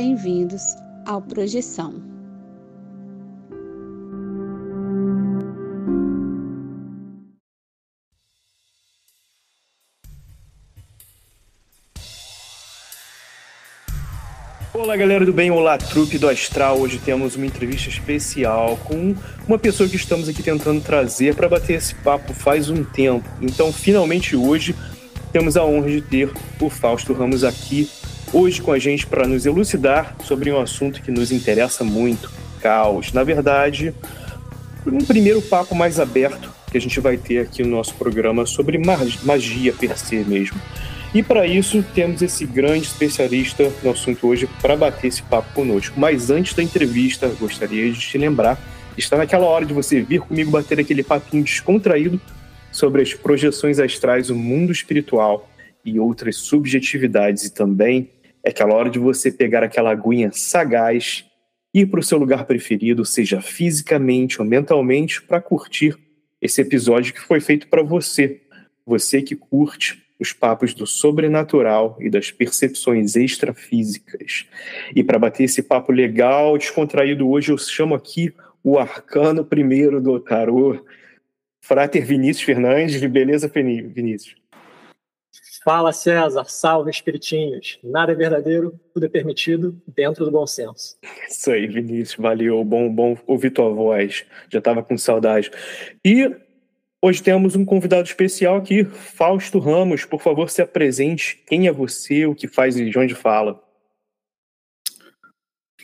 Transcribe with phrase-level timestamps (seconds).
[0.00, 2.00] bem-vindos ao Projeção.
[14.72, 16.78] Olá galera do bem, olá trupe do Astral.
[16.78, 19.16] Hoje temos uma entrevista especial com
[19.48, 23.28] uma pessoa que estamos aqui tentando trazer para bater esse papo faz um tempo.
[23.42, 24.76] Então, finalmente hoje
[25.32, 27.90] temos a honra de ter o Fausto Ramos aqui
[28.32, 33.12] hoje com a gente para nos elucidar sobre um assunto que nos interessa muito, caos.
[33.12, 33.94] Na verdade,
[34.86, 38.78] um primeiro papo mais aberto que a gente vai ter aqui no nosso programa sobre
[38.78, 40.60] magia per se mesmo.
[41.14, 45.98] E para isso temos esse grande especialista no assunto hoje para bater esse papo conosco.
[45.98, 48.60] Mas antes da entrevista, gostaria de te lembrar,
[48.96, 52.20] está naquela hora de você vir comigo bater aquele papinho descontraído
[52.70, 55.48] sobre as projeções astrais, o mundo espiritual
[55.82, 58.10] e outras subjetividades e também
[58.48, 61.26] é aquela hora de você pegar aquela aguinha sagaz,
[61.74, 65.94] ir para o seu lugar preferido, seja fisicamente ou mentalmente, para curtir
[66.40, 68.40] esse episódio que foi feito para você.
[68.86, 74.46] Você que curte os papos do sobrenatural e das percepções extrafísicas.
[74.96, 78.32] E para bater esse papo legal, descontraído hoje, eu chamo aqui
[78.64, 80.82] o arcano primeiro do tarô,
[81.60, 82.98] Frater Vinícius Fernandes.
[83.04, 84.37] Beleza, Vinícius?
[85.64, 87.78] Fala César, salve espiritinhos.
[87.82, 90.96] Nada é verdadeiro, tudo é permitido, dentro do bom senso.
[91.28, 92.64] Isso aí, Vinícius, valeu.
[92.64, 94.24] Bom, bom ouvir tua voz.
[94.50, 95.50] Já estava com saudade.
[96.04, 96.30] E
[97.02, 100.04] hoje temos um convidado especial aqui, Fausto Ramos.
[100.04, 101.42] Por favor, se apresente.
[101.46, 103.62] Quem é você, o que faz e de onde fala?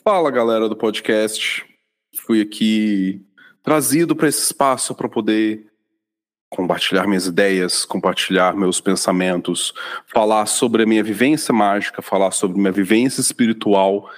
[0.03, 1.65] Fala, galera do podcast.
[2.15, 3.27] Fui aqui
[3.63, 5.67] trazido para esse espaço para poder
[6.55, 9.75] compartilhar minhas ideias, compartilhar meus pensamentos,
[10.07, 14.09] falar sobre a minha vivência mágica, falar sobre minha vivência espiritual.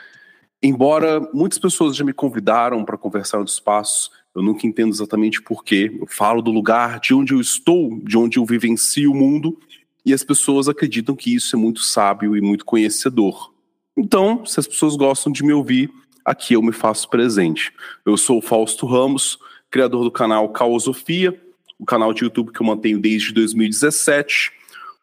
[0.63, 5.97] Embora muitas pessoas já me convidaram para conversar no espaço, eu nunca entendo exatamente porquê.
[5.99, 9.59] Eu falo do lugar de onde eu estou, de onde eu vivencio o mundo,
[10.05, 13.53] e as pessoas acreditam que isso é muito sábio e muito conhecedor.
[13.97, 15.91] Então, se as pessoas gostam de me ouvir,
[16.25, 17.73] aqui eu me faço presente.
[18.05, 19.39] Eu sou o Fausto Ramos,
[19.71, 21.41] criador do canal Caosofia,
[21.79, 24.53] o canal de YouTube que eu mantenho desde 2017.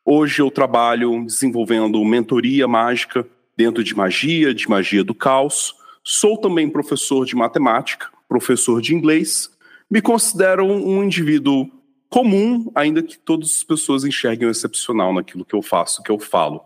[0.06, 3.26] Hoje eu trabalho desenvolvendo mentoria mágica
[3.56, 5.76] dentro de magia, de magia do caos.
[6.04, 9.50] Sou também professor de matemática, professor de inglês.
[9.90, 11.70] Me considero um indivíduo
[12.10, 16.20] comum, ainda que todas as pessoas enxerguem o excepcional naquilo que eu faço, que eu
[16.20, 16.62] falo.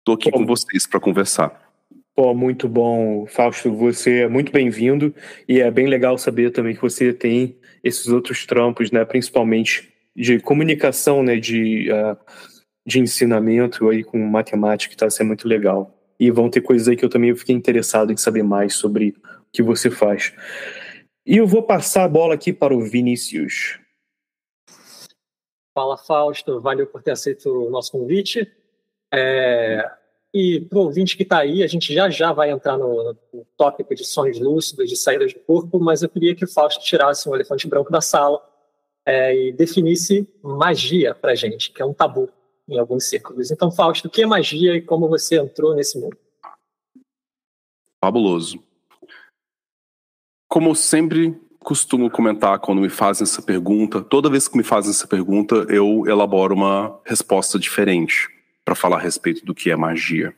[0.00, 1.66] Estou aqui com vocês para conversar.
[2.14, 3.70] Pô, muito bom, Fausto.
[3.74, 5.14] Você é muito bem-vindo
[5.48, 10.38] e é bem legal saber também que você tem esses outros trampos, né, principalmente de
[10.40, 12.16] comunicação, né, de, uh,
[12.86, 15.92] de ensinamento aí com matemática, que está sendo muito legal.
[16.18, 19.14] E vão ter coisas aí que eu também fiquei interessado em saber mais sobre o
[19.52, 20.32] que você faz.
[21.26, 23.78] E eu vou passar a bola aqui para o Vinícius.
[25.74, 26.60] Fala, Fausto.
[26.60, 28.50] Valeu por ter aceito o nosso convite.
[29.12, 29.84] É,
[30.34, 33.46] e para o ouvinte que está aí, a gente já já vai entrar no, no,
[33.56, 37.28] tópico de sonhos lúcidos, de saídas do corpo, mas eu queria que o Fausto tirasse
[37.28, 38.42] um elefante branco da sala
[39.04, 42.28] é, e definisse magia para gente, que é um tabu
[42.68, 43.50] em alguns círculos.
[43.50, 46.18] Então, Fausto, o que é magia e como você entrou nesse mundo?
[48.04, 48.62] Fabuloso.
[50.48, 55.06] Como sempre costumo comentar quando me fazem essa pergunta, toda vez que me fazem essa
[55.06, 58.35] pergunta, eu elaboro uma resposta diferente
[58.66, 60.34] para falar a respeito do que é magia.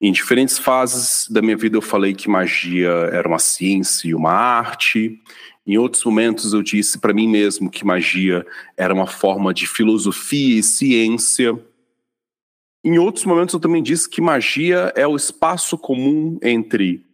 [0.00, 4.32] Em diferentes fases da minha vida eu falei que magia era uma ciência e uma
[4.32, 5.20] arte.
[5.66, 10.58] Em outros momentos eu disse para mim mesmo que magia era uma forma de filosofia
[10.58, 11.62] e ciência.
[12.82, 17.04] Em outros momentos eu também disse que magia é o espaço comum entre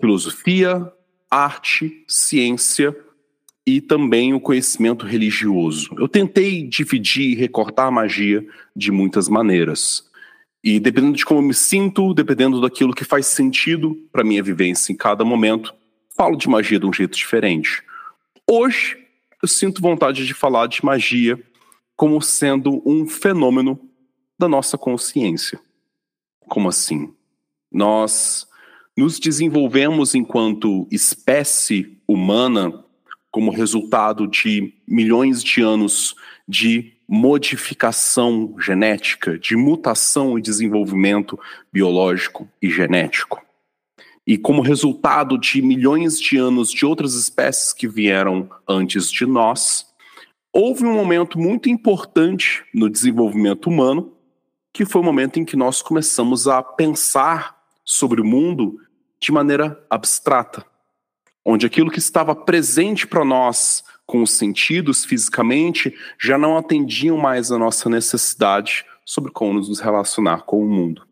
[0.00, 0.92] filosofia,
[1.28, 2.96] arte, ciência
[3.66, 5.94] e também o conhecimento religioso.
[5.98, 8.44] Eu tentei dividir e recortar a magia
[8.74, 10.10] de muitas maneiras.
[10.64, 14.92] E dependendo de como eu me sinto, dependendo daquilo que faz sentido para minha vivência
[14.92, 15.74] em cada momento,
[16.16, 17.82] falo de magia de um jeito diferente.
[18.48, 18.96] Hoje,
[19.42, 21.40] eu sinto vontade de falar de magia
[21.96, 23.78] como sendo um fenômeno
[24.38, 25.60] da nossa consciência.
[26.48, 27.12] Como assim?
[27.70, 28.46] Nós
[28.96, 32.84] nos desenvolvemos enquanto espécie humana
[33.32, 36.14] como resultado de milhões de anos
[36.46, 41.38] de modificação genética, de mutação e desenvolvimento
[41.72, 43.42] biológico e genético.
[44.26, 49.86] E como resultado de milhões de anos de outras espécies que vieram antes de nós,
[50.52, 54.12] houve um momento muito importante no desenvolvimento humano,
[54.72, 58.78] que foi o momento em que nós começamos a pensar sobre o mundo
[59.18, 60.64] de maneira abstrata,
[61.44, 67.50] onde aquilo que estava presente para nós com os sentidos fisicamente já não atendiam mais
[67.50, 71.06] a nossa necessidade sobre como nos relacionar com o mundo.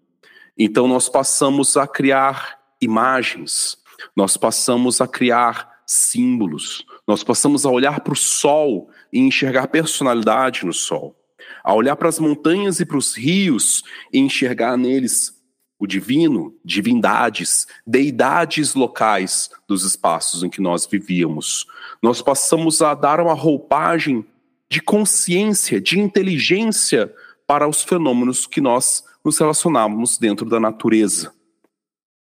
[0.56, 3.78] Então nós passamos a criar imagens,
[4.14, 10.64] nós passamos a criar símbolos, nós passamos a olhar para o sol e enxergar personalidade
[10.64, 11.16] no sol,
[11.64, 15.39] a olhar para as montanhas e para os rios e enxergar neles
[15.80, 21.66] o divino, divindades, deidades locais dos espaços em que nós vivíamos.
[22.02, 24.22] Nós passamos a dar uma roupagem
[24.68, 27.12] de consciência, de inteligência
[27.46, 31.32] para os fenômenos que nós nos relacionamos dentro da natureza.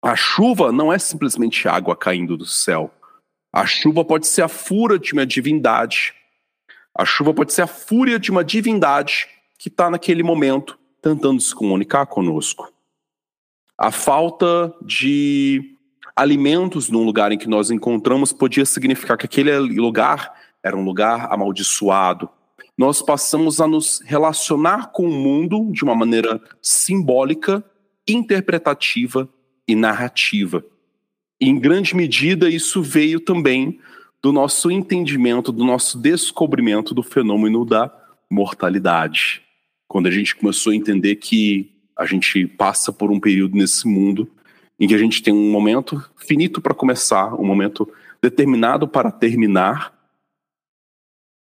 [0.01, 2.91] A chuva não é simplesmente água caindo do céu.
[3.53, 6.15] A chuva pode ser a fúria de uma divindade.
[6.97, 9.27] A chuva pode ser a fúria de uma divindade
[9.59, 12.72] que está naquele momento tentando se comunicar conosco.
[13.77, 15.75] A falta de
[16.15, 20.33] alimentos num lugar em que nós encontramos podia significar que aquele lugar
[20.63, 22.29] era um lugar amaldiçoado.
[22.77, 27.63] Nós passamos a nos relacionar com o mundo de uma maneira simbólica,
[28.07, 29.29] interpretativa
[29.67, 30.63] e narrativa.
[31.39, 33.79] E, em grande medida, isso veio também
[34.21, 37.91] do nosso entendimento, do nosso descobrimento do fenômeno da
[38.29, 39.41] mortalidade.
[39.87, 44.29] Quando a gente começou a entender que a gente passa por um período nesse mundo
[44.79, 47.89] em que a gente tem um momento finito para começar, um momento
[48.21, 49.93] determinado para terminar.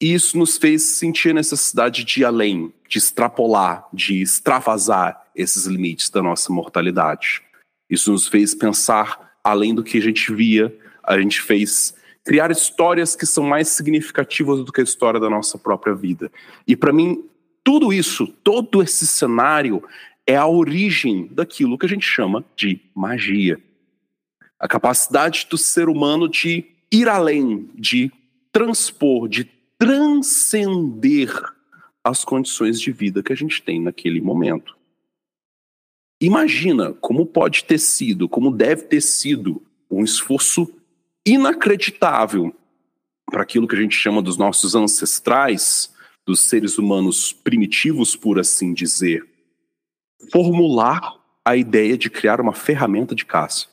[0.00, 5.66] E isso nos fez sentir a necessidade de ir além, de extrapolar, de extravasar esses
[5.66, 7.42] limites da nossa mortalidade.
[7.90, 11.94] Isso nos fez pensar além do que a gente via, a gente fez
[12.24, 16.30] criar histórias que são mais significativas do que a história da nossa própria vida.
[16.66, 17.24] E para mim,
[17.64, 19.82] tudo isso, todo esse cenário
[20.28, 23.58] é a origem daquilo que a gente chama de magia.
[24.60, 28.12] A capacidade do ser humano de ir além, de
[28.52, 29.44] transpor, de
[29.78, 31.32] transcender
[32.04, 34.76] as condições de vida que a gente tem naquele momento.
[36.20, 40.70] Imagina como pode ter sido, como deve ter sido um esforço
[41.25, 42.54] inacreditável
[43.25, 45.94] para aquilo que a gente chama dos nossos ancestrais,
[46.26, 49.26] dos seres humanos primitivos, por assim dizer,
[50.30, 53.66] formular a ideia de criar uma ferramenta de caça.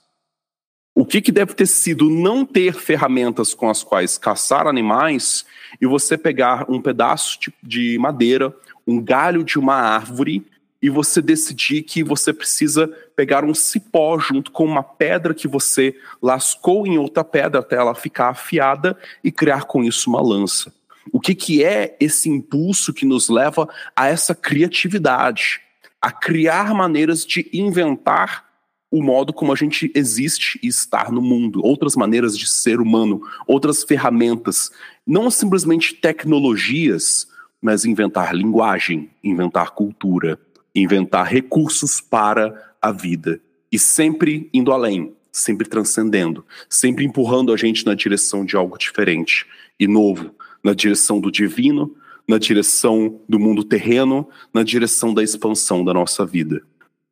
[0.93, 5.45] O que, que deve ter sido não ter ferramentas com as quais caçar animais
[5.81, 8.55] e você pegar um pedaço de, de madeira,
[8.87, 10.45] um galho de uma árvore
[10.81, 15.95] e você decidir que você precisa pegar um cipó junto com uma pedra que você
[16.21, 20.71] lascou em outra pedra até ela ficar afiada e criar com isso uma lança.
[21.11, 25.64] O que, que é esse impulso que nos leva a essa criatividade?
[26.01, 28.45] A criar maneiras de inventar
[28.91, 33.21] o modo como a gente existe e estar no mundo, outras maneiras de ser humano,
[33.45, 34.71] outras ferramentas,
[35.05, 37.27] não simplesmente tecnologias,
[37.61, 40.39] mas inventar linguagem, inventar cultura,
[40.73, 43.41] inventar recursos para a vida.
[43.71, 49.45] E sempre indo além, sempre transcendendo, sempre empurrando a gente na direção de algo diferente
[49.79, 50.31] e novo,
[50.63, 51.95] na direção do divino,
[52.27, 56.61] na direção do mundo terreno, na direção da expansão da nossa vida.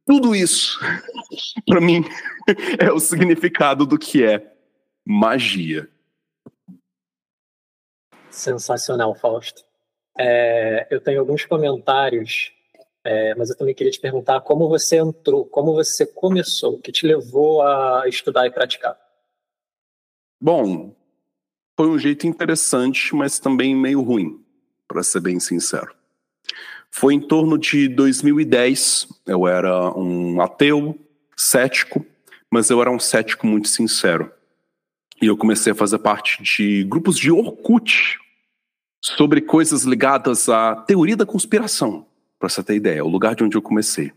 [0.06, 0.80] Tudo isso,
[1.66, 2.04] para mim,
[2.80, 4.54] é o significado do que é
[5.06, 5.88] magia.
[8.30, 9.64] Sensacional, Fausto.
[10.18, 12.52] É, eu tenho alguns comentários,
[13.04, 16.92] é, mas eu também queria te perguntar como você entrou, como você começou, o que
[16.92, 18.98] te levou a estudar e praticar.
[20.42, 20.94] Bom,
[21.78, 24.43] foi um jeito interessante, mas também meio ruim
[24.94, 25.92] para ser bem sincero.
[26.92, 30.96] Foi em torno de 2010, eu era um ateu,
[31.36, 32.06] cético,
[32.52, 34.32] mas eu era um cético muito sincero.
[35.20, 38.20] E eu comecei a fazer parte de grupos de Orkut
[39.02, 42.06] sobre coisas ligadas à teoria da conspiração,
[42.38, 44.14] para você ter ideia, o lugar de onde eu comecei.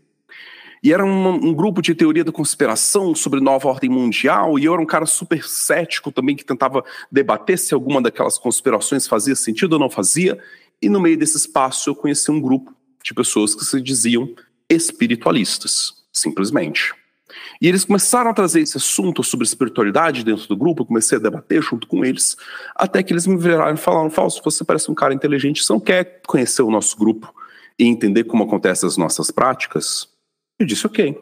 [0.83, 4.73] E era um, um, grupo de teoria da conspiração sobre nova ordem mundial, e eu
[4.73, 9.73] era um cara super cético também, que tentava debater se alguma daquelas conspirações fazia sentido
[9.73, 10.37] ou não fazia.
[10.81, 14.33] E no meio desse espaço eu conheci um grupo de pessoas que se diziam
[14.69, 16.93] espiritualistas, simplesmente.
[17.61, 21.21] E eles começaram a trazer esse assunto sobre espiritualidade dentro do grupo, eu comecei a
[21.21, 22.37] debater junto com eles,
[22.75, 25.79] até que eles me viraram e falaram: Falso, você parece um cara inteligente, você não
[25.79, 27.33] quer conhecer o nosso grupo
[27.77, 30.07] e entender como acontecem as nossas práticas?
[30.59, 31.17] Eu disse: Ok,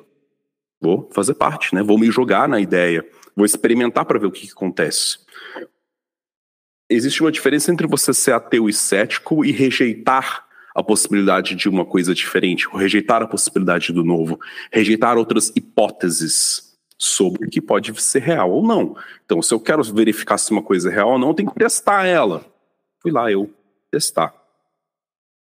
[0.81, 1.81] vou fazer parte, né?
[1.81, 5.25] vou me jogar na ideia, vou experimentar para ver o que, que acontece
[6.89, 11.85] existe uma diferença entre você ser ateu e cético e rejeitar a possibilidade de uma
[11.85, 14.39] coisa diferente, rejeitar a possibilidade do novo,
[14.71, 16.63] rejeitar outras hipóteses.
[16.97, 18.95] sobre o que pode ser real ou não.
[19.25, 21.59] Então, se eu quero verificar se uma coisa é real ou não, eu tenho que
[21.59, 22.45] testar ela.
[23.01, 23.53] Fui lá eu
[23.91, 24.33] testar.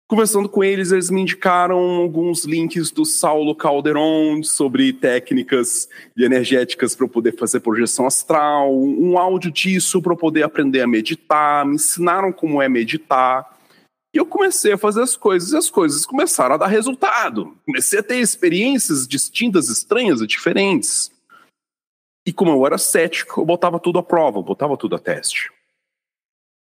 [0.08, 7.06] Conversando com eles, eles me indicaram alguns links do Saulo Calderon sobre técnicas energéticas para
[7.06, 11.76] eu poder fazer projeção astral, um áudio disso para eu poder aprender a meditar, me
[11.76, 13.58] ensinaram como é meditar.
[14.14, 17.56] E eu comecei a fazer as coisas e as coisas começaram a dar resultado.
[17.64, 21.10] Comecei a ter experiências distintas, estranhas e diferentes.
[22.26, 25.50] E como eu era cético, eu botava tudo à prova, eu botava tudo a teste.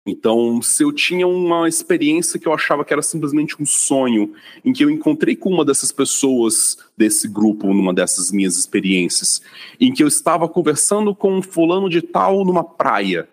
[0.06, 4.72] Então, se eu tinha uma experiência que eu achava que era simplesmente um sonho, em
[4.72, 9.40] que eu encontrei com uma dessas pessoas desse grupo, numa dessas minhas experiências,
[9.80, 13.26] em que eu estava conversando com um fulano de tal numa praia,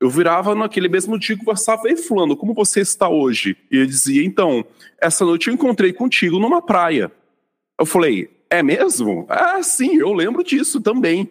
[0.00, 3.56] eu virava naquele mesmo dia e conversava, ei fulano, como você está hoje?
[3.70, 4.64] E ele dizia, então,
[5.00, 7.12] essa noite eu encontrei contigo numa praia.
[7.78, 9.26] Eu falei, é mesmo?
[9.28, 11.30] Ah, sim, eu lembro disso também.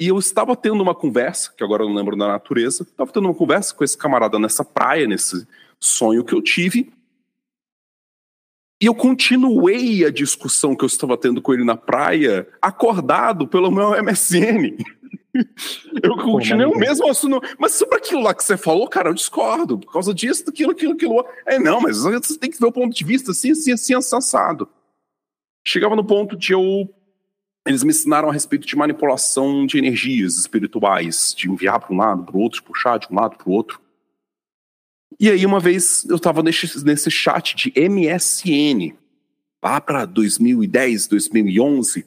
[0.00, 3.24] E eu estava tendo uma conversa, que agora eu não lembro da natureza, estava tendo
[3.26, 5.46] uma conversa com esse camarada nessa praia, nesse
[5.80, 6.92] sonho que eu tive.
[8.80, 13.72] E eu continuei a discussão que eu estava tendo com ele na praia, acordado pelo
[13.72, 14.76] meu MSN.
[16.02, 17.40] Eu continuei o mesmo assunto.
[17.58, 19.78] Mas sobre aquilo lá que você falou, cara, eu discordo.
[19.78, 21.24] Por causa disso, daquilo, aquilo, aquilo.
[21.46, 24.68] É, não, mas você tem que ver o ponto de vista assim, assim, assim, assensado.
[25.64, 26.88] Chegava no ponto de eu
[27.68, 32.24] eles me ensinaram a respeito de manipulação de energias espirituais, de enviar para um lado,
[32.24, 33.78] para o outro, puxar de um lado para o outro.
[35.20, 38.96] E aí, uma vez, eu estava nesse, nesse chat de MSN,
[39.62, 42.06] lá para 2010, 2011,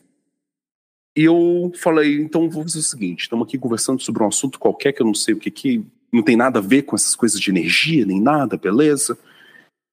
[1.16, 4.94] e eu falei, então vou fazer o seguinte, estamos aqui conversando sobre um assunto qualquer
[4.94, 7.40] que eu não sei o que que não tem nada a ver com essas coisas
[7.40, 9.16] de energia, nem nada, beleza?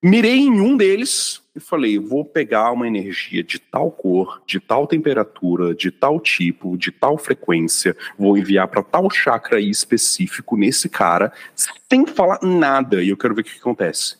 [0.02, 4.86] Mirei em um deles e falei: vou pegar uma energia de tal cor, de tal
[4.86, 11.32] temperatura, de tal tipo, de tal frequência, vou enviar para tal chakra específico nesse cara,
[11.54, 14.16] sem falar nada, e eu quero ver o que, que acontece.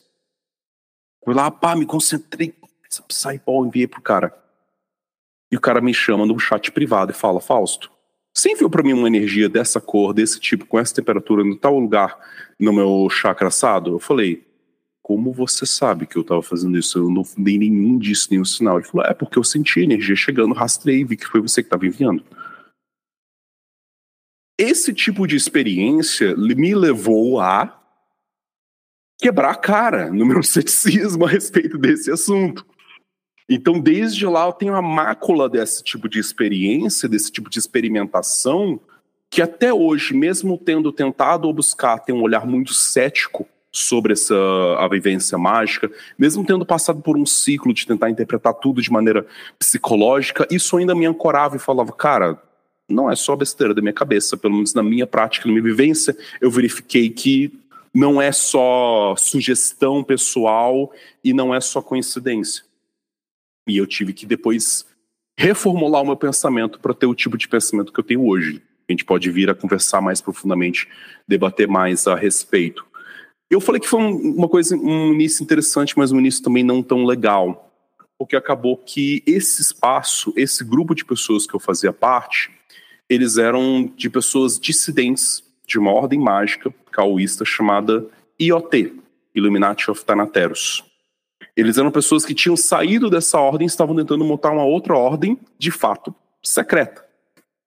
[1.23, 2.53] Fui lá, pá, me concentrei,
[3.09, 4.37] sai pau, enviei pro cara.
[5.51, 7.89] E o cara me chama no chat privado e fala: Fausto,
[8.33, 11.79] você enviou para mim uma energia dessa cor, desse tipo, com essa temperatura, em tal
[11.79, 12.17] lugar
[12.59, 13.91] no meu chakra assado?
[13.91, 14.48] Eu falei:
[15.09, 16.99] como você sabe que eu estava fazendo isso?
[16.99, 18.77] Eu não dei nenhum disso, nenhum sinal.
[18.77, 21.87] Ele falou, é porque eu senti energia chegando, rastrei, vi que foi você que estava
[21.87, 22.23] enviando.
[24.55, 27.75] Esse tipo de experiência me levou a
[29.17, 32.63] quebrar a cara no meu ceticismo a respeito desse assunto.
[33.49, 38.79] Então, desde lá, eu tenho a mácula desse tipo de experiência, desse tipo de experimentação,
[39.27, 44.35] que até hoje, mesmo tendo tentado buscar ter um olhar muito cético sobre essa
[44.79, 49.25] a vivência mágica, mesmo tendo passado por um ciclo de tentar interpretar tudo de maneira
[49.57, 52.41] psicológica, isso ainda me ancorava e falava, cara,
[52.87, 56.17] não é só besteira da minha cabeça, pelo menos na minha prática, na minha vivência,
[56.41, 57.53] eu verifiquei que
[57.93, 60.91] não é só sugestão pessoal
[61.23, 62.63] e não é só coincidência.
[63.67, 64.85] E eu tive que depois
[65.37, 68.61] reformular o meu pensamento para ter o tipo de pensamento que eu tenho hoje.
[68.87, 70.87] A gente pode vir a conversar mais profundamente,
[71.27, 72.88] debater mais a respeito.
[73.49, 77.03] Eu falei que foi uma coisa, um início interessante, mas um início também não tão
[77.03, 77.71] legal,
[78.17, 82.51] porque acabou que esse espaço, esse grupo de pessoas que eu fazia parte,
[83.09, 88.05] eles eram de pessoas dissidentes de uma ordem mágica caoísta chamada
[88.39, 88.93] IoT,
[89.33, 90.83] Illuminati of Thanateros.
[91.55, 95.39] Eles eram pessoas que tinham saído dessa ordem e estavam tentando montar uma outra ordem,
[95.57, 96.13] de fato,
[96.43, 97.03] secreta.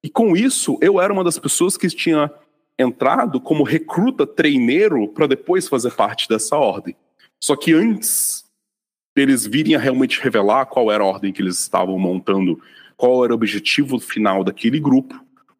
[0.03, 2.31] E com isso, eu era uma das pessoas que tinha
[2.79, 6.97] entrado como recruta treineiro para depois fazer parte dessa ordem.
[7.41, 8.45] Só que antes
[9.15, 12.61] deles virem a realmente revelar qual era a ordem que eles estavam montando,
[12.97, 15.15] qual era o objetivo final daquele grupo,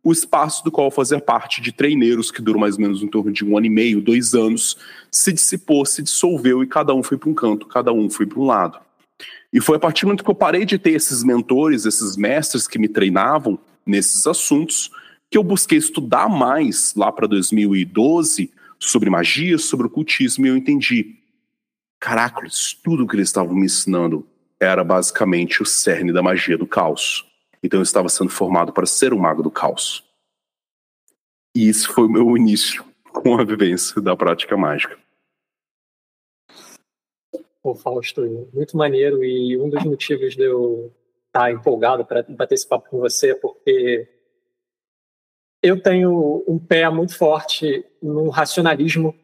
[0.05, 3.31] o espaço do qual fazia parte de treineiros, que durou mais ou menos em torno
[3.31, 4.77] de um ano e meio, dois anos,
[5.11, 8.41] se dissipou, se dissolveu e cada um foi para um canto, cada um foi para
[8.41, 8.79] um lado.
[9.53, 12.67] E foi a partir do momento que eu parei de ter esses mentores, esses mestres
[12.67, 14.91] que me treinavam nesses assuntos,
[15.33, 21.17] que eu busquei estudar mais lá para 2012 sobre magia, sobre ocultismo, e eu entendi.
[21.99, 22.47] Caraca,
[22.85, 24.29] tudo que eles estavam me ensinando
[24.61, 27.27] era basicamente o cerne da magia do caos.
[27.63, 30.05] Então eu estava sendo formado para ser um mago do caos.
[31.57, 34.99] E isso foi o meu início com a vivência da prática mágica.
[37.63, 39.25] Pô, Fausto, muito maneiro.
[39.25, 40.93] E um dos motivos de eu
[41.29, 44.12] estar empolgado para bater esse papo com você é porque
[45.63, 49.15] eu tenho um pé muito forte no racionalismo,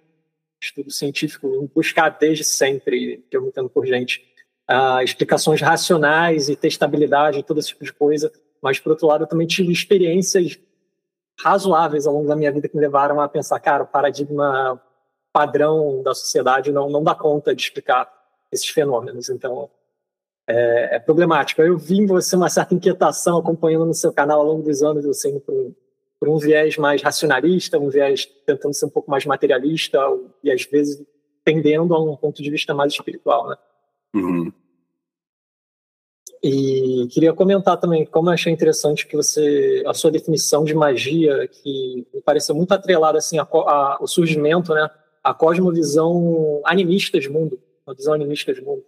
[0.60, 4.24] estudo científico, em buscar desde sempre, perguntando por gente,
[4.70, 8.32] uh, explicações racionais e testabilidade, todo esse tipo de coisa.
[8.62, 10.58] mas por outro lado eu também tive experiências
[11.40, 14.80] razoáveis ao longo da minha vida que me levaram a pensar, cara, o paradigma
[15.32, 18.12] padrão da sociedade não, não dá conta de explicar
[18.50, 19.28] esses fenômenos.
[19.28, 19.70] Então,
[20.48, 21.62] é, é problemático.
[21.62, 25.04] Eu vi em você uma certa inquietação acompanhando no seu canal ao longo dos anos,
[25.04, 25.74] você indo um,
[26.18, 29.98] por um viés mais racionalista, um viés tentando ser um pouco mais materialista
[30.42, 31.02] e às vezes
[31.44, 33.56] tendendo a um ponto de vista mais espiritual, né?
[34.14, 34.52] Uhum.
[36.42, 41.48] E queria comentar também como eu achei interessante que você a sua definição de magia
[41.48, 44.88] que me pareceu muito atrelada assim ao surgimento, né,
[45.22, 48.84] a cosmovisão animista de mundo, a visão animista de mundo.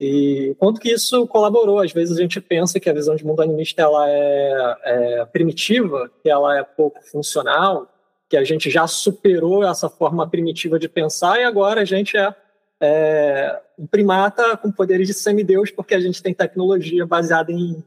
[0.00, 1.78] E quanto que isso colaborou?
[1.78, 6.10] Às vezes a gente pensa que a visão de mundo animista ela é, é primitiva,
[6.22, 7.86] que ela é pouco funcional,
[8.26, 12.34] que a gente já superou essa forma primitiva de pensar e agora a gente é,
[12.80, 17.84] é um primata com poderes de semideus porque a gente tem tecnologia baseada em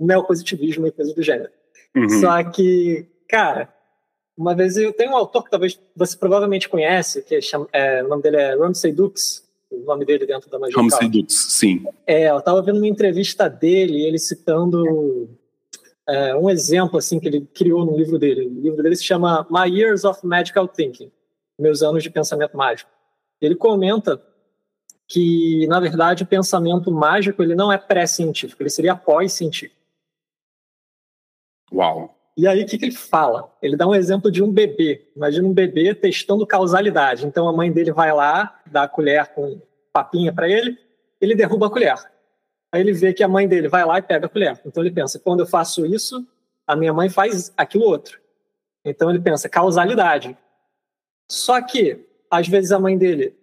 [0.00, 1.50] neopositivismo e coisas do gênero.
[1.94, 2.08] Uhum.
[2.20, 3.72] Só que, cara,
[4.36, 7.40] uma vez eu tenho um autor que talvez você provavelmente conhece, que é,
[7.72, 10.76] é, o nome dele é Ramsey Dukes, o nome dele dentro da magia.
[10.76, 11.84] Ramsey Dukes, sim.
[12.06, 15.28] É, eu estava vendo uma entrevista dele, ele citando
[16.08, 18.46] é, um exemplo assim que ele criou no livro dele.
[18.46, 21.10] O livro dele se chama My Years of Magical Thinking,
[21.58, 22.90] Meus Anos de Pensamento Mágico.
[23.40, 24.22] Ele comenta
[25.08, 29.76] que, na verdade, o pensamento mágico ele não é pré-científico, ele seria pós-científico.
[31.72, 32.15] Uau!
[32.36, 33.50] E aí, o que, que, ele fala?
[33.62, 35.10] Ele dá um exemplo de um bebê.
[35.16, 37.26] Imagina um bebê testando causalidade.
[37.26, 39.60] Então, a mãe dele vai lá, dá a colher com
[39.92, 40.78] papinha para ele,
[41.18, 41.96] ele derruba a colher.
[42.70, 44.60] Aí ele vê que a mãe dele vai lá e pega a colher.
[44.66, 46.26] Então ele pensa, quando eu faço isso,
[46.66, 48.20] a minha mãe faz aquilo outro.
[48.84, 50.36] Então ele pensa, causalidade.
[51.30, 53.34] Só que, às vezes a mãe dele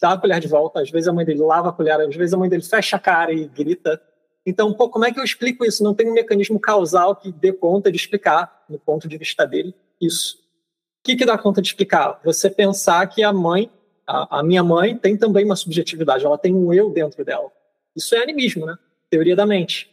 [0.00, 2.32] dá a colher de volta, às vezes a mãe dele lava a colher, às vezes
[2.32, 4.00] a mãe dele fecha a cara e grita.
[4.44, 5.84] Então, pô, como é que eu explico isso?
[5.84, 9.74] Não tem um mecanismo causal que dê conta de explicar, no ponto de vista dele,
[10.00, 10.36] isso.
[10.36, 12.20] O que, que dá conta de explicar?
[12.24, 13.70] Você pensar que a mãe,
[14.06, 17.50] a, a minha mãe, tem também uma subjetividade, ela tem um eu dentro dela.
[17.94, 18.76] Isso é animismo, né?
[19.08, 19.92] Teoria da mente.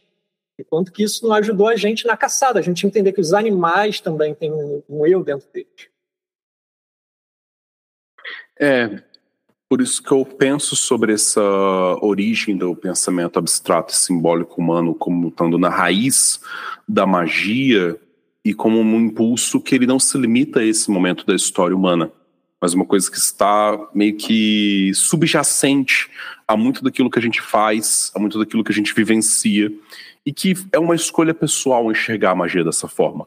[0.58, 3.32] E quanto que isso não ajudou a gente na caçada, a gente entender que os
[3.32, 5.88] animais também têm um, um eu dentro deles.
[8.58, 9.02] É,
[9.70, 11.40] por isso que eu penso sobre essa
[12.02, 16.40] origem do pensamento abstrato e simbólico humano como estando na raiz
[16.86, 17.96] da magia
[18.44, 22.10] e como um impulso que ele não se limita a esse momento da história humana
[22.60, 26.10] mas uma coisa que está meio que subjacente
[26.46, 29.72] a muito daquilo que a gente faz, a muito daquilo que a gente vivencia,
[30.26, 33.26] e que é uma escolha pessoal enxergar a magia dessa forma.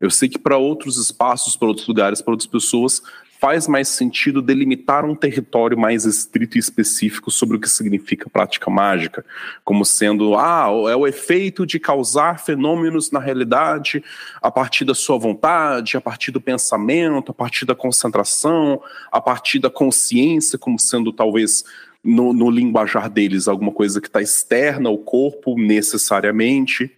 [0.00, 3.02] Eu sei que para outros espaços, para outros lugares, para outras pessoas,
[3.40, 8.68] faz mais sentido delimitar um território mais estrito e específico sobre o que significa prática
[8.68, 9.24] mágica,
[9.64, 14.02] como sendo, ah, é o efeito de causar fenômenos na realidade
[14.42, 19.60] a partir da sua vontade, a partir do pensamento, a partir da concentração, a partir
[19.60, 21.64] da consciência, como sendo talvez
[22.02, 26.90] no, no linguajar deles alguma coisa que está externa ao corpo necessariamente.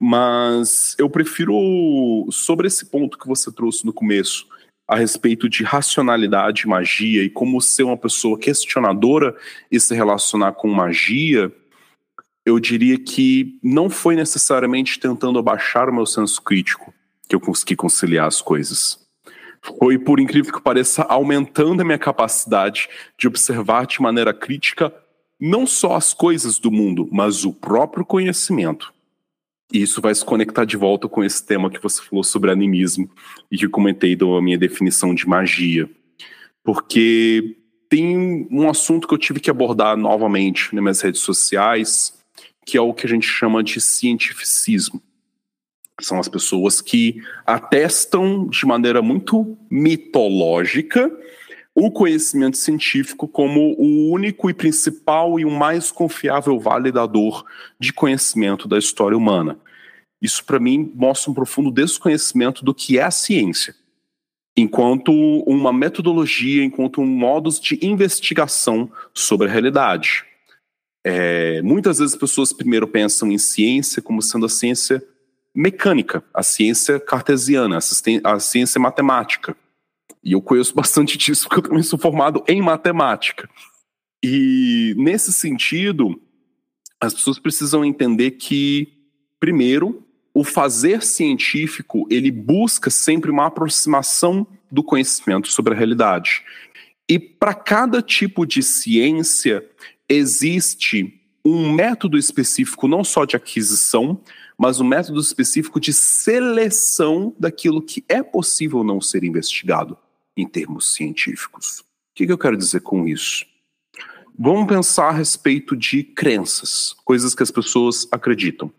[0.00, 4.46] Mas eu prefiro, sobre esse ponto que você trouxe no começo,
[4.88, 9.36] a respeito de racionalidade magia e como ser uma pessoa questionadora
[9.70, 11.52] e se relacionar com magia,
[12.46, 16.94] eu diria que não foi necessariamente tentando abaixar o meu senso crítico
[17.28, 18.98] que eu consegui conciliar as coisas.
[19.78, 24.90] Foi, por incrível que pareça, aumentando a minha capacidade de observar de maneira crítica
[25.38, 28.92] não só as coisas do mundo, mas o próprio conhecimento.
[29.72, 33.10] E isso vai se conectar de volta com esse tema que você falou sobre animismo
[33.50, 35.88] e que eu comentei da minha definição de magia.
[36.64, 37.56] Porque
[37.88, 42.14] tem um assunto que eu tive que abordar novamente nas minhas redes sociais,
[42.64, 45.02] que é o que a gente chama de cientificismo.
[46.00, 51.10] São as pessoas que atestam de maneira muito mitológica
[51.74, 57.44] o conhecimento científico como o único e principal e o mais confiável validador
[57.78, 59.58] de conhecimento da história humana.
[60.20, 63.74] Isso, para mim, mostra um profundo desconhecimento do que é a ciência,
[64.56, 65.12] enquanto
[65.46, 70.24] uma metodologia, enquanto um modos de investigação sobre a realidade.
[71.06, 75.02] É, muitas vezes as pessoas primeiro pensam em ciência como sendo a ciência
[75.54, 77.78] mecânica, a ciência cartesiana,
[78.24, 79.56] a ciência matemática.
[80.22, 83.48] E eu conheço bastante disso porque eu também sou formado em matemática.
[84.22, 86.20] E nesse sentido,
[87.00, 88.88] as pessoas precisam entender que,
[89.38, 90.04] primeiro,
[90.34, 96.42] o fazer científico ele busca sempre uma aproximação do conhecimento sobre a realidade.
[97.08, 99.64] E para cada tipo de ciência
[100.08, 104.20] existe um método específico não só de aquisição,
[104.58, 109.96] mas um método específico de seleção daquilo que é possível não ser investigado
[110.40, 111.80] em termos científicos.
[111.80, 113.44] O que, que eu quero dizer com isso?
[114.38, 118.72] Vamos pensar a respeito de crenças, coisas que as pessoas acreditam.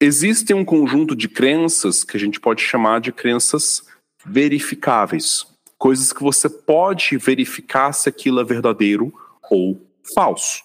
[0.00, 3.86] Existe um conjunto de crenças que a gente pode chamar de crenças
[4.24, 5.46] verificáveis,
[5.78, 9.14] coisas que você pode verificar se aquilo é verdadeiro
[9.48, 9.80] ou
[10.12, 10.64] falso.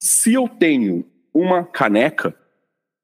[0.00, 1.04] Se eu tenho
[1.34, 2.36] uma caneca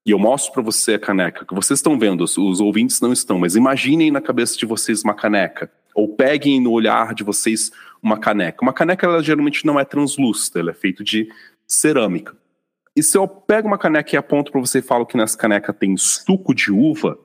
[0.06, 3.38] e eu mostro para você a caneca, que vocês estão vendo, os ouvintes não estão,
[3.38, 7.70] mas imaginem na cabeça de vocês uma caneca, ou peguem no olhar de vocês
[8.02, 8.62] uma caneca.
[8.62, 11.28] Uma caneca, ela geralmente não é translúcida, ela é feita de
[11.66, 12.36] cerâmica.
[12.96, 15.72] E se eu pego uma caneca e aponto para você e falo que nessa caneca
[15.72, 17.18] tem suco de uva,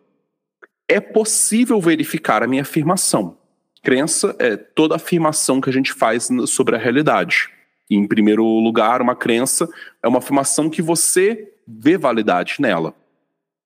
[0.87, 3.37] é possível verificar a minha afirmação.
[3.83, 7.49] Crença é toda afirmação que a gente faz sobre a realidade.
[7.89, 9.67] E, em primeiro lugar, uma crença
[10.01, 12.95] é uma afirmação que você vê validade nela.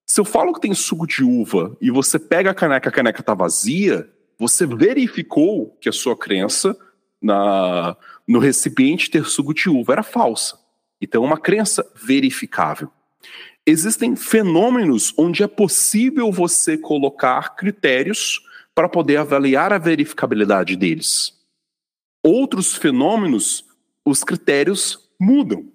[0.06, 3.22] Se eu falo que tem suco de uva e você pega a caneca, a caneca
[3.22, 6.78] está vazia, você verificou que a sua crença
[7.22, 7.96] na,
[8.28, 10.60] no recipiente ter suco de uva era falsa.
[11.02, 12.89] Então, é uma crença verificável.
[13.65, 18.41] Existem fenômenos onde é possível você colocar critérios
[18.76, 21.34] para poder avaliar a verificabilidade deles.
[22.22, 23.65] Outros fenômenos,
[24.06, 25.72] os critérios mudam.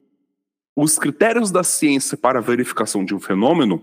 [0.77, 3.83] Os critérios da ciência para a verificação de um fenômeno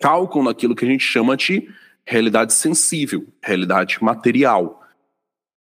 [0.00, 1.68] calculam aquilo que a gente chama de
[2.06, 4.82] realidade sensível, realidade material.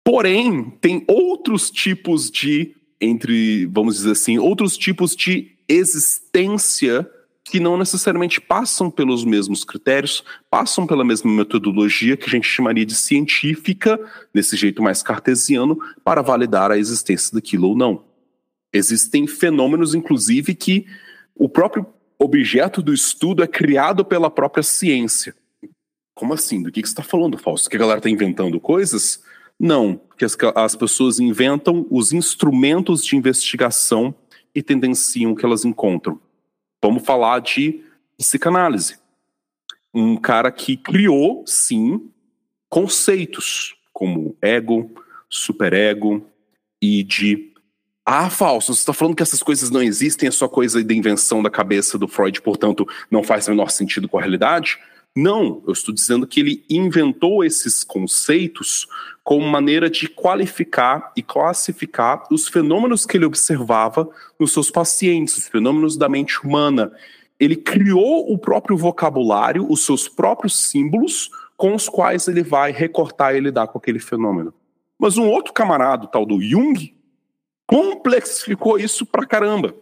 [0.03, 7.09] Porém, tem outros tipos de, entre, vamos dizer assim, outros tipos de existência
[7.43, 12.85] que não necessariamente passam pelos mesmos critérios, passam pela mesma metodologia que a gente chamaria
[12.85, 13.97] de científica,
[14.33, 18.03] desse jeito mais cartesiano, para validar a existência daquilo ou não.
[18.73, 20.85] Existem fenômenos, inclusive, que
[21.35, 21.85] o próprio
[22.19, 25.33] objeto do estudo é criado pela própria ciência.
[26.17, 26.63] Como assim?
[26.63, 27.69] Do que, que você está falando, Fausto?
[27.69, 29.23] Que a galera está inventando coisas?
[29.59, 34.15] Não, porque as, as pessoas inventam os instrumentos de investigação
[34.53, 36.19] e tendenciam que elas encontram.
[36.83, 37.83] Vamos falar de
[38.17, 38.97] psicanálise.
[39.93, 42.09] Um cara que criou, sim,
[42.67, 44.89] conceitos como ego,
[45.29, 46.25] superego
[46.81, 47.53] de
[48.03, 51.43] ah, falso, você está falando que essas coisas não existem, é só coisa da invenção
[51.43, 54.79] da cabeça do Freud, portanto, não faz o menor sentido com a realidade?
[55.19, 58.87] Não, eu estou dizendo que ele inventou esses conceitos
[59.23, 64.07] como maneira de qualificar e classificar os fenômenos que ele observava
[64.39, 66.91] nos seus pacientes, os fenômenos da mente humana.
[67.39, 73.35] Ele criou o próprio vocabulário, os seus próprios símbolos, com os quais ele vai recortar
[73.35, 74.53] e lidar com aquele fenômeno.
[74.99, 76.93] Mas um outro camarada, tal do Jung,
[77.65, 79.73] complexificou isso pra caramba.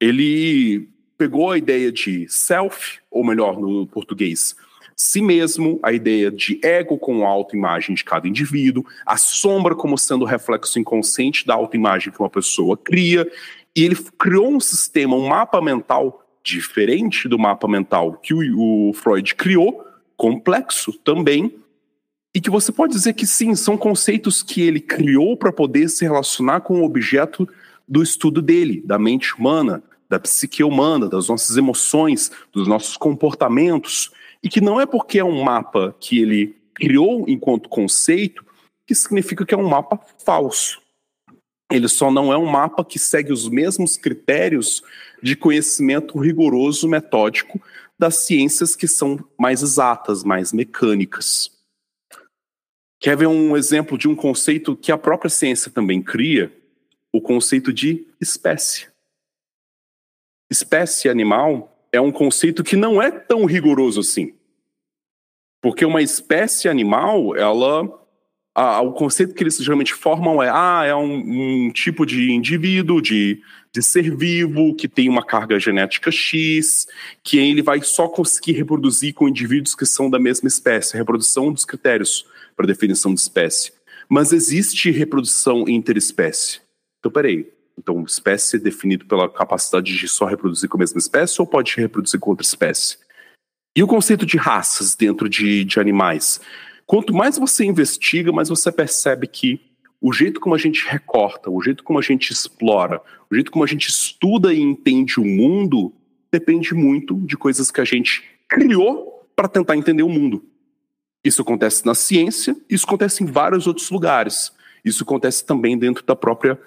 [0.00, 4.56] Ele pegou a ideia de self, ou melhor, no português,
[5.00, 10.22] si mesmo, a ideia de ego com autoimagem de cada indivíduo, a sombra como sendo
[10.22, 13.30] o reflexo inconsciente da autoimagem que uma pessoa cria,
[13.76, 18.92] e ele criou um sistema, um mapa mental diferente do mapa mental que o, o
[18.92, 21.54] Freud criou, complexo também,
[22.34, 26.04] e que você pode dizer que sim, são conceitos que ele criou para poder se
[26.04, 27.48] relacionar com o objeto
[27.86, 34.10] do estudo dele, da mente humana, da psique humana, das nossas emoções, dos nossos comportamentos
[34.42, 38.44] e que não é porque é um mapa que ele criou enquanto conceito
[38.86, 40.80] que significa que é um mapa falso.
[41.70, 44.82] Ele só não é um mapa que segue os mesmos critérios
[45.22, 47.60] de conhecimento rigoroso, metódico
[47.98, 51.50] das ciências que são mais exatas, mais mecânicas.
[53.00, 56.52] Quer ver um exemplo de um conceito que a própria ciência também cria?
[57.12, 58.88] O conceito de espécie.
[60.50, 64.34] Espécie animal é um conceito que não é tão rigoroso assim.
[65.60, 67.88] Porque uma espécie animal, ela.
[68.54, 73.00] A, o conceito que eles geralmente formam é: ah, é um, um tipo de indivíduo,
[73.00, 73.40] de,
[73.72, 76.86] de ser vivo, que tem uma carga genética X,
[77.22, 80.96] que ele vai só conseguir reproduzir com indivíduos que são da mesma espécie.
[80.96, 83.72] A reprodução dos critérios para definição de espécie.
[84.08, 86.60] Mas existe reprodução interespécie.
[86.98, 87.57] Então, peraí.
[87.78, 91.76] Então, espécie é definido pela capacidade de só reproduzir com a mesma espécie ou pode
[91.76, 92.98] reproduzir com outra espécie?
[93.76, 96.40] E o conceito de raças dentro de, de animais?
[96.84, 99.60] Quanto mais você investiga, mais você percebe que
[100.00, 103.64] o jeito como a gente recorta, o jeito como a gente explora, o jeito como
[103.64, 105.92] a gente estuda e entende o mundo
[106.32, 110.44] depende muito de coisas que a gente criou para tentar entender o mundo.
[111.24, 114.52] Isso acontece na ciência, isso acontece em vários outros lugares.
[114.84, 116.58] Isso acontece também dentro da própria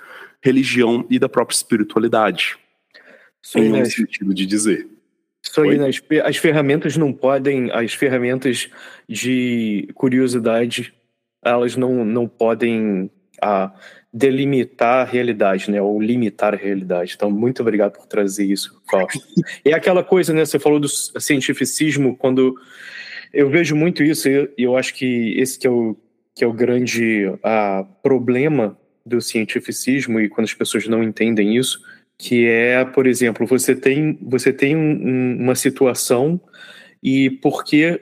[0.44, 2.58] religião e da própria espiritualidade.
[3.42, 4.88] Sim, em um sentido de dizer.
[5.44, 5.88] Isso aí, né?
[5.88, 8.70] as, as ferramentas não podem, as ferramentas
[9.10, 10.94] de curiosidade,
[11.44, 13.10] elas não, não podem
[13.42, 13.74] ah,
[14.14, 15.82] delimitar a realidade, né?
[15.82, 17.14] Ou limitar a realidade.
[17.16, 19.20] Então, muito obrigado por trazer isso, Fausto.
[19.66, 20.46] é aquela coisa, né?
[20.46, 22.56] Você falou do cientificismo, quando
[23.34, 25.98] eu vejo muito isso, e eu, eu acho que esse que é o,
[26.36, 31.82] que é o grande ah, problema do cientificismo e quando as pessoas não entendem isso,
[32.18, 36.40] que é, por exemplo, você tem, você tem um, uma situação
[37.02, 38.02] e porque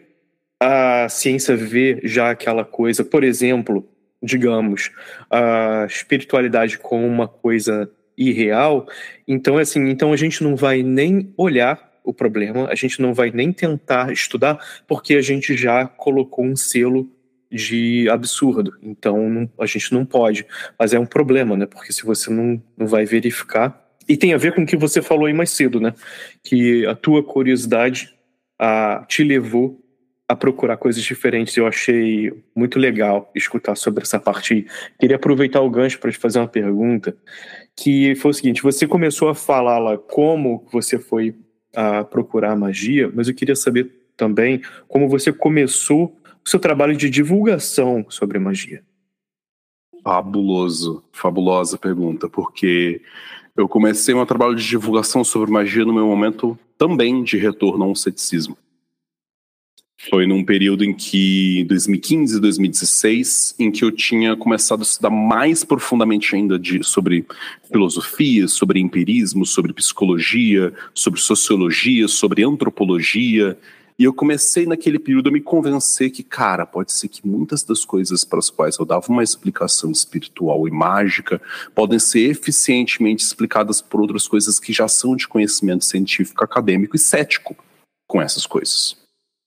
[0.59, 3.87] a ciência vê já aquela coisa, por exemplo,
[4.21, 4.91] digamos,
[5.31, 8.85] a espiritualidade como uma coisa irreal,
[9.25, 13.31] então assim, então a gente não vai nem olhar o problema, a gente não vai
[13.31, 17.09] nem tentar estudar, porque a gente já colocou um selo
[17.51, 18.77] de absurdo.
[18.81, 20.45] Então não, a gente não pode.
[20.77, 21.65] Mas é um problema, né?
[21.65, 25.01] Porque se você não, não vai verificar, e tem a ver com o que você
[25.01, 25.93] falou aí mais cedo, né?
[26.43, 28.13] Que a tua curiosidade
[28.57, 29.79] a, te levou
[30.27, 31.55] a procurar coisas diferentes.
[31.55, 34.65] Eu achei muito legal escutar sobre essa parte.
[34.99, 37.15] Queria aproveitar o gancho para te fazer uma pergunta,
[37.75, 41.35] que foi o seguinte: você começou a falar lá como você foi
[41.75, 46.18] a procurar magia, mas eu queria saber também como você começou
[46.49, 48.83] seu trabalho de divulgação sobre magia.
[50.03, 53.01] Fabuloso, fabulosa pergunta, porque
[53.55, 57.87] eu comecei meu trabalho de divulgação sobre magia no meu momento também de retorno a
[57.87, 58.57] um ceticismo.
[60.09, 65.63] Foi num período em que, 2015, 2016, em que eu tinha começado a estudar mais
[65.63, 67.27] profundamente ainda de, sobre
[67.69, 73.55] filosofia, sobre empirismo, sobre psicologia, sobre sociologia, sobre antropologia,
[73.99, 77.83] e eu comecei naquele período a me convencer que, cara, pode ser que muitas das
[77.83, 81.41] coisas para as quais eu dava uma explicação espiritual e mágica
[81.75, 86.99] podem ser eficientemente explicadas por outras coisas que já são de conhecimento científico, acadêmico e
[86.99, 87.57] cético
[88.07, 88.95] com essas coisas.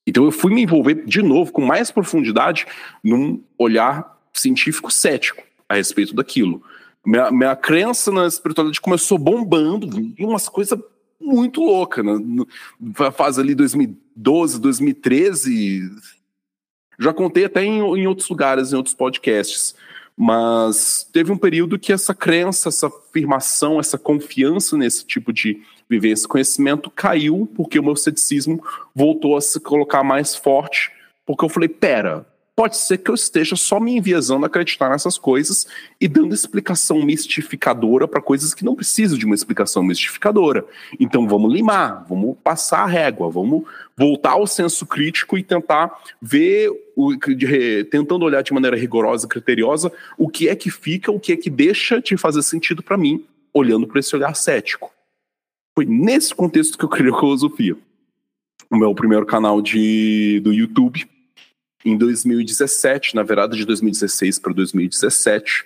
[0.07, 2.67] Então eu fui me envolver de novo com mais profundidade
[3.03, 6.63] num olhar científico cético a respeito daquilo.
[7.07, 10.79] Minha, minha crença na espiritualidade começou bombando, e umas coisas
[11.19, 12.03] muito louca.
[12.03, 12.45] Né?
[13.13, 13.55] Faz ali
[14.17, 15.91] 2012, 2013.
[16.99, 19.75] Já contei até em, em outros lugares, em outros podcasts.
[20.17, 26.29] Mas teve um período que essa crença, essa afirmação, essa confiança nesse tipo de vivência,
[26.29, 28.63] conhecimento caiu, porque o meu ceticismo
[28.95, 30.91] voltou a se colocar mais forte,
[31.25, 35.17] porque eu falei: pera, pode ser que eu esteja só me enviesando a acreditar nessas
[35.17, 35.67] coisas
[36.01, 40.65] e dando explicação mistificadora para coisas que não precisam de uma explicação mistificadora.
[41.01, 43.65] Então vamos limar, vamos passar a régua, vamos
[43.97, 46.71] voltar ao senso crítico e tentar ver,
[47.91, 51.37] tentando olhar de maneira rigorosa e criteriosa o que é que fica, o que é
[51.37, 54.93] que deixa de fazer sentido para mim, olhando para esse olhar cético.
[55.75, 57.77] Foi nesse contexto que eu criei a filosofia.
[58.71, 61.07] O meu primeiro canal de, do YouTube
[61.85, 65.65] em 2017, na verdade de 2016 para 2017.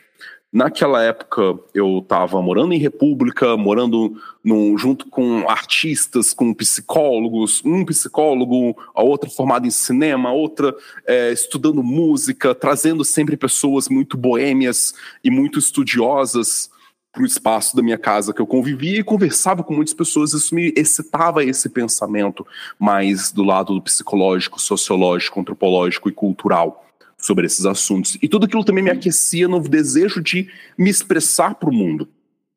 [0.53, 7.85] Naquela época eu estava morando em República, morando num, junto com artistas, com psicólogos, um
[7.85, 10.75] psicólogo, a outra formada em cinema, a outra
[11.07, 16.71] é, estudando música, trazendo sempre pessoas muito boêmias e muito estudiosas
[17.17, 20.55] para o espaço da minha casa que eu convivia e conversava com muitas pessoas, isso
[20.55, 22.47] me excitava esse pensamento
[22.79, 26.85] mais do lado do psicológico, sociológico, antropológico e cultural
[27.17, 28.19] sobre esses assuntos.
[28.21, 32.07] E tudo aquilo também me aquecia no desejo de me expressar para o mundo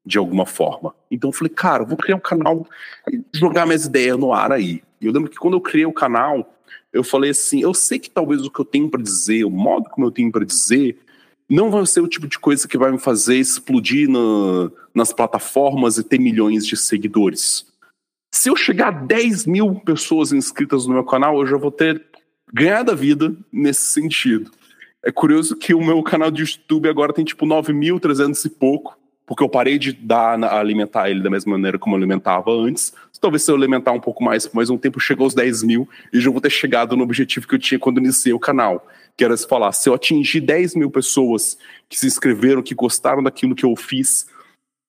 [0.06, 0.94] de alguma forma.
[1.10, 2.68] Então eu falei, cara, vou criar um canal
[3.10, 4.84] e jogar minhas ideias no ar aí.
[5.00, 6.54] E eu lembro que quando eu criei o canal,
[6.92, 9.90] eu falei assim, eu sei que talvez o que eu tenho para dizer, o modo
[9.90, 10.98] como eu tenho para dizer,
[11.50, 15.98] não vai ser o tipo de coisa que vai me fazer explodir na, nas plataformas
[15.98, 17.66] e ter milhões de seguidores.
[18.32, 22.06] Se eu chegar a 10 mil pessoas inscritas no meu canal, eu já vou ter
[22.54, 24.52] ganhado a vida nesse sentido.
[25.04, 28.99] É curioso que o meu canal de YouTube agora tem tipo 9.300 e pouco,
[29.30, 32.92] porque eu parei de dar alimentar ele da mesma maneira como eu alimentava antes.
[33.22, 35.88] Talvez se eu alimentar um pouco mais por mais um tempo, chegou aos 10 mil
[36.12, 39.24] e já vou ter chegado no objetivo que eu tinha quando iniciei o canal que
[39.24, 43.54] era se falar, se eu atingir 10 mil pessoas que se inscreveram, que gostaram daquilo
[43.54, 44.26] que eu fiz,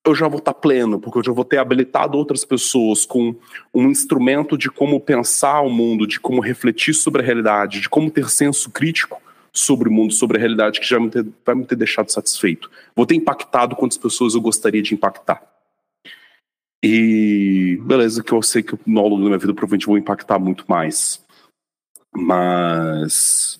[0.07, 3.35] eu já vou estar pleno, porque eu já vou ter habilitado outras pessoas com
[3.71, 8.09] um instrumento de como pensar o mundo, de como refletir sobre a realidade, de como
[8.09, 9.21] ter senso crítico
[9.53, 12.71] sobre o mundo, sobre a realidade, que já me ter, vai me ter deixado satisfeito.
[12.95, 15.41] Vou ter impactado quantas pessoas eu gostaria de impactar.
[16.83, 20.65] E beleza, que eu sei que no longo da minha vida provavelmente vou impactar muito
[20.67, 21.23] mais.
[22.15, 23.59] Mas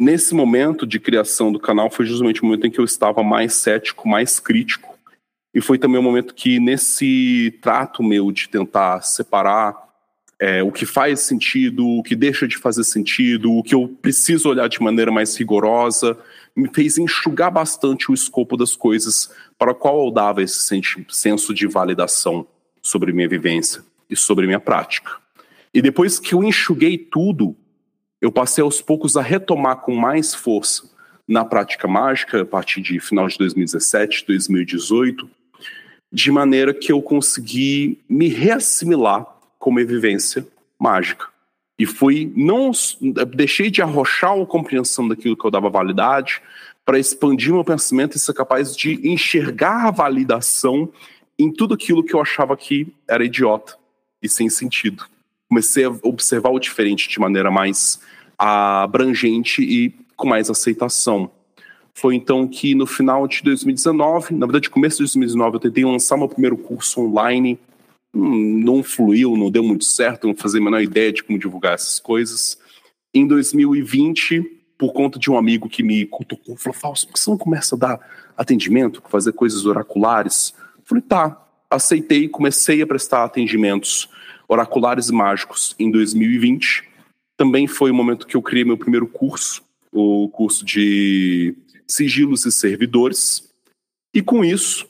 [0.00, 3.54] nesse momento de criação do canal foi justamente o momento em que eu estava mais
[3.54, 4.98] cético, mais crítico.
[5.52, 9.89] E foi também o momento que, nesse trato meu de tentar separar
[10.40, 14.48] é, o que faz sentido, o que deixa de fazer sentido, o que eu preciso
[14.48, 16.16] olhar de maneira mais rigorosa,
[16.56, 21.66] me fez enxugar bastante o escopo das coisas para qual eu dava esse senso de
[21.66, 22.46] validação
[22.80, 25.12] sobre minha vivência e sobre minha prática.
[25.74, 27.54] E depois que eu enxuguei tudo,
[28.18, 30.88] eu passei aos poucos a retomar com mais força
[31.28, 35.30] na prática mágica a partir de final de 2017, 2018,
[36.10, 40.44] de maneira que eu consegui me reassimilar com uma vivência
[40.76, 41.26] mágica.
[41.78, 42.72] E fui, não
[43.28, 46.42] deixei de arrochar a compreensão daquilo que eu dava validade,
[46.84, 50.88] para expandir meu pensamento e ser capaz de enxergar a validação
[51.38, 53.76] em tudo aquilo que eu achava que era idiota
[54.20, 55.04] e sem sentido.
[55.48, 58.00] Comecei a observar o diferente de maneira mais
[58.36, 61.30] abrangente e com mais aceitação.
[61.94, 66.16] Foi então que no final de 2019, na verdade, começo de 2019, eu tentei lançar
[66.16, 67.58] meu primeiro curso online.
[68.12, 71.98] Não fluiu, não deu muito certo, não fazia a menor ideia de como divulgar essas
[72.00, 72.58] coisas.
[73.14, 74.42] Em 2020,
[74.76, 77.76] por conta de um amigo que me cutucou, falou: Fausto, por que você não começa
[77.76, 80.54] a dar atendimento, fazer coisas oraculares?
[80.84, 81.46] Falei: tá.
[81.72, 84.08] Aceitei, comecei a prestar atendimentos
[84.48, 86.82] oraculares e mágicos em 2020.
[87.36, 91.54] Também foi o momento que eu criei meu primeiro curso, o curso de
[91.86, 93.48] sigilos e servidores.
[94.12, 94.88] E com isso,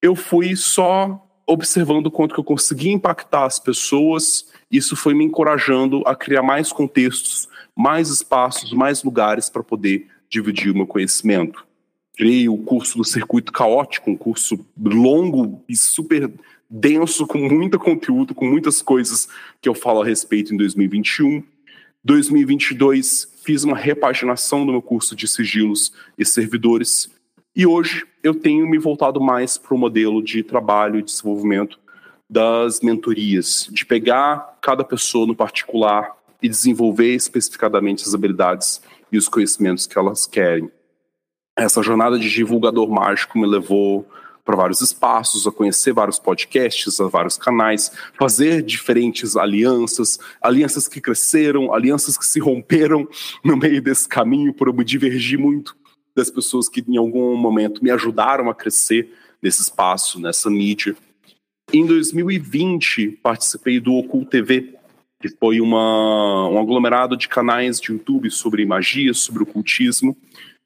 [0.00, 4.48] eu fui só observando quanto que eu conseguia impactar as pessoas.
[4.70, 10.70] Isso foi me encorajando a criar mais contextos, mais espaços, mais lugares para poder dividir
[10.70, 11.66] o meu conhecimento.
[12.14, 16.30] Criei o curso do Circuito Caótico, um curso longo e super
[16.68, 19.28] denso, com muito conteúdo, com muitas coisas
[19.62, 21.42] que eu falo a respeito em 2021.
[22.04, 27.10] 2022 fiz uma repaginação do meu curso de sigilos e servidores
[27.54, 31.78] e hoje eu tenho me voltado mais para o modelo de trabalho e desenvolvimento
[32.28, 39.28] das mentorias, de pegar cada pessoa no particular e desenvolver especificadamente as habilidades e os
[39.28, 40.70] conhecimentos que elas querem.
[41.56, 44.06] Essa jornada de divulgador mágico me levou
[44.44, 51.00] para vários espaços, a conhecer vários podcasts, a vários canais, fazer diferentes alianças, alianças que
[51.00, 53.06] cresceram, alianças que se romperam
[53.44, 55.76] no meio desse caminho, por eu me divergir muito
[56.18, 60.96] das pessoas que em algum momento me ajudaram a crescer nesse espaço, nessa mídia.
[61.72, 64.74] Em 2020, participei do Ocult TV,
[65.20, 70.16] que foi uma, um aglomerado de canais de YouTube sobre magia, sobre ocultismo,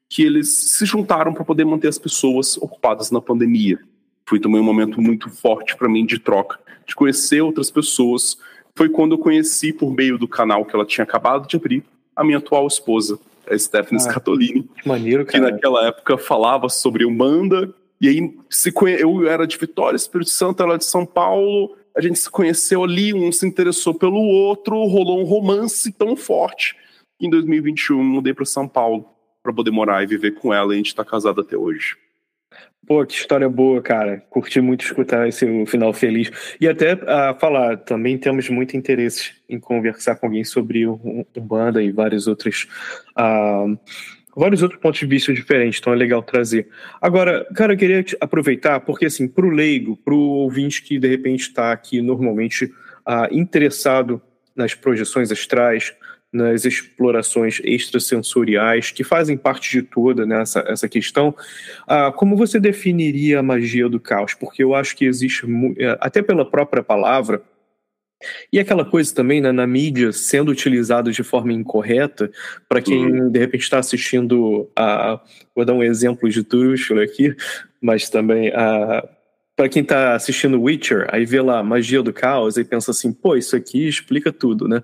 [0.09, 3.79] que eles se juntaram para poder manter as pessoas ocupadas na pandemia.
[4.27, 8.37] Foi também um momento muito forte para mim de troca, de conhecer outras pessoas.
[8.75, 11.83] Foi quando eu conheci, por meio do canal que ela tinha acabado de abrir,
[12.15, 14.63] a minha atual esposa, a Stephanie ah, Scatolini.
[14.63, 15.45] Que maneiro, cara.
[15.45, 17.73] Que naquela época falava sobre Umbanda.
[17.99, 18.99] E aí se conhe...
[18.99, 21.75] eu era de Vitória, Espírito Santo, ela de São Paulo.
[21.95, 26.75] A gente se conheceu ali, um se interessou pelo outro, rolou um romance tão forte.
[27.21, 29.05] Em 2021, mudei para São Paulo
[29.41, 31.95] para poder morar e viver com ela e a gente está casado até hoje.
[32.85, 34.23] Pô, que história boa, cara.
[34.29, 36.29] Curti muito escutar esse final feliz.
[36.59, 41.81] E até uh, falar, também temos muito interesse em conversar com alguém sobre o banda
[41.81, 42.67] e vários outros.
[43.17, 43.77] Uh,
[44.35, 46.67] vários outros pontos de vista diferentes, então é legal trazer.
[47.01, 51.07] Agora, cara, eu queria aproveitar, porque assim, para o leigo, para o ouvinte que de
[51.07, 54.21] repente está aqui normalmente uh, interessado
[54.55, 55.93] nas projeções astrais,
[56.33, 61.35] nas explorações extrasensoriais que fazem parte de toda né, essa, essa questão.
[61.87, 64.33] Ah, como você definiria a magia do caos?
[64.33, 65.45] Porque eu acho que existe,
[65.77, 67.41] é, até pela própria palavra,
[68.51, 72.31] e aquela coisa também né, na mídia sendo utilizada de forma incorreta,
[72.67, 73.29] para quem uhum.
[73.29, 75.19] de repente está assistindo a.
[75.55, 77.35] Vou dar um exemplo de Tuchel aqui,
[77.81, 79.07] mas também a
[79.55, 83.35] para quem tá assistindo Witcher, aí vê lá magia do caos e pensa assim, pô,
[83.35, 84.81] isso aqui explica tudo, né?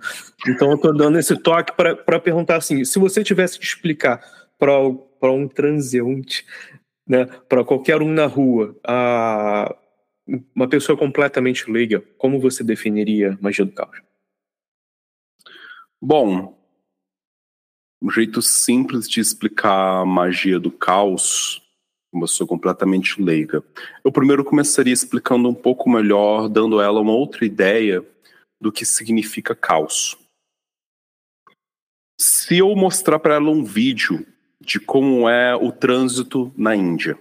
[0.47, 4.21] Então eu tô dando esse toque para perguntar assim, se você tivesse que explicar
[4.59, 6.45] para um transeunte,
[7.07, 9.75] né, para qualquer um na rua, a,
[10.55, 13.97] uma pessoa completamente leiga, como você definiria magia do caos?
[15.99, 16.55] Bom,
[18.01, 21.61] um jeito simples de explicar a magia do caos
[22.11, 23.63] uma pessoa completamente leiga.
[24.03, 28.03] Eu primeiro começaria explicando um pouco melhor, dando ela uma outra ideia
[28.61, 30.17] do que significa caos.
[32.19, 34.25] Se eu mostrar para ela um vídeo
[34.59, 37.17] de como é o trânsito na Índia,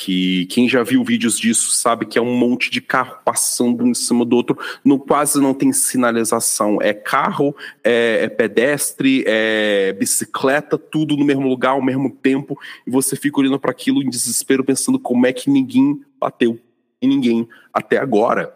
[0.00, 3.88] que quem já viu vídeos disso sabe que é um monte de carro passando um
[3.88, 6.78] em cima do outro, no quase não tem sinalização.
[6.80, 12.90] É carro, é, é, pedestre, é bicicleta, tudo no mesmo lugar ao mesmo tempo, e
[12.90, 16.58] você fica olhando para aquilo em desespero, pensando como é que ninguém bateu
[17.00, 18.54] em ninguém até agora.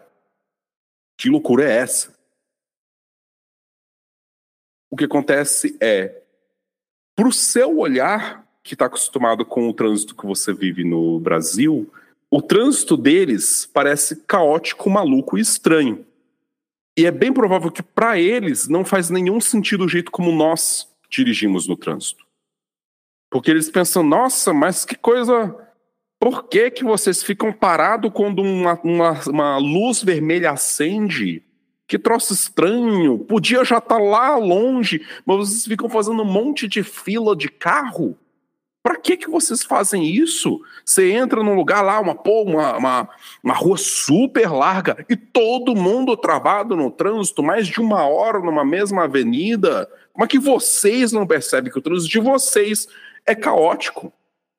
[1.17, 2.13] Que loucura é essa?
[4.93, 6.21] o que acontece é,
[7.15, 11.91] para o seu olhar, que está acostumado com o trânsito que você vive no Brasil,
[12.31, 16.05] o trânsito deles parece caótico, maluco e estranho.
[16.97, 20.87] E é bem provável que para eles não faz nenhum sentido o jeito como nós
[21.09, 22.23] dirigimos no trânsito.
[23.29, 25.55] Porque eles pensam, nossa, mas que coisa.
[26.19, 31.43] Por que, que vocês ficam parados quando uma, uma, uma luz vermelha acende?
[31.87, 33.19] Que troço estranho.
[33.19, 37.49] Podia já estar tá lá longe, mas vocês ficam fazendo um monte de fila de
[37.49, 38.17] carro.
[38.83, 40.59] Para que que vocês fazem isso?
[40.83, 43.09] Você entra num lugar lá, uma, uma, uma,
[43.41, 48.65] uma rua super larga e todo mundo travado no trânsito, mais de uma hora numa
[48.65, 49.89] mesma avenida.
[50.11, 52.85] Como é que vocês não percebem que o trânsito de vocês
[53.25, 54.11] é caótico?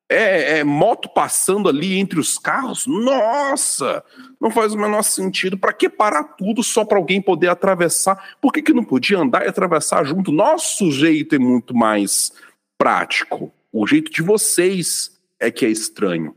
[0.09, 2.87] É, é, moto passando ali entre os carros?
[2.87, 4.03] Nossa!
[4.41, 5.59] Não faz o menor sentido.
[5.59, 8.37] Para que parar tudo só para alguém poder atravessar?
[8.41, 10.33] Por que, que não podia andar e atravessar junto?
[10.33, 12.33] Nosso jeito é muito mais
[12.79, 13.53] prático.
[13.77, 16.37] O jeito de vocês é que é estranho.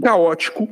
[0.00, 0.68] Caótico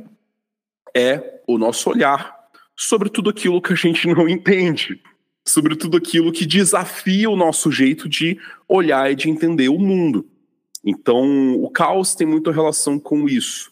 [0.95, 2.33] é o nosso olhar
[2.77, 5.01] sobre tudo aquilo que a gente não entende,
[5.43, 10.25] sobre tudo aquilo que desafia o nosso jeito de olhar e de entender o mundo.
[10.81, 13.69] Então, o caos tem muita relação com isso.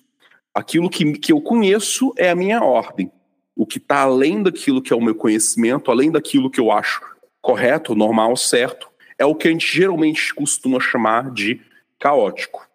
[0.53, 3.09] Aquilo que, que eu conheço é a minha ordem.
[3.55, 7.01] O que está além daquilo que é o meu conhecimento, além daquilo que eu acho
[7.41, 11.61] correto, normal, certo, é o que a gente geralmente costuma chamar de
[12.03, 12.67] caótico.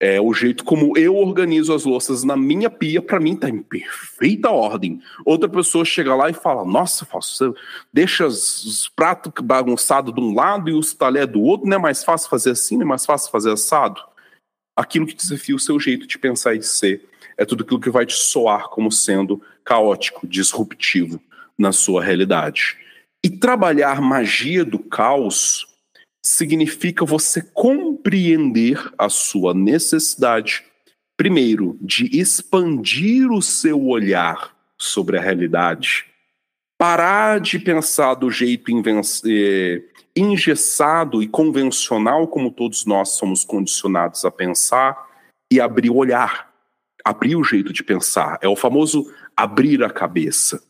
[0.00, 3.60] É o jeito como eu organizo as louças na minha pia, para mim tá em
[3.60, 5.00] perfeita ordem.
[5.24, 7.52] Outra pessoa chega lá e fala: Nossa, você
[7.92, 12.04] deixa os pratos bagunçados de um lado e os talheres do outro, não é mais
[12.04, 14.00] fácil fazer assim, não é mais fácil fazer assado?
[14.76, 17.90] Aquilo que desafia o seu jeito de pensar e de ser é tudo aquilo que
[17.90, 21.20] vai te soar como sendo caótico, disruptivo
[21.58, 22.76] na sua realidade.
[23.24, 25.73] E trabalhar magia do caos
[26.24, 30.64] significa você compreender a sua necessidade,
[31.18, 36.06] primeiro, de expandir o seu olhar sobre a realidade,
[36.78, 38.72] parar de pensar do jeito
[39.26, 39.82] eh,
[40.16, 44.96] engessado e convencional como todos nós somos condicionados a pensar
[45.52, 46.50] e abrir o olhar,
[47.04, 48.38] abrir o jeito de pensar.
[48.40, 50.62] É o famoso abrir a cabeça.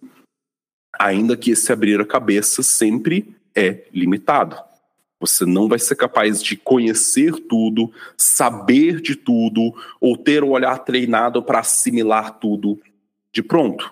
[0.98, 4.73] Ainda que esse abrir a cabeça sempre é limitado.
[5.24, 10.76] Você não vai ser capaz de conhecer tudo, saber de tudo, ou ter o olhar
[10.80, 12.78] treinado para assimilar tudo
[13.32, 13.90] de pronto.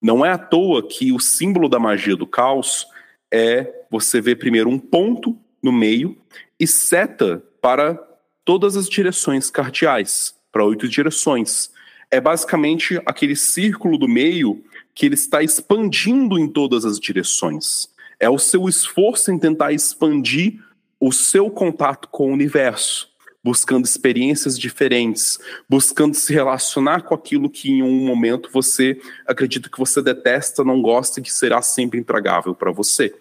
[0.00, 2.86] Não é à toa que o símbolo da magia do caos
[3.30, 6.16] é você ver primeiro um ponto no meio
[6.58, 8.02] e seta para
[8.42, 11.70] todas as direções cardeais, para oito direções.
[12.10, 17.92] É basicamente aquele círculo do meio que ele está expandindo em todas as direções.
[18.24, 20.58] É o seu esforço em tentar expandir
[20.98, 23.10] o seu contato com o universo,
[23.44, 29.78] buscando experiências diferentes, buscando se relacionar com aquilo que em um momento você acredita que
[29.78, 33.14] você detesta, não gosta e que será sempre intragável para você.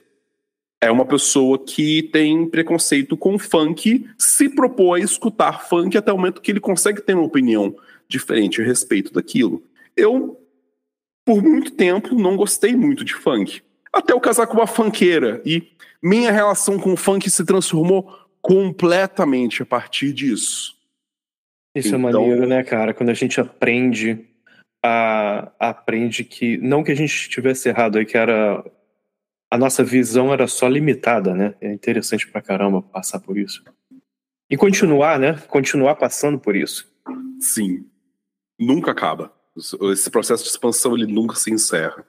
[0.80, 6.16] É uma pessoa que tem preconceito com funk, se propõe a escutar funk até o
[6.16, 7.76] momento que ele consegue ter uma opinião
[8.08, 9.62] diferente a respeito daquilo.
[9.97, 10.39] Eu,
[11.26, 13.62] por muito tempo, não gostei muito de funk
[13.94, 15.41] até eu casar com uma funkeira.
[15.46, 15.72] E
[16.02, 20.76] minha relação com o funk se transformou completamente a partir disso.
[21.76, 22.10] Isso é então...
[22.10, 22.94] é maneiro, né, cara?
[22.94, 24.28] Quando a gente aprende
[24.84, 28.64] a aprende que não que a gente estivesse errado, é que era
[29.50, 31.56] a nossa visão era só limitada, né?
[31.62, 33.64] É interessante pra caramba passar por isso.
[34.50, 35.34] E continuar, né?
[35.48, 36.91] Continuar passando por isso.
[37.39, 37.86] Sim.
[38.60, 39.34] Nunca acaba.
[39.91, 42.06] Esse processo de expansão ele nunca se encerra.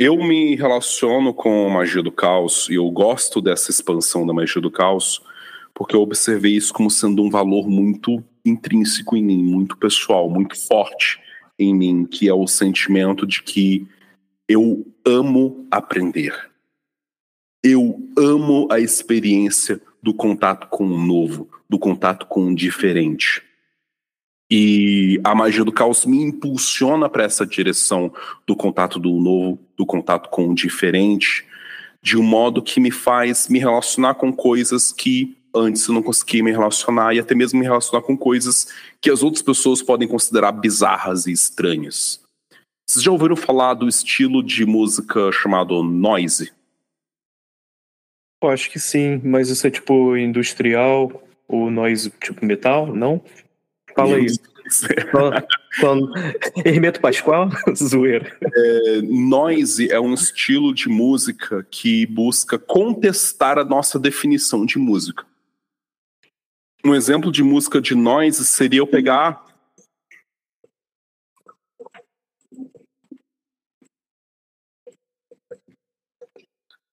[0.00, 4.62] Eu me relaciono com a magia do caos e eu gosto dessa expansão da magia
[4.62, 5.20] do caos
[5.74, 10.56] porque eu observei isso como sendo um valor muito intrínseco em mim, muito pessoal, muito
[10.56, 11.20] forte
[11.58, 13.88] em mim, que é o sentimento de que
[14.48, 16.48] eu amo aprender.
[17.60, 23.42] Eu amo a experiência do contato com o novo, do contato com o diferente.
[24.50, 28.12] E a magia do caos me impulsiona para essa direção
[28.46, 31.46] do contato do novo, do contato com o diferente,
[32.02, 36.42] de um modo que me faz me relacionar com coisas que antes eu não conseguia
[36.42, 40.52] me relacionar e até mesmo me relacionar com coisas que as outras pessoas podem considerar
[40.52, 42.22] bizarras e estranhas.
[42.88, 46.52] Vocês já ouviram falar do estilo de música chamado noise?
[48.42, 53.22] Eu acho que sim, mas isso é tipo industrial ou noise tipo metal, não?
[53.98, 54.28] Fala aí.
[55.80, 56.12] Quando...
[56.64, 57.50] Hermeto Pascoal?
[57.74, 58.32] Zoeira.
[58.40, 65.26] É, noise é um estilo de música que busca contestar a nossa definição de música.
[66.84, 69.44] Um exemplo de música de noise seria eu pegar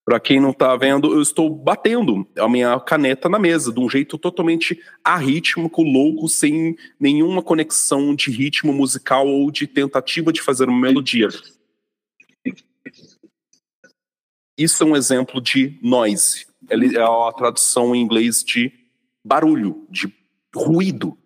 [0.06, 3.90] Para quem não está vendo, eu estou batendo a minha caneta na mesa de um
[3.90, 10.70] jeito totalmente arrítmico, louco, sem nenhuma conexão de ritmo musical ou de tentativa de fazer
[10.70, 11.30] uma melodia.
[14.56, 16.46] Isso é um exemplo de noise.
[16.70, 18.72] É a tradução em inglês de
[19.26, 20.14] barulho, de
[20.56, 21.18] ruído.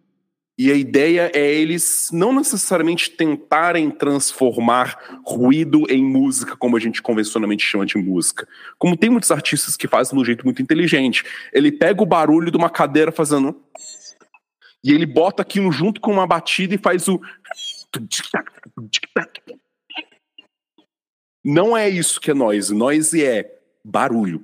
[0.59, 7.01] E a ideia é eles não necessariamente tentarem transformar ruído em música, como a gente
[7.01, 8.45] convencionalmente chama de música.
[8.77, 11.23] Como tem muitos artistas que fazem de um jeito muito inteligente.
[11.53, 13.63] Ele pega o barulho de uma cadeira fazendo.
[14.83, 17.21] E ele bota aquilo junto com uma batida e faz o.
[21.41, 22.75] Não é isso que é noise.
[22.75, 23.49] Noise é
[23.81, 24.43] barulho.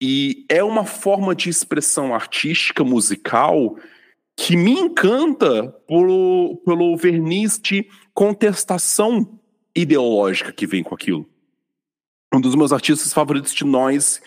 [0.00, 3.76] E é uma forma de expressão artística, musical,
[4.36, 9.40] que me encanta pelo, pelo verniz de contestação
[9.74, 11.26] ideológica que vem com aquilo.
[12.32, 14.20] Um dos meus artistas favoritos de nós,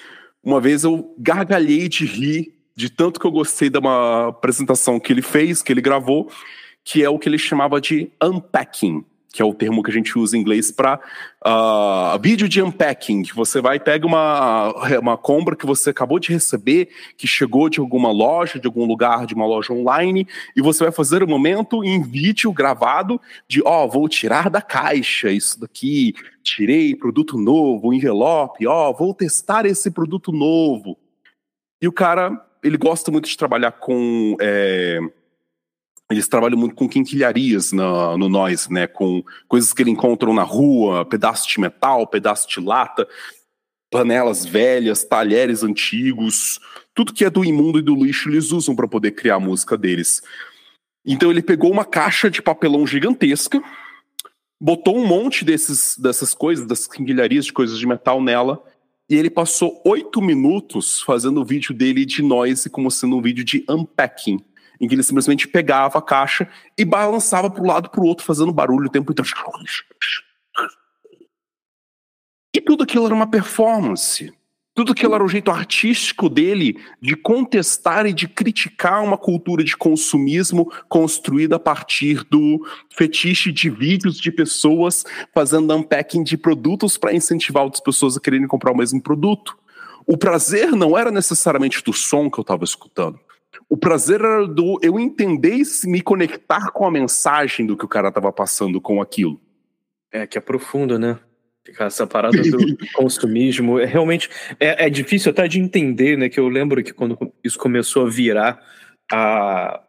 [0.43, 5.11] uma vez eu gargalhei de rir de tanto que eu gostei de uma apresentação que
[5.11, 6.31] ele fez, que ele gravou,
[6.83, 10.17] que é o que ele chamava de unpacking que é o termo que a gente
[10.17, 10.99] usa em inglês para uh,
[11.45, 16.89] ah, vídeo de unpacking, você vai pega uma, uma compra que você acabou de receber,
[17.15, 20.91] que chegou de alguma loja, de algum lugar, de uma loja online, e você vai
[20.91, 26.15] fazer um momento em vídeo gravado de, ó, oh, vou tirar da caixa isso daqui,
[26.41, 30.97] tirei produto novo, envelope, ó, oh, vou testar esse produto novo.
[31.81, 34.35] E o cara, ele gosta muito de trabalhar com...
[34.41, 34.99] É,
[36.11, 38.87] eles trabalham muito com quinquilharias no, no noise, né?
[38.87, 43.07] Com coisas que eles encontram na rua, pedaços de metal, pedaços de lata,
[43.91, 46.59] panelas velhas, talheres antigos,
[46.95, 49.77] tudo que é do imundo e do lixo eles usam para poder criar a música
[49.77, 50.21] deles.
[51.05, 53.61] Então ele pegou uma caixa de papelão gigantesca,
[54.59, 58.63] botou um monte desses, dessas coisas, dessas quinquilharias de coisas de metal nela,
[59.07, 63.43] e ele passou oito minutos fazendo o vídeo dele de noise como sendo um vídeo
[63.43, 64.39] de unpacking
[64.79, 68.25] em que ele simplesmente pegava a caixa e balançava para um lado para o outro,
[68.25, 69.29] fazendo barulho o tempo inteiro.
[72.55, 74.33] E tudo aquilo era uma performance.
[74.79, 79.75] Tudo aquilo era o jeito artístico dele de contestar e de criticar uma cultura de
[79.75, 85.03] consumismo construída a partir do fetiche de vídeos de pessoas
[85.33, 89.57] fazendo unpacking de produtos para incentivar outras pessoas a quererem comprar o mesmo produto.
[90.07, 93.19] O prazer não era necessariamente do som que eu estava escutando.
[93.69, 97.89] O prazer era do eu entender e me conectar com a mensagem do que o
[97.89, 99.39] cara estava passando com aquilo.
[100.11, 101.19] É, que é profundo, né?
[101.79, 102.57] Essa parada do
[102.95, 104.27] consumismo é realmente
[104.59, 106.27] é, é, difícil até de entender, né?
[106.27, 108.59] Que eu lembro que quando isso começou a virar
[109.11, 109.81] a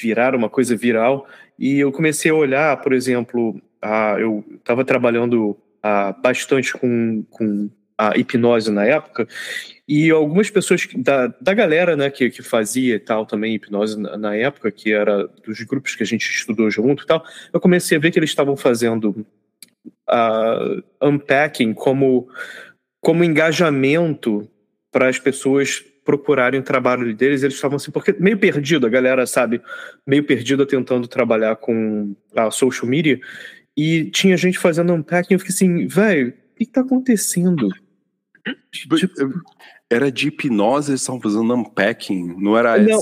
[0.00, 1.26] virar uma coisa viral
[1.58, 7.68] e eu comecei a olhar, por exemplo, a, eu estava trabalhando a, bastante com, com
[7.98, 9.26] a hipnose na época
[9.88, 14.16] e algumas pessoas da, da galera, né, que, que fazia e tal também hipnose na,
[14.16, 17.96] na, época, que era dos grupos que a gente estudou junto e tal, eu comecei
[17.96, 19.26] a ver que eles estavam fazendo
[20.08, 22.28] uh, unpacking como,
[23.00, 24.48] como engajamento
[24.92, 29.26] para as pessoas procurarem o trabalho deles, eles estavam assim, porque meio perdido, a galera,
[29.26, 29.60] sabe,
[30.06, 33.18] meio perdida tentando trabalhar com a social media,
[33.76, 37.68] e tinha gente fazendo unpacking, eu fiquei assim, velho, o que, que tá acontecendo?
[38.70, 38.96] Tipo,
[39.90, 43.00] era de hipnose, eles estavam fazendo unpacking, não era não.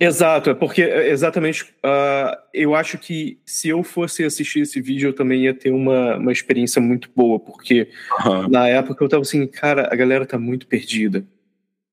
[0.00, 5.10] Exato, é porque é, exatamente uh, eu acho que se eu fosse assistir esse vídeo
[5.10, 7.88] eu também ia ter uma, uma experiência muito boa, porque
[8.24, 8.48] uhum.
[8.48, 11.24] na época eu tava assim, cara, a galera tá muito perdida.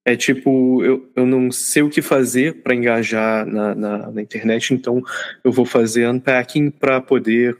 [0.03, 4.73] É tipo, eu, eu não sei o que fazer para engajar na, na, na internet,
[4.73, 5.03] então
[5.43, 7.55] eu vou fazer unpacking para poder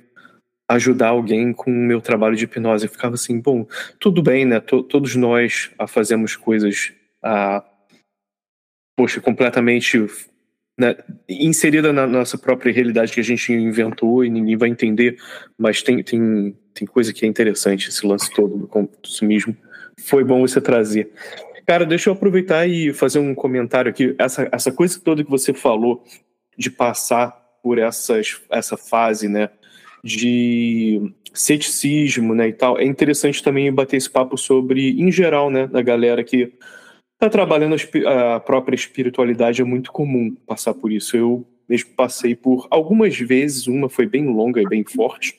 [0.72, 2.86] ajudar alguém com o meu trabalho de hipnose.
[2.86, 3.66] Eu ficava assim, bom,
[4.00, 4.60] tudo bem, né?
[4.60, 7.64] T todos nós ah, fazemos coisas, ah,
[8.96, 10.00] poxa, completamente
[10.80, 10.96] né,
[11.30, 15.18] inserida na nossa própria realidade que a gente inventou e ninguém vai entender,
[15.58, 19.56] mas tem, tem, tem coisa que é interessante, esse lance todo do consumismo.
[20.00, 21.12] Foi bom você trazer.
[21.68, 24.16] Cara, deixa eu aproveitar e fazer um comentário aqui.
[24.18, 26.04] Essa, essa coisa toda que você falou
[26.58, 29.50] de passar por essas, essa fase, né?
[30.04, 35.68] De ceticismo, né, e tal, é interessante também bater esse papo sobre, em geral, né,
[35.68, 36.52] da galera que
[37.14, 37.76] está trabalhando
[38.08, 41.16] a própria espiritualidade, é muito comum passar por isso.
[41.16, 45.36] Eu, mesmo passei por algumas vezes, uma foi bem longa e bem forte,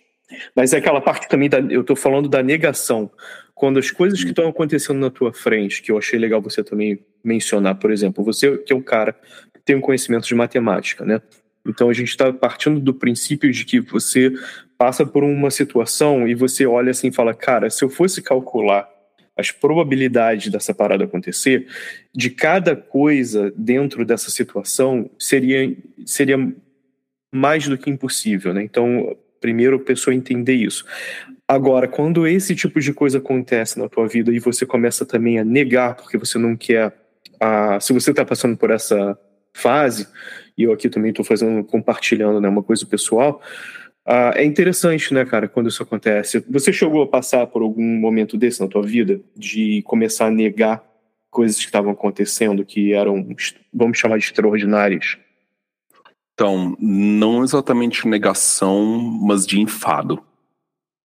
[0.57, 3.11] mas é aquela parte também, da, eu estou falando da negação.
[3.55, 7.01] Quando as coisas que estão acontecendo na tua frente, que eu achei legal você também
[7.23, 11.21] mencionar, por exemplo, você que é um cara que tem um conhecimento de matemática, né?
[11.67, 14.33] Então a gente está partindo do princípio de que você
[14.77, 18.89] passa por uma situação e você olha assim e fala, cara, se eu fosse calcular
[19.37, 21.67] as probabilidades dessa parada acontecer,
[22.15, 26.37] de cada coisa dentro dessa situação seria, seria
[27.33, 28.63] mais do que impossível, né?
[28.63, 30.85] Então, primeiro a pessoa entender isso.
[31.49, 35.45] Agora, quando esse tipo de coisa acontece na tua vida e você começa também a
[35.45, 36.93] negar porque você não quer,
[37.41, 39.19] a, se você está passando por essa
[39.55, 40.07] fase,
[40.57, 43.41] e eu aqui também estou fazendo, compartilhando né, uma coisa pessoal,
[44.05, 46.45] Uh, é interessante, né, cara, quando isso acontece.
[46.49, 50.85] Você chegou a passar por algum momento desse na tua vida, de começar a negar
[51.31, 53.27] coisas que estavam acontecendo, que eram,
[53.73, 55.17] vamos chamar de extraordinárias?
[56.35, 60.23] Então, não exatamente negação, mas de enfado.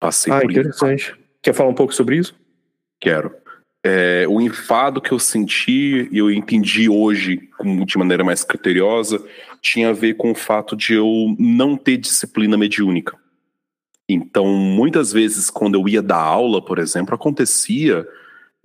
[0.01, 1.11] Passei ah, por interessante.
[1.11, 1.22] Enfado.
[1.43, 2.34] Quer falar um pouco sobre isso?
[2.99, 3.34] Quero.
[3.85, 7.49] É, o enfado que eu senti e eu entendi hoje
[7.87, 9.24] de maneira mais criteriosa
[9.62, 13.16] tinha a ver com o fato de eu não ter disciplina mediúnica.
[14.09, 18.09] Então, muitas vezes, quando eu ia dar aula, por exemplo, acontecia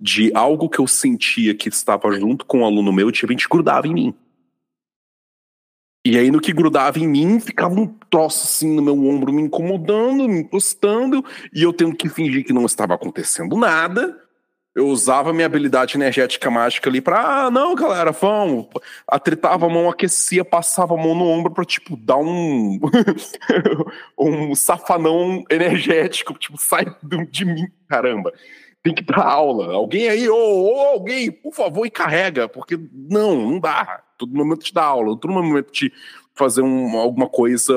[0.00, 3.86] de algo que eu sentia que estava junto com um aluno meu, de repente grudava
[3.86, 4.14] em mim.
[6.06, 9.42] E aí, no que grudava em mim, ficava um troço assim no meu ombro, me
[9.42, 14.23] incomodando, me encostando, e eu tendo que fingir que não estava acontecendo nada
[14.74, 18.66] eu usava minha habilidade energética mágica ali pra, ah, não, galera, vamos.
[19.06, 22.80] Atritava a mão, aquecia, passava a mão no ombro pra, tipo, dar um.
[24.18, 26.86] um safanão energético, tipo, sai
[27.30, 28.32] de mim, caramba.
[28.82, 29.72] Tem que dar aula.
[29.72, 34.02] Alguém aí, ou oh, oh, alguém, por favor, e carrega, porque não, não dá.
[34.18, 35.92] Todo momento te dá aula, todo momento te
[36.34, 37.72] fazer um, alguma coisa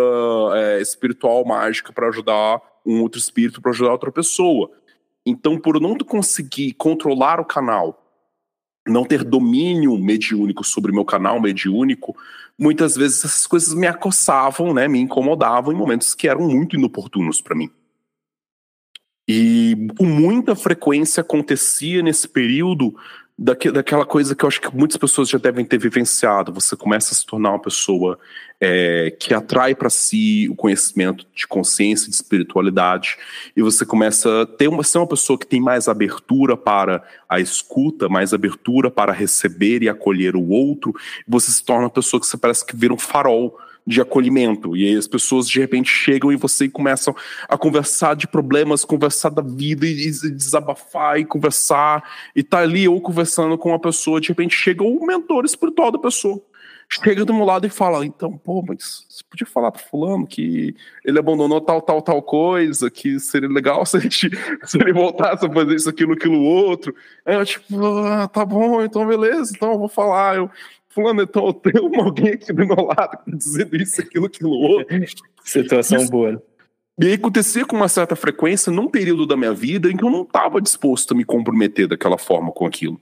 [0.56, 4.72] é, espiritual, mágica, para ajudar um outro espírito, para ajudar outra pessoa.
[5.30, 8.02] Então, por não conseguir controlar o canal,
[8.88, 12.16] não ter domínio mediúnico sobre meu canal mediúnico,
[12.58, 17.42] muitas vezes essas coisas me acossavam, né, me incomodavam em momentos que eram muito inoportunos
[17.42, 17.70] para mim.
[19.28, 22.96] E com muita frequência acontecia nesse período
[23.38, 26.52] daque, daquela coisa que eu acho que muitas pessoas já devem ter vivenciado.
[26.54, 28.18] Você começa a se tornar uma pessoa
[28.60, 33.18] é, que atrai para si o conhecimento de consciência, de espiritualidade,
[33.56, 37.40] e você começa a ter uma, ser uma pessoa que tem mais abertura para a
[37.40, 40.94] escuta, mais abertura para receber e acolher o outro.
[41.28, 43.58] Você se torna uma pessoa que você parece que vira um farol
[43.88, 44.76] de acolhimento.
[44.76, 47.16] E aí as pessoas de repente chegam e você começam
[47.48, 52.04] a conversar de problemas, conversar da vida e, desabafar e conversar
[52.36, 55.98] e tá ali ou conversando com uma pessoa, de repente chega o mentor espiritual da
[55.98, 56.42] pessoa.
[56.90, 60.74] Chega do meu lado e fala, então, pô, mas você podia falar pro fulano que
[61.04, 65.52] ele abandonou tal, tal, tal coisa, que seria legal se ele, se ele voltasse a
[65.52, 66.96] fazer isso, aquilo, aquilo, outro.
[67.26, 70.38] Aí eu, tipo, ah, tá bom, então beleza, então eu vou falar.
[70.38, 70.50] Eu,
[70.98, 74.98] fulano, então tem alguém aqui do meu lado dizendo isso, aquilo, aquilo outro.
[75.44, 76.44] Situação isso, boa.
[77.00, 80.10] E aí acontecia com uma certa frequência num período da minha vida em que eu
[80.10, 83.00] não estava disposto a me comprometer daquela forma com aquilo.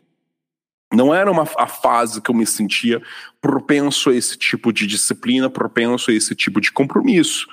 [0.94, 3.02] Não era uma, a fase que eu me sentia
[3.40, 7.48] propenso a esse tipo de disciplina, propenso a esse tipo de compromisso.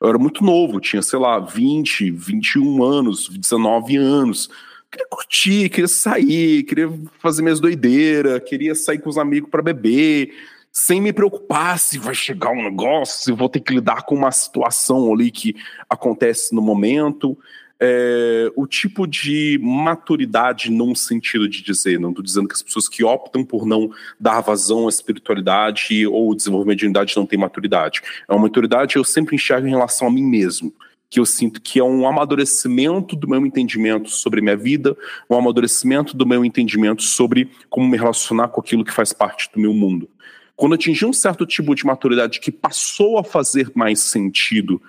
[0.00, 4.48] Eu era muito novo, tinha, sei lá, 20, 21 anos, 19 anos
[4.90, 10.32] queria curtir, queria sair, queria fazer minhas doideiras, queria sair com os amigos para beber,
[10.72, 14.30] sem me preocupar se vai chegar um negócio, se vou ter que lidar com uma
[14.30, 15.54] situação ali que
[15.88, 17.36] acontece no momento.
[17.80, 22.88] É, o tipo de maturidade num sentido de dizer, não estou dizendo que as pessoas
[22.88, 28.02] que optam por não dar vazão à espiritualidade ou desenvolvimento de unidade não têm maturidade.
[28.28, 30.72] É uma maturidade que eu sempre enxergo em relação a mim mesmo
[31.10, 34.96] que eu sinto que é um amadurecimento do meu entendimento sobre minha vida,
[35.28, 39.60] um amadurecimento do meu entendimento sobre como me relacionar com aquilo que faz parte do
[39.60, 40.08] meu mundo.
[40.54, 44.82] Quando atingi um certo tipo de maturidade que passou a fazer mais sentido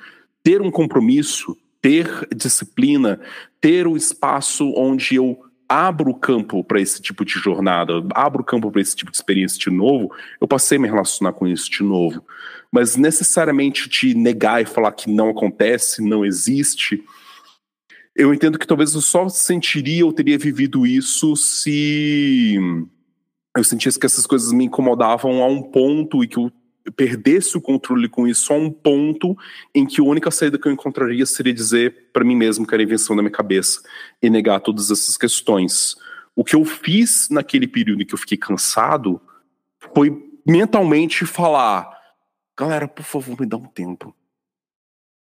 [0.44, 3.20] ter um compromisso, ter disciplina,
[3.62, 5.40] ter um espaço onde eu
[5.70, 9.18] abro o campo para esse tipo de jornada, abro o campo para esse tipo de
[9.18, 10.12] experiência de novo,
[10.42, 12.26] eu passei a me relacionar com isso de novo
[12.72, 17.04] mas necessariamente te negar e falar que não acontece, não existe.
[18.16, 22.58] Eu entendo que talvez eu só sentiria ou teria vivido isso se
[23.58, 26.52] eu sentisse que essas coisas me incomodavam a um ponto e que eu
[26.92, 29.38] perdesse o controle com isso a um ponto
[29.74, 32.84] em que a única saída que eu encontraria seria dizer para mim mesmo que era
[32.84, 33.82] invenção da minha cabeça
[34.22, 35.96] e negar todas essas questões.
[36.36, 39.22] O que eu fiz naquele período em que eu fiquei cansado
[39.94, 40.12] foi
[40.46, 42.00] mentalmente falar
[42.60, 44.14] galera, por favor, me dá um tempo.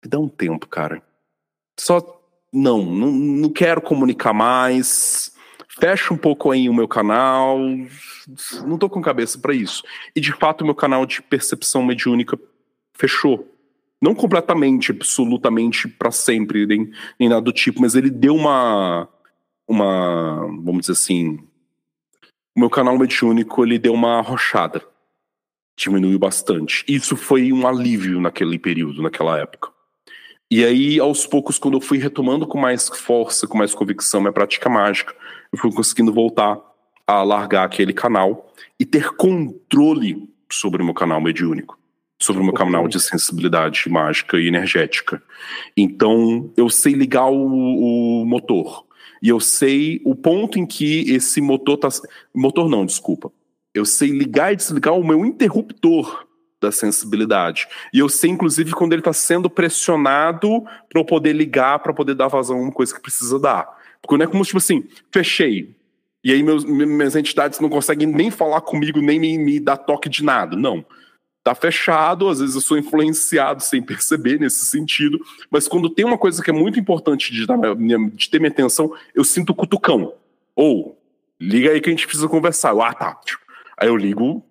[0.01, 1.03] Me dá um tempo, cara.
[1.77, 2.21] Só
[2.53, 5.35] não, não, não quero comunicar mais.
[5.79, 7.59] Fecha um pouco aí o meu canal.
[8.65, 9.83] Não tô com cabeça para isso.
[10.15, 12.37] E de fato, o meu canal de percepção mediúnica
[12.93, 13.53] fechou.
[14.01, 19.07] Não completamente, absolutamente para sempre, nem, nem nada do tipo, mas ele deu uma.
[19.67, 20.47] Uma.
[20.63, 21.39] Vamos dizer assim.
[22.55, 24.83] O meu canal mediúnico ele deu uma arrochada.
[25.75, 26.83] Diminuiu bastante.
[26.87, 29.76] Isso foi um alívio naquele período, naquela época.
[30.49, 34.31] E aí, aos poucos, quando eu fui retomando com mais força, com mais convicção minha
[34.31, 35.13] prática mágica,
[35.51, 36.57] eu fui conseguindo voltar
[37.05, 41.77] a largar aquele canal e ter controle sobre o meu canal mediúnico,
[42.17, 45.21] sobre o meu canal de sensibilidade mágica e energética.
[45.75, 48.85] Então, eu sei ligar o, o motor.
[49.21, 51.89] E eu sei o ponto em que esse motor tá.
[52.33, 53.31] Motor não, desculpa.
[53.73, 56.26] Eu sei ligar e desligar o meu interruptor
[56.59, 57.67] da sensibilidade.
[57.93, 62.15] E eu sei, inclusive, quando ele está sendo pressionado para eu poder ligar, para poder
[62.15, 63.77] dar vazão a uma coisa que precisa dar.
[64.01, 65.75] Porque não é como, tipo assim, fechei.
[66.23, 70.09] E aí meus, minhas entidades não conseguem nem falar comigo, nem me, me dar toque
[70.09, 70.55] de nada.
[70.55, 70.83] Não.
[71.43, 76.17] Tá fechado, às vezes eu sou influenciado sem perceber nesse sentido, mas quando tem uma
[76.17, 77.57] coisa que é muito importante de, dar,
[78.13, 80.13] de ter minha atenção, eu sinto cutucão.
[80.55, 80.99] Ou,
[81.39, 82.71] liga aí que a gente precisa conversar.
[82.71, 83.17] Eu, ah, tá.
[83.77, 84.43] Aí eu ligo,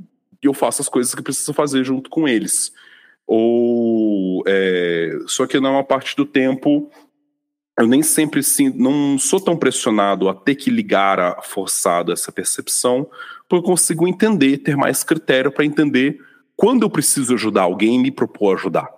[0.47, 2.73] e eu faço as coisas que preciso fazer junto com eles.
[3.27, 6.91] Ou é, só que não a parte do tempo
[7.79, 12.33] eu nem sempre sim, não sou tão pressionado a ter que ligar a forçado essa
[12.33, 13.07] percepção,
[13.47, 16.19] porque eu consigo entender, ter mais critério para entender
[16.57, 18.89] quando eu preciso ajudar alguém e me propor ajudar.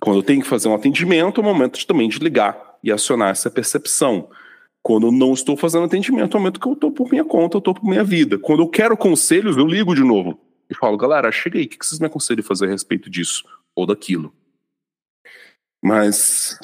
[0.00, 2.90] Quando eu tenho que fazer um atendimento, é o momento de, também de ligar e
[2.90, 4.30] acionar essa percepção.
[4.86, 7.56] Quando eu não estou fazendo atendimento, é o momento que eu estou por minha conta,
[7.56, 8.38] eu estou por minha vida.
[8.38, 10.38] Quando eu quero conselhos, eu ligo de novo
[10.70, 13.42] e falo, galera, chega aí, o que vocês me aconselham a fazer a respeito disso
[13.74, 14.32] ou daquilo?
[15.82, 16.56] Mas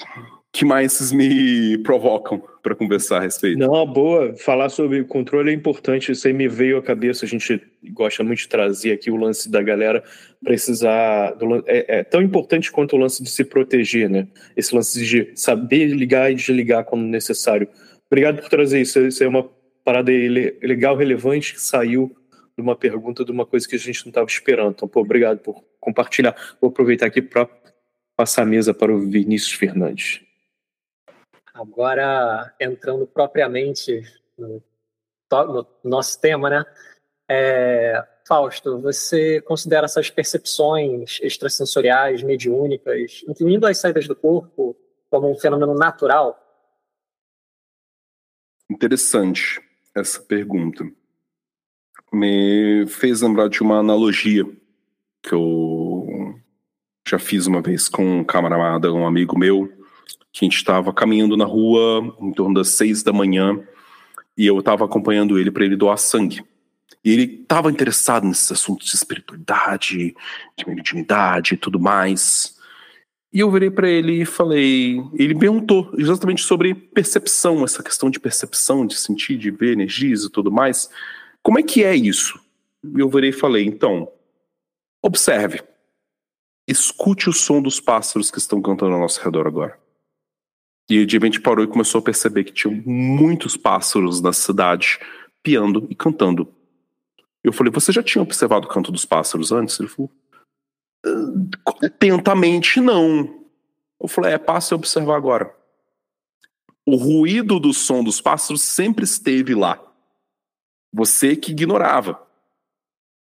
[0.52, 3.58] que mais vocês me provocam para conversar a respeito?
[3.58, 4.36] Não, boa.
[4.36, 6.12] Falar sobre controle é importante.
[6.12, 7.24] Isso aí me veio à cabeça.
[7.24, 7.60] A gente
[7.90, 10.04] gosta muito de trazer aqui o lance da galera
[10.44, 11.32] precisar.
[11.32, 14.28] Do, é, é, tão importante quanto o lance de se proteger, né?
[14.56, 17.66] Esse lance de saber ligar e desligar quando necessário.
[18.12, 19.00] Obrigado por trazer isso.
[19.00, 19.48] Isso é uma
[19.82, 22.14] parada legal, relevante, que saiu
[22.54, 24.72] de uma pergunta de uma coisa que a gente não estava esperando.
[24.72, 26.36] Então, pô, obrigado por compartilhar.
[26.60, 27.48] Vou aproveitar aqui para
[28.14, 30.20] passar a mesa para o Vinícius Fernandes.
[31.54, 34.02] Agora, entrando propriamente
[34.36, 34.62] no,
[35.30, 36.64] no nosso tema, né?
[37.30, 44.76] É, Fausto, você considera essas percepções extrasensoriais, mediúnicas, incluindo as saídas do corpo,
[45.08, 46.41] como um fenômeno natural?
[48.72, 49.60] Interessante
[49.94, 50.90] essa pergunta.
[52.10, 54.46] Me fez lembrar de uma analogia
[55.22, 56.34] que eu
[57.06, 59.70] já fiz uma vez com um camarada, um amigo meu,
[60.32, 63.62] que a gente estava caminhando na rua em torno das seis da manhã
[64.38, 66.42] e eu estava acompanhando ele para ele doar sangue.
[67.04, 70.16] E ele estava interessado nesses assuntos de espiritualidade,
[70.56, 72.56] de mediunidade e tudo mais.
[73.33, 78.20] E eu virei para ele e falei, ele perguntou exatamente sobre percepção, essa questão de
[78.20, 80.91] percepção, de sentir, de ver energias e tudo mais.
[81.43, 82.39] Como é que é isso?
[82.85, 84.07] E eu virei e falei, então,
[85.01, 85.62] observe.
[86.68, 89.78] Escute o som dos pássaros que estão cantando ao nosso redor agora.
[90.91, 95.01] E de repente parou e começou a perceber que tinha muitos pássaros na cidade
[95.43, 96.47] piando e cantando.
[97.43, 99.80] Eu falei, você já tinha observado o canto dos pássaros antes?
[99.80, 100.11] Ele falou,
[101.82, 103.42] Atentamente, não.
[104.00, 105.55] Eu falei, é, passe a observar agora.
[106.84, 109.80] O ruído do som dos pássaros sempre esteve lá.
[110.92, 112.20] Você que ignorava.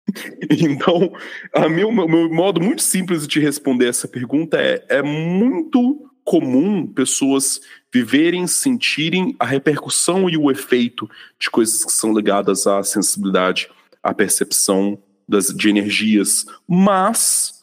[0.49, 1.13] Então,
[1.53, 7.59] o meu, meu modo muito simples de responder essa pergunta é: é muito comum pessoas
[7.93, 11.09] viverem, sentirem a repercussão e o efeito
[11.39, 13.70] de coisas que são ligadas à sensibilidade,
[14.01, 17.59] à percepção das, de energias, mas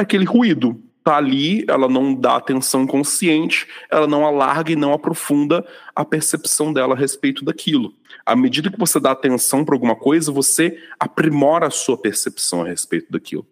[0.00, 0.82] é aquele ruído.
[1.02, 6.72] Tá ali, ela não dá atenção consciente, ela não alarga e não aprofunda a percepção
[6.72, 7.94] dela a respeito daquilo.
[8.26, 12.66] À medida que você dá atenção para alguma coisa, você aprimora a sua percepção a
[12.66, 13.46] respeito daquilo.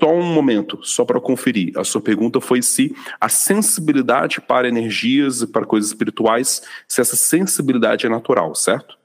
[0.00, 1.76] Só um momento, só para conferir.
[1.76, 7.16] A sua pergunta foi se a sensibilidade para energias e para coisas espirituais, se essa
[7.16, 8.96] sensibilidade é natural, certo?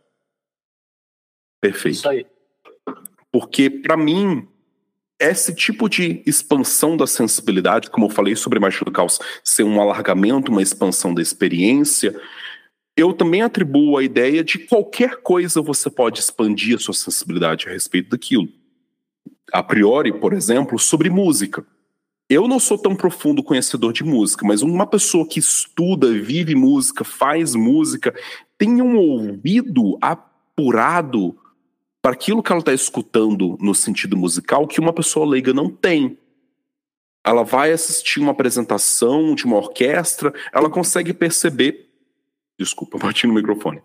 [1.59, 1.95] Perfeito.
[1.95, 2.27] Isso aí.
[3.31, 4.47] Porque, para mim,
[5.19, 9.79] esse tipo de expansão da sensibilidade, como eu falei sobre magia do caos, ser um
[9.81, 12.19] alargamento, uma expansão da experiência,
[12.95, 17.71] eu também atribuo a ideia de qualquer coisa você pode expandir a sua sensibilidade a
[17.71, 18.47] respeito daquilo.
[19.51, 21.63] a priori, por exemplo, sobre música.
[22.27, 27.03] Eu não sou tão profundo conhecedor de música, mas uma pessoa que estuda, vive música,
[27.03, 28.15] faz música,
[28.57, 31.37] tem um ouvido apurado
[32.03, 36.19] para aquilo que ela está escutando no sentido musical que uma pessoa leiga não tem.
[37.25, 41.89] Ela vai assistir uma apresentação de uma orquestra, ela consegue perceber.
[42.59, 43.81] Desculpa, bati no microfone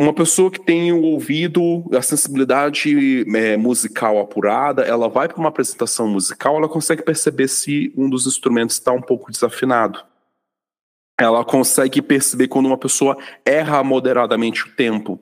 [0.00, 5.50] uma pessoa que tem o ouvido, a sensibilidade é, musical apurada, ela vai para uma
[5.50, 10.02] apresentação musical, ela consegue perceber se um dos instrumentos está um pouco desafinado.
[11.20, 15.20] Ela consegue perceber quando uma pessoa erra moderadamente o tempo.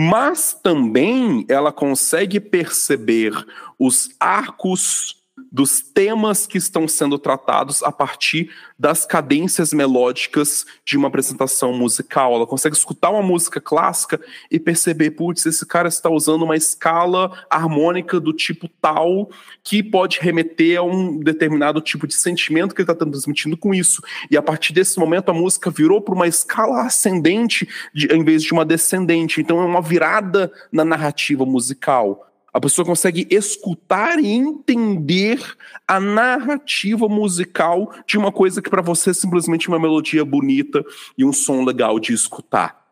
[0.00, 3.32] Mas também ela consegue perceber
[3.76, 5.17] os arcos
[5.50, 12.34] dos temas que estão sendo tratados a partir das cadências melódicas de uma apresentação musical.
[12.34, 14.20] Ela consegue escutar uma música clássica
[14.50, 19.30] e perceber, putz, esse cara está usando uma escala harmônica do tipo tal
[19.64, 24.02] que pode remeter a um determinado tipo de sentimento que ele está transmitindo com isso.
[24.30, 28.42] E a partir desse momento a música virou para uma escala ascendente de, em vez
[28.42, 29.40] de uma descendente.
[29.40, 32.27] Então é uma virada na narrativa musical.
[32.58, 35.40] A pessoa consegue escutar e entender
[35.86, 40.84] a narrativa musical de uma coisa que para você é simplesmente uma melodia bonita
[41.16, 42.84] e um som legal de escutar.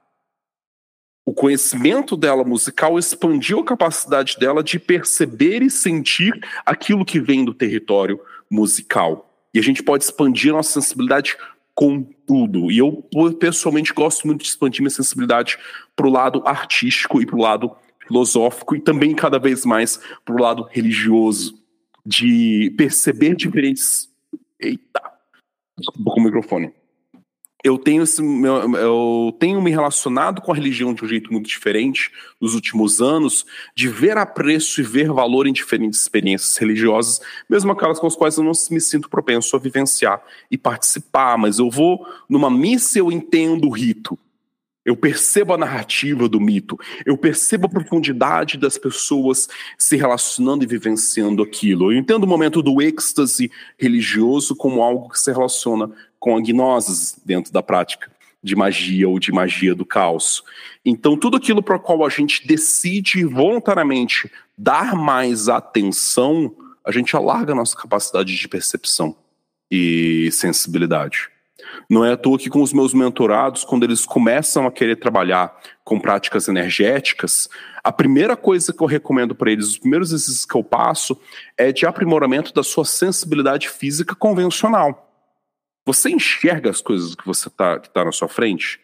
[1.26, 7.44] O conhecimento dela musical expandiu a capacidade dela de perceber e sentir aquilo que vem
[7.44, 9.28] do território musical.
[9.52, 11.36] E a gente pode expandir a nossa sensibilidade
[11.74, 12.70] com tudo.
[12.70, 13.04] E eu
[13.40, 15.58] pessoalmente gosto muito de expandir minha sensibilidade
[15.96, 17.76] para o lado artístico e para o lado
[18.06, 21.58] filosófico e também cada vez mais para o lado religioso,
[22.04, 24.08] de perceber diferentes.
[24.60, 25.02] Eita!
[26.04, 26.72] Com o microfone.
[27.64, 32.12] Eu tenho, esse, eu tenho me relacionado com a religião de um jeito muito diferente
[32.40, 33.44] nos últimos anos,
[33.74, 38.36] de ver apreço e ver valor em diferentes experiências religiosas, mesmo aquelas com as quais
[38.36, 43.10] eu não me sinto propenso a vivenciar e participar, mas eu vou numa missa eu
[43.10, 44.16] entendo o rito,
[44.86, 50.66] eu percebo a narrativa do mito, eu percebo a profundidade das pessoas se relacionando e
[50.66, 51.92] vivenciando aquilo.
[51.92, 57.18] Eu entendo o momento do êxtase religioso como algo que se relaciona com a gnoses
[57.24, 58.08] dentro da prática
[58.40, 60.44] de magia ou de magia do caos.
[60.84, 67.16] Então, tudo aquilo para o qual a gente decide voluntariamente dar mais atenção, a gente
[67.16, 69.16] alarga a nossa capacidade de percepção
[69.68, 71.28] e sensibilidade.
[71.88, 75.56] Não é à toa que com os meus mentorados, quando eles começam a querer trabalhar
[75.84, 77.48] com práticas energéticas,
[77.82, 81.18] a primeira coisa que eu recomendo para eles, os primeiros exercícios que eu passo,
[81.56, 85.02] é de aprimoramento da sua sensibilidade física convencional.
[85.86, 88.80] Você enxerga as coisas que você tá, que tá na sua frente?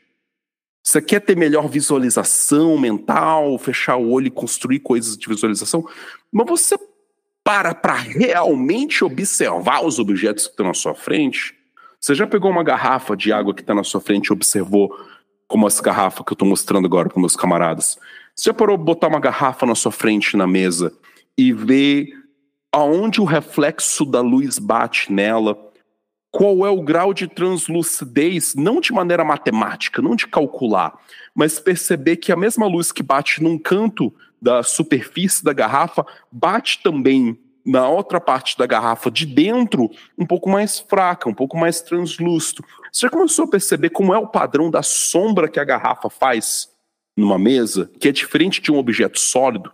[0.85, 5.85] Você quer ter melhor visualização mental, fechar o olho e construir coisas de visualização?
[6.31, 6.77] Mas você
[7.45, 11.57] para para realmente observar os objetos que estão na sua frente?
[12.03, 14.93] Você já pegou uma garrafa de água que está na sua frente e observou
[15.47, 17.97] como essa garrafa que eu estou mostrando agora para meus camaradas?
[18.35, 20.93] Você já parou botar uma garrafa na sua frente na mesa
[21.39, 22.09] e ver
[22.73, 25.57] aonde o reflexo da luz bate nela?
[26.33, 30.99] Qual é o grau de translucidez, não de maneira matemática, não de calcular,
[31.33, 36.83] mas perceber que a mesma luz que bate num canto da superfície da garrafa bate
[36.83, 41.81] também na outra parte da garrafa de dentro um pouco mais fraca, um pouco mais
[41.81, 42.65] translúcido.
[42.91, 46.69] Você já começou a perceber como é o padrão da sombra que a garrafa faz
[47.17, 49.73] numa mesa, que é diferente de um objeto sólido?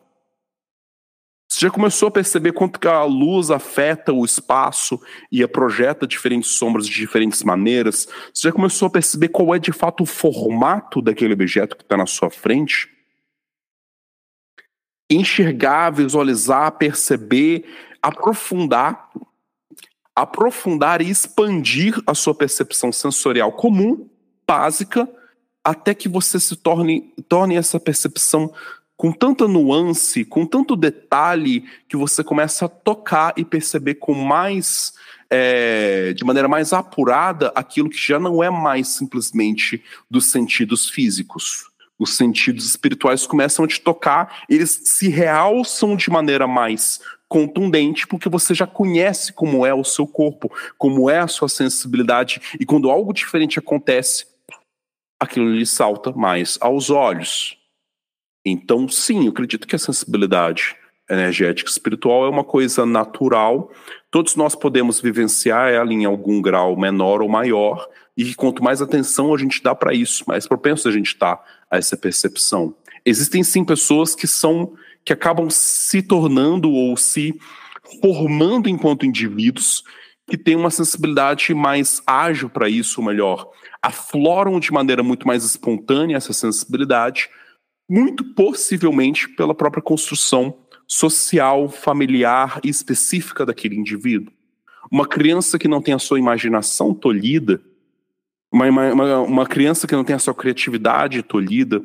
[1.51, 5.01] Você já começou a perceber quanto que a luz afeta o espaço
[5.33, 8.07] e a projeta diferentes sombras de diferentes maneiras?
[8.35, 11.97] Você já começou a perceber qual é de fato o formato daquele objeto que está
[11.97, 12.98] na sua frente?
[15.11, 17.65] Enxergar, visualizar, perceber,
[18.03, 19.11] aprofundar,
[20.15, 24.09] aprofundar e expandir a sua percepção sensorial comum,
[24.47, 25.09] básica,
[25.65, 28.53] até que você se torne, torne essa percepção
[28.97, 34.93] com tanta nuance, com tanto detalhe, que você começa a tocar e perceber com mais,
[35.31, 41.68] é, de maneira mais apurada, aquilo que já não é mais simplesmente dos sentidos físicos
[41.99, 48.29] os sentidos espirituais começam a te tocar, eles se realçam de maneira mais contundente, porque
[48.29, 52.91] você já conhece como é o seu corpo, como é a sua sensibilidade, e quando
[52.91, 54.27] algo diferente acontece,
[55.21, 57.59] aquilo lhe salta mais aos olhos.
[58.47, 60.77] Então, sim, eu acredito que a sensibilidade
[61.11, 63.71] energética espiritual é uma coisa natural.
[64.11, 67.89] Todos nós podemos vivenciar ela em algum grau menor ou maior,
[68.19, 71.41] e quanto mais atenção a gente dá para isso, mais propenso a gente está
[71.71, 72.75] a essa percepção.
[73.07, 77.33] Existem sim pessoas que são que acabam se tornando ou se
[78.03, 79.85] formando enquanto indivíduos
[80.29, 83.51] que têm uma sensibilidade mais ágil para isso, melhor,
[83.81, 87.31] afloram de maneira muito mais espontânea essa sensibilidade,
[87.89, 94.33] muito possivelmente pela própria construção social, familiar e específica daquele indivíduo.
[94.91, 97.63] Uma criança que não tem a sua imaginação tolhida,
[98.51, 101.83] uma, uma, uma criança que não tem a sua criatividade tolhida,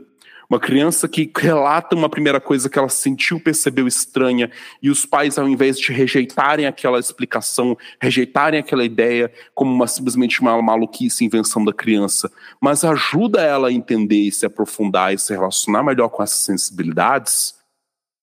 [0.49, 4.51] uma criança que relata uma primeira coisa que ela sentiu, percebeu estranha,
[4.81, 10.41] e os pais, ao invés de rejeitarem aquela explicação, rejeitarem aquela ideia como uma, simplesmente
[10.41, 15.33] uma maluquice, invenção da criança, mas ajuda ela a entender e se aprofundar e se
[15.33, 17.55] relacionar melhor com essas sensibilidades,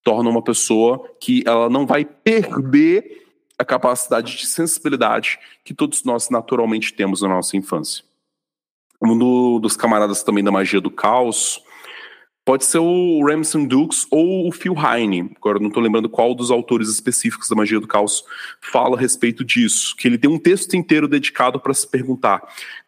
[0.03, 3.27] torna uma pessoa que ela não vai perder
[3.59, 8.10] a capacidade de sensibilidade que todos nós naturalmente temos na nossa infância.
[9.03, 11.63] Um do, dos camaradas também da magia do caos
[12.45, 15.31] pode ser o Ramson Dukes ou o Phil Heine.
[15.37, 18.25] Agora não estou lembrando qual dos autores específicos da magia do caos
[18.61, 19.95] fala a respeito disso.
[19.97, 22.43] Que ele tem um texto inteiro dedicado para se perguntar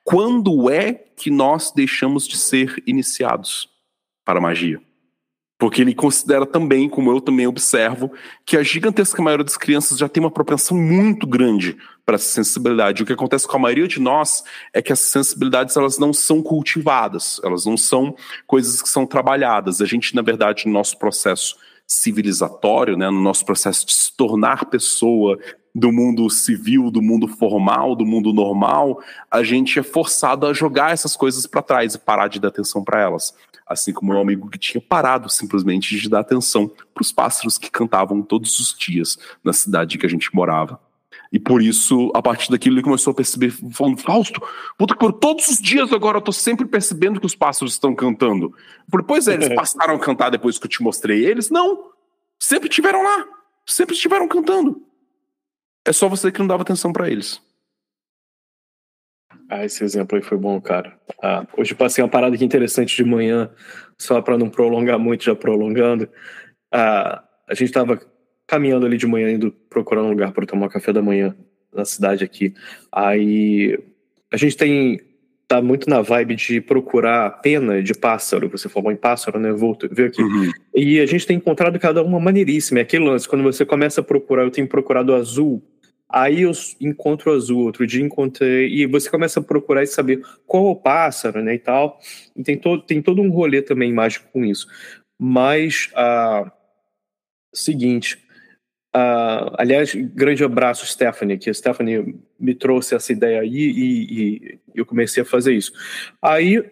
[0.05, 3.69] quando é que nós deixamos de ser iniciados
[4.25, 4.81] para a magia?
[5.63, 8.11] Porque ele considera também, como eu também observo,
[8.45, 13.01] que a gigantesca maioria das crianças já tem uma propensão muito grande para essa sensibilidade.
[13.01, 14.43] O que acontece com a maioria de nós
[14.73, 19.81] é que essas sensibilidades elas não são cultivadas, elas não são coisas que são trabalhadas.
[19.81, 21.57] A gente, na verdade, no nosso processo
[21.93, 25.39] civilizatório, né, no nosso processo de se tornar pessoa
[25.75, 30.93] do mundo civil, do mundo formal, do mundo normal, a gente é forçado a jogar
[30.93, 33.35] essas coisas para trás e parar de dar atenção para elas
[33.73, 37.71] assim como meu amigo que tinha parado simplesmente de dar atenção para os pássaros que
[37.71, 40.79] cantavam todos os dias na cidade que a gente morava.
[41.33, 44.43] E por isso, a partir daquilo, ele começou a perceber, falando, Fausto,
[44.77, 47.95] puta que por todos os dias agora eu tô sempre percebendo que os pássaros estão
[47.95, 48.47] cantando.
[48.47, 51.49] Eu falei, pois é, eles passaram a cantar depois que eu te mostrei eles?
[51.49, 51.91] Não,
[52.39, 53.25] sempre estiveram lá,
[53.67, 54.83] sempre estiveram cantando.
[55.87, 57.41] É só você que não dava atenção para eles.
[59.49, 60.99] Ah, esse exemplo aí foi bom, cara.
[61.23, 63.51] Ah, hoje passei uma parada aqui interessante de manhã,
[63.99, 66.09] só para não prolongar muito, já prolongando.
[66.71, 68.01] Ah, a gente estava
[68.53, 71.35] caminhando ali de manhã, indo procurar um lugar para tomar café da manhã
[71.75, 72.53] na cidade aqui.
[72.91, 73.79] Aí
[74.31, 75.01] a gente tem
[75.49, 78.49] tá muito na vibe de procurar pena de pássaro.
[78.49, 79.53] Você falou em pássaro, né?
[79.53, 80.23] Vou ver aqui.
[80.23, 80.51] Uhum.
[80.75, 82.79] E a gente tem encontrado cada uma maneiríssima.
[82.79, 85.63] É aquele lance, quando você começa a procurar, eu tenho procurado azul
[86.13, 90.21] Aí eu encontro o azul, outro dia encontrei, e você começa a procurar e saber
[90.47, 91.99] qual é o pássaro, né, e tal.
[92.37, 94.67] E tem, todo, tem todo um rolê também mágico com isso.
[95.19, 96.53] Mas, ah,
[97.55, 98.22] seguinte,
[98.95, 104.59] ah, aliás, grande abraço, Stephanie, que a Stephanie me trouxe essa ideia aí e, e
[104.75, 105.73] eu comecei a fazer isso.
[106.21, 106.65] Aí,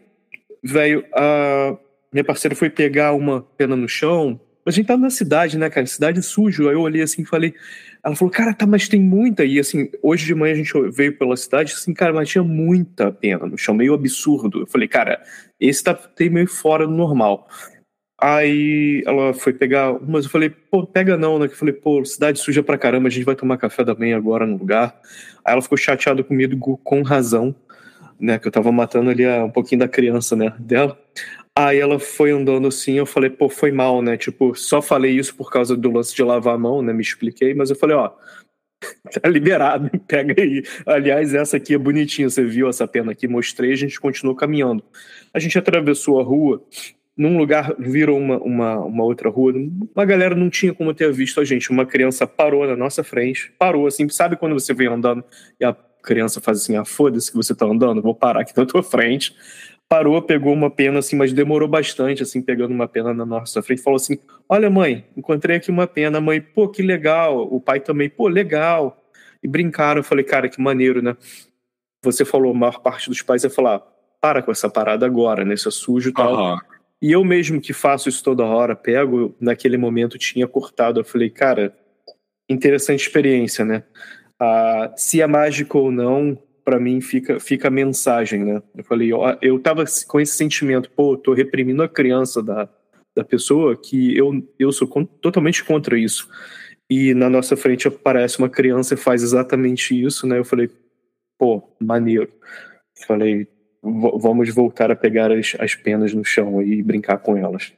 [0.63, 1.77] velho, a
[2.13, 5.87] minha parceira foi pegar uma pena no chão, a gente tá na cidade, né, cara,
[5.87, 7.55] cidade sujo, aí eu olhei assim e falei
[8.03, 9.45] ela falou, cara, tá, mas tem muita.
[9.45, 13.13] E assim, hoje de manhã a gente veio pela cidade, assim, cara, mas tinha muita
[13.13, 14.61] pena no chão, meio absurdo.
[14.61, 15.23] Eu falei, cara,
[15.59, 17.47] esse tá meio fora do normal.
[18.23, 21.47] Aí ela foi pegar umas, eu falei, pô, pega não, né?
[21.47, 24.47] Eu falei, pô, cidade suja pra caramba, a gente vai tomar café da manhã agora
[24.47, 25.01] no lugar.
[25.43, 27.55] Aí ela ficou chateada comigo com razão,
[28.19, 28.39] né?
[28.39, 30.53] Que eu tava matando ali um pouquinho da criança, né?
[30.59, 30.99] Dela.
[31.57, 34.19] Aí ela foi andando assim, eu falei, pô, foi mal, né?
[34.19, 36.93] Tipo, só falei isso por causa do lance de lavar a mão, né?
[36.93, 38.13] Me expliquei, mas eu falei, ó,
[39.21, 40.63] tá liberado, pega aí.
[40.87, 44.85] Aliás, essa aqui é bonitinha, você viu essa pena aqui, mostrei, a gente continuou caminhando.
[45.33, 46.63] A gente atravessou a rua,
[47.21, 49.53] num lugar virou uma, uma, uma outra rua,
[49.95, 53.53] uma galera não tinha como ter visto a gente, uma criança parou na nossa frente,
[53.59, 55.23] parou assim, sabe quando você vem andando
[55.61, 58.65] e a criança faz assim, ah, foda-se que você tá andando, vou parar aqui na
[58.65, 59.35] tua frente
[59.87, 63.83] parou, pegou uma pena assim, mas demorou bastante, assim, pegando uma pena na nossa frente,
[63.83, 66.21] falou assim: Olha, mãe, encontrei aqui uma pena.
[66.21, 67.43] mãe, pô, que legal.
[67.53, 68.97] O pai também, pô, legal.
[69.43, 69.99] E brincaram.
[69.99, 71.17] Eu falei, cara, que maneiro, né?
[72.05, 73.83] Você falou, a maior parte dos pais ia falar:
[74.21, 75.55] para com essa parada agora, né?
[75.55, 76.37] Isso é sujo e tal.
[76.37, 76.59] Uhum.
[77.03, 81.01] E eu mesmo que faço isso toda hora, pego, naquele momento tinha cortado.
[81.01, 81.75] Eu falei, cara,
[82.49, 83.85] interessante experiência, né?
[84.39, 88.63] Ah, se é mágico ou não, para mim fica, fica a mensagem, né?
[88.77, 92.69] Eu falei, ó, eu tava com esse sentimento, pô, tô reprimindo a criança da,
[93.17, 96.29] da pessoa que eu, eu sou con totalmente contra isso.
[96.89, 100.39] E na nossa frente aparece uma criança e faz exatamente isso, né?
[100.39, 100.69] Eu falei,
[101.39, 102.31] pô, maneiro.
[103.01, 103.49] Eu falei,
[103.83, 107.73] vamos voltar a pegar as, as penas no chão e brincar com elas.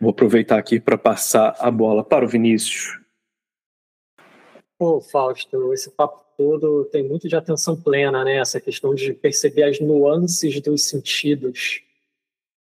[0.00, 3.00] Vou aproveitar aqui para passar a bola para o Vinícius.
[4.78, 8.38] Pô, Fausto, esse papo todo tem muito de atenção plena, né?
[8.38, 11.80] Essa questão de perceber as nuances dos sentidos.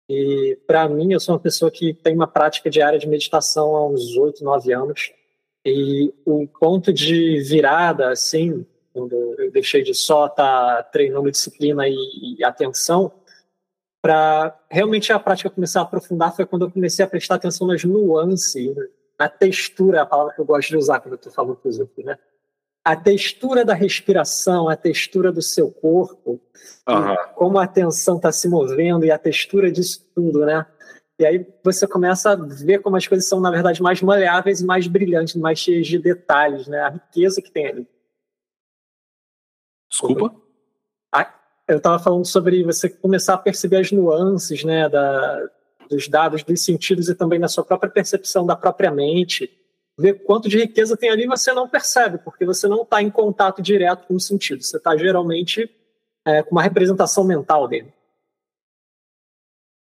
[0.10, 3.88] E para mim, eu sou uma pessoa que tem uma prática diária de meditação há
[3.88, 5.12] uns 8, 9 anos.
[5.66, 12.36] E o ponto de virada, assim, eu deixei de só estar tá treinando disciplina e,
[12.38, 13.12] e atenção,
[14.02, 17.84] para realmente a prática começar a aprofundar foi quando eu comecei a prestar atenção nas
[17.84, 18.76] nuances,
[19.18, 21.80] na textura, a palavra que eu gosto de usar quando eu estou falando com os
[21.80, 22.18] outros, né?
[22.84, 26.42] A textura da respiração, a textura do seu corpo,
[26.89, 27.16] uhum.
[27.36, 30.66] como a atenção está se movendo e a textura disso tudo, né?
[31.20, 34.66] E aí você começa a ver como as coisas são, na verdade, mais maleáveis e
[34.66, 36.80] mais brilhantes, mais cheias de detalhes, né?
[36.80, 37.88] A riqueza que tem ali.
[39.92, 40.34] Desculpa?
[41.68, 45.50] eu estava falando sobre você começar a perceber as nuances né, da,
[45.89, 49.50] dos dados, dos sentidos e também na sua própria percepção da própria mente.
[49.98, 53.62] Ver quanto de riqueza tem ali você não percebe, porque você não está em contato
[53.62, 54.64] direto com o sentido.
[54.64, 55.70] Você está geralmente
[56.26, 57.94] é, com uma representação mental dele.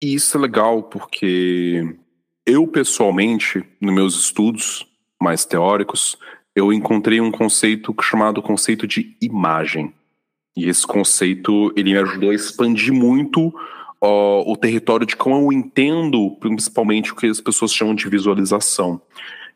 [0.03, 1.97] E isso é legal porque
[2.45, 4.85] eu, pessoalmente, nos meus estudos
[5.21, 6.17] mais teóricos,
[6.55, 9.93] eu encontrei um conceito chamado conceito de imagem.
[10.55, 13.53] E esse conceito ele me ajudou a expandir muito
[14.05, 19.01] o território de como eu entendo, principalmente o que as pessoas chamam de visualização,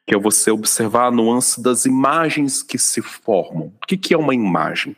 [0.05, 3.73] que é você observar a nuance das imagens que se formam.
[3.83, 4.95] O que, que é uma imagem?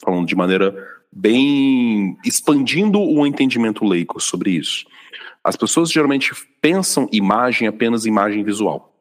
[0.00, 0.74] Falando de maneira
[1.12, 4.86] bem expandindo o entendimento leigo sobre isso.
[5.42, 8.94] As pessoas geralmente pensam imagem apenas imagem visual.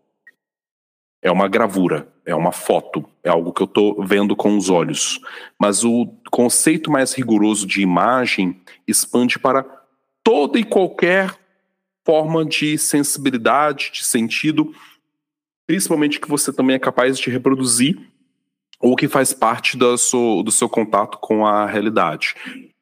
[1.21, 5.19] É uma gravura, é uma foto, é algo que eu estou vendo com os olhos.
[5.59, 9.63] Mas o conceito mais rigoroso de imagem expande para
[10.23, 11.37] toda e qualquer
[12.03, 14.73] forma de sensibilidade, de sentido,
[15.67, 17.99] principalmente que você também é capaz de reproduzir
[18.79, 22.35] ou que faz parte do seu, do seu contato com a realidade.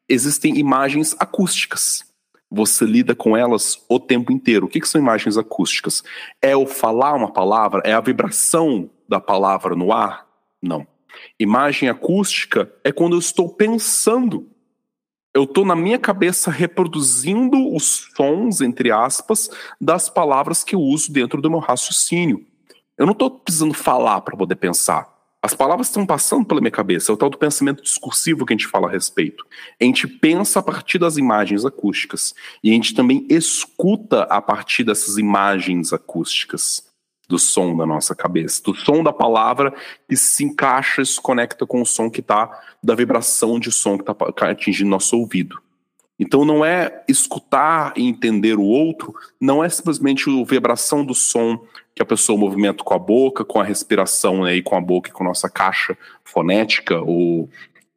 [0.08, 2.13] Existem imagens acústicas
[2.54, 4.68] você lida com elas o tempo inteiro.
[4.68, 6.04] O que, que são imagens acústicas?
[6.40, 7.82] É o falar uma palavra?
[7.84, 10.28] É a vibração da palavra no ar?
[10.62, 10.86] Não.
[11.40, 14.48] Imagem acústica é quando eu estou pensando.
[15.34, 19.50] Eu estou na minha cabeça reproduzindo os sons, entre aspas,
[19.82, 22.46] das palavras que eu uso dentro do meu raciocínio.
[22.96, 25.12] Eu não estou precisando falar para poder pensar.
[25.46, 28.56] As palavras estão passando pela minha cabeça, é o tal do pensamento discursivo que a
[28.56, 29.46] gente fala a respeito.
[29.78, 32.34] A gente pensa a partir das imagens acústicas
[32.64, 36.86] e a gente também escuta a partir dessas imagens acústicas
[37.28, 39.74] do som da nossa cabeça, do som da palavra
[40.08, 43.98] que se encaixa e se conecta com o som que está, da vibração de som
[43.98, 45.62] que está atingindo nosso ouvido.
[46.18, 51.66] Então não é escutar e entender o outro, não é simplesmente a vibração do som
[51.96, 55.10] que a pessoa movimenta com a boca, com a respiração né, e com a boca
[55.10, 57.50] e com nossa caixa fonética, ou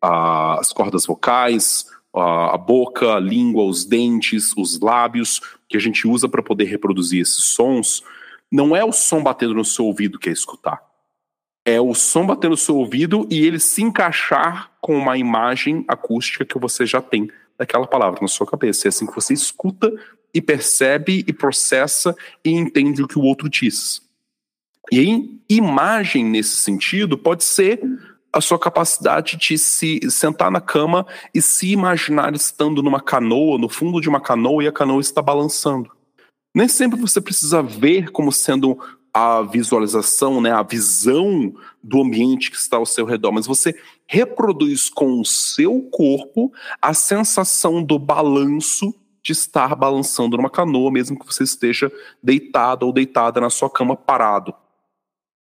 [0.03, 5.81] a, as cordas vocais, a, a boca, a língua, os dentes, os lábios, que a
[5.81, 8.03] gente usa para poder reproduzir esses sons,
[8.51, 10.85] não é o som batendo no seu ouvido que é escutar.
[11.65, 16.45] É o som batendo no seu ouvido e ele se encaixar com uma imagem acústica
[16.45, 17.29] que você já tem
[17.59, 18.87] daquela palavra na sua cabeça.
[18.87, 19.93] É assim que você escuta
[20.37, 22.15] e percebe e processa
[22.45, 24.03] e entende o que o outro diz.
[24.93, 27.81] E aí, imagem nesse sentido pode ser
[28.31, 33.67] a sua capacidade de se sentar na cama e se imaginar estando numa canoa, no
[33.67, 35.91] fundo de uma canoa e a canoa está balançando.
[36.55, 38.79] Nem sempre você precisa ver como sendo
[39.15, 43.75] a visualização, né, a visão do ambiente que está ao seu redor, mas você
[44.07, 46.53] reproduz com o seu corpo
[46.83, 48.95] a sensação do balanço
[49.27, 51.91] de estar balançando numa canoa, mesmo que você esteja
[52.23, 54.55] deitado ou deitada na sua cama parado.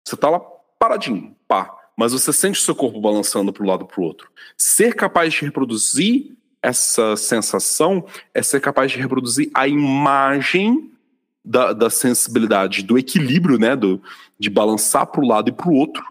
[0.04, 0.40] Você está lá
[0.76, 4.28] paradinho, pá, mas você sente o seu corpo balançando para um lado para o outro.
[4.58, 8.04] Ser capaz de reproduzir essa sensação
[8.34, 10.90] é ser capaz de reproduzir a imagem
[11.44, 14.02] da, da sensibilidade, do equilíbrio, né, do,
[14.36, 16.04] de balançar para o lado e para o outro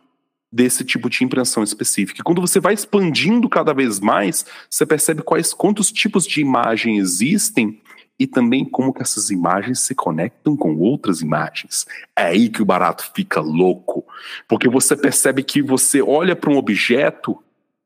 [0.56, 2.22] desse tipo de impressão específica.
[2.22, 6.98] E quando você vai expandindo cada vez mais, você percebe quais quantos tipos de imagem
[6.98, 7.82] existem
[8.18, 11.86] e também como que essas imagens se conectam com outras imagens.
[12.18, 14.06] É aí que o barato fica louco,
[14.48, 17.38] porque você percebe que você olha para um objeto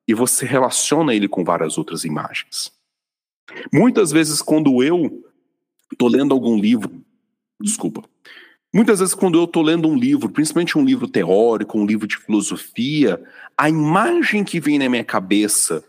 [0.07, 2.71] e você relaciona ele com várias outras imagens.
[3.73, 5.23] Muitas vezes quando eu
[5.91, 7.03] estou lendo algum livro
[7.61, 8.03] Desculpa.
[8.71, 12.17] Muitas vezes, quando eu estou lendo um livro, principalmente um livro teórico, um livro de
[12.17, 13.19] filosofia,
[13.57, 15.83] a imagem que vem na minha cabeça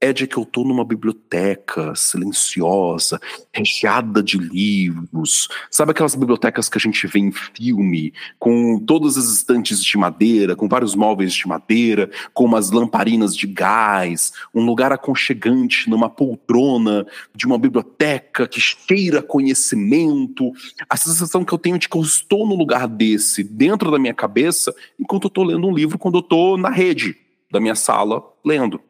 [0.00, 3.20] é de que eu estou numa biblioteca silenciosa,
[3.52, 5.46] recheada de livros.
[5.70, 10.56] Sabe aquelas bibliotecas que a gente vê em filme, com todas as estantes de madeira,
[10.56, 17.06] com vários móveis de madeira, com umas lamparinas de gás, um lugar aconchegante numa poltrona
[17.34, 20.50] de uma biblioteca que cheira conhecimento.
[20.88, 24.14] A sensação que eu tenho de que eu estou no lugar desse, dentro da minha
[24.14, 27.16] cabeça, enquanto eu estou lendo um livro, quando eu estou na rede
[27.50, 28.80] da minha sala lendo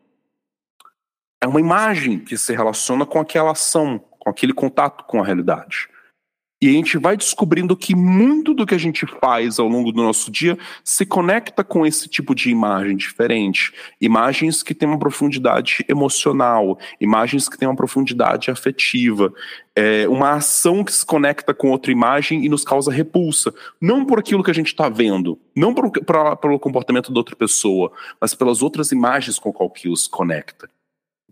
[1.43, 5.89] é uma imagem que se relaciona com aquela ação, com aquele contato com a realidade.
[6.63, 10.03] E a gente vai descobrindo que muito do que a gente faz ao longo do
[10.03, 13.73] nosso dia se conecta com esse tipo de imagem diferente.
[13.99, 19.33] Imagens que têm uma profundidade emocional, imagens que têm uma profundidade afetiva.
[19.75, 23.55] É uma ação que se conecta com outra imagem e nos causa repulsa.
[23.81, 27.35] Não por aquilo que a gente está vendo, não por, por, pelo comportamento da outra
[27.35, 27.91] pessoa,
[28.21, 30.69] mas pelas outras imagens com qual aquilo se conecta.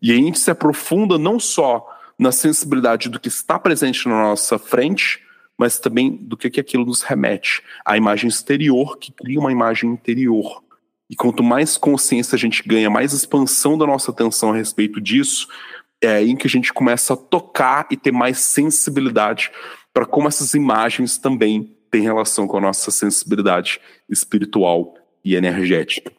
[0.00, 1.86] E a gente se aprofunda não só
[2.18, 5.20] na sensibilidade do que está presente na nossa frente,
[5.56, 7.62] mas também do que, que aquilo nos remete.
[7.84, 10.62] A imagem exterior que cria uma imagem interior.
[11.10, 15.48] E quanto mais consciência a gente ganha, mais expansão da nossa atenção a respeito disso,
[16.00, 19.50] é aí que a gente começa a tocar e ter mais sensibilidade
[19.92, 24.94] para como essas imagens também têm relação com a nossa sensibilidade espiritual
[25.24, 26.12] e energética.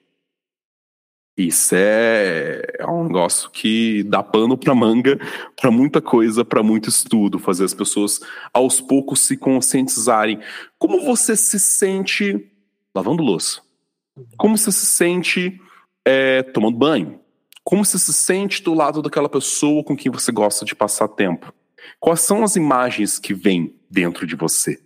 [1.39, 5.17] Isso é, é um negócio que dá pano para manga,
[5.55, 8.19] para muita coisa, para muito estudo, fazer as pessoas
[8.53, 10.41] aos poucos se conscientizarem.
[10.77, 12.45] Como você se sente
[12.93, 13.61] lavando louça?
[14.37, 15.61] Como você se sente
[16.03, 17.21] é, tomando banho?
[17.63, 21.53] Como você se sente do lado daquela pessoa com quem você gosta de passar tempo?
[22.01, 24.77] Quais são as imagens que vêm dentro de você?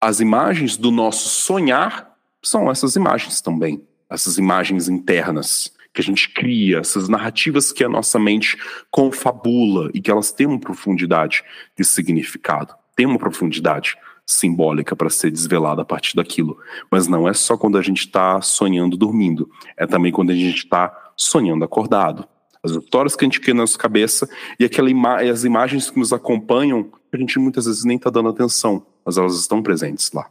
[0.00, 6.28] As imagens do nosso sonhar são essas imagens também essas imagens internas que a gente
[6.28, 8.58] cria, essas narrativas que a nossa mente
[8.90, 11.42] confabula e que elas têm uma profundidade
[11.76, 13.96] de significado, têm uma profundidade
[14.26, 16.58] simbólica para ser desvelada a partir daquilo.
[16.90, 20.64] Mas não é só quando a gente está sonhando dormindo, é também quando a gente
[20.64, 22.28] está sonhando acordado.
[22.62, 24.28] As histórias que a gente cria na nossa cabeça
[24.58, 28.28] e aquela ima as imagens que nos acompanham, a gente muitas vezes nem está dando
[28.28, 30.28] atenção, mas elas estão presentes lá.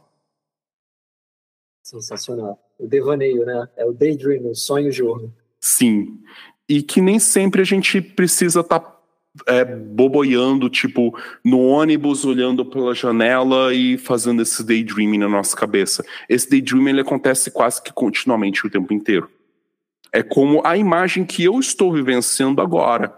[1.86, 2.58] Sensacional.
[2.80, 3.68] O devaneio, né?
[3.76, 5.32] É o daydream, o sonho jogo.
[5.60, 6.18] Sim.
[6.68, 9.00] E que nem sempre a gente precisa estar tá,
[9.46, 16.04] é, boboiando, tipo, no ônibus, olhando pela janela e fazendo esse daydreaming na nossa cabeça.
[16.28, 19.30] Esse daydreaming ele acontece quase que continuamente o tempo inteiro.
[20.12, 23.16] É como a imagem que eu estou vivenciando agora,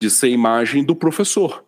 [0.00, 1.64] de ser a imagem do professor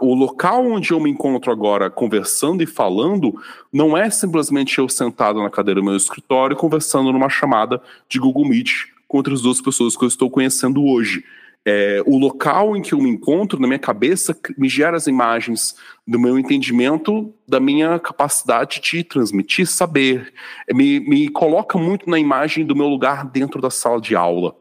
[0.00, 3.34] o local onde eu me encontro agora conversando e falando
[3.72, 8.48] não é simplesmente eu sentado na cadeira do meu escritório conversando numa chamada de Google
[8.48, 11.24] Meet com outras duas pessoas que eu estou conhecendo hoje.
[11.66, 15.76] É, o local em que eu me encontro, na minha cabeça, me gera as imagens
[16.06, 20.32] do meu entendimento, da minha capacidade de transmitir saber.
[20.72, 24.54] Me, me coloca muito na imagem do meu lugar dentro da sala de aula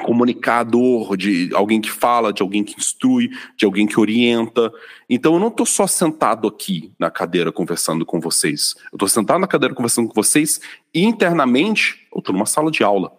[0.00, 4.72] comunicador, de alguém que fala, de alguém que instrui, de alguém que orienta.
[5.08, 8.74] Então eu não estou só sentado aqui na cadeira conversando com vocês.
[8.92, 10.60] Eu estou sentado na cadeira conversando com vocês
[10.94, 13.12] e internamente eu estou numa sala de aula.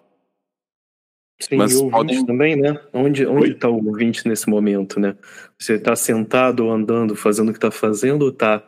[1.39, 2.25] Sim, Mas e podem...
[2.25, 2.79] também, né?
[2.93, 5.15] Onde está o ouvinte nesse momento, né?
[5.57, 8.63] Você está sentado, andando, fazendo o que está fazendo, ou está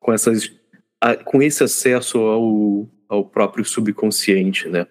[0.00, 0.50] com essas
[1.24, 4.86] com esse acesso ao, ao próprio subconsciente, né?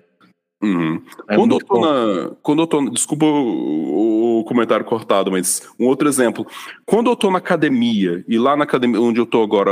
[0.61, 1.01] Uhum.
[1.27, 2.89] É quando, eu tô na, quando eu tô.
[2.89, 6.47] Desculpa o, o, comentário cortado, mas um outro exemplo.
[6.85, 9.71] Quando eu tô na academia, e lá na academia onde eu tô agora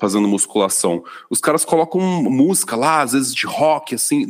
[0.00, 4.26] fazendo musculação, os caras colocam música lá, às vezes de rock, assim.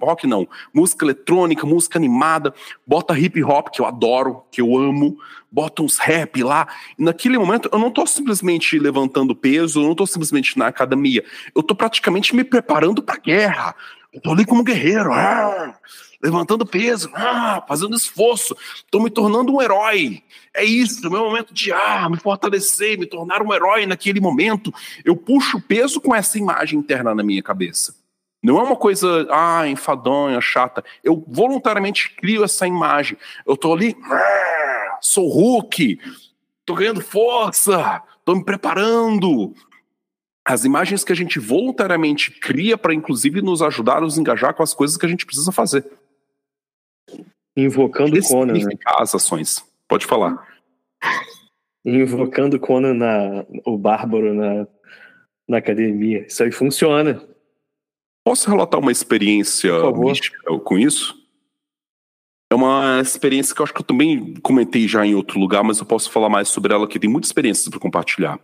[0.00, 2.52] Rock não, música eletrônica, música animada,
[2.86, 5.16] bota hip hop, que eu adoro, que eu amo,
[5.50, 6.68] bota uns rap lá.
[6.98, 11.24] E naquele momento eu não tô simplesmente levantando peso, eu não tô simplesmente na academia,
[11.54, 13.74] eu tô praticamente me preparando pra guerra
[14.20, 15.78] tô ali como guerreiro, ah,
[16.22, 18.56] levantando peso, ah, fazendo esforço,
[18.90, 20.22] tô me tornando um herói.
[20.54, 24.72] É isso, meu momento de ah, me fortalecer, me tornar um herói naquele momento.
[25.04, 27.94] Eu puxo peso com essa imagem interna na minha cabeça.
[28.42, 30.84] Não é uma coisa, ah, enfadonha, chata.
[31.02, 33.16] Eu voluntariamente crio essa imagem.
[33.46, 35.98] Eu tô ali, ah, sou Hulk,
[36.66, 39.54] tô ganhando força, tô me preparando,
[40.44, 44.62] as imagens que a gente voluntariamente cria para, inclusive, nos ajudar a nos engajar com
[44.62, 45.84] as coisas que a gente precisa fazer.
[47.56, 48.54] Invocando Conan.
[48.54, 48.78] Né?
[48.98, 49.64] As ações.
[49.86, 50.48] Pode falar.
[51.84, 54.66] Invocando Conan, na, o Bárbaro na,
[55.48, 56.26] na academia.
[56.26, 57.22] Isso aí funciona.
[58.24, 61.22] Posso relatar uma experiência mística com isso?
[62.52, 65.78] é uma experiência que eu acho que eu também comentei já em outro lugar, mas
[65.78, 66.98] eu posso falar mais sobre ela aqui.
[66.98, 68.38] Tem muitas experiências para compartilhar.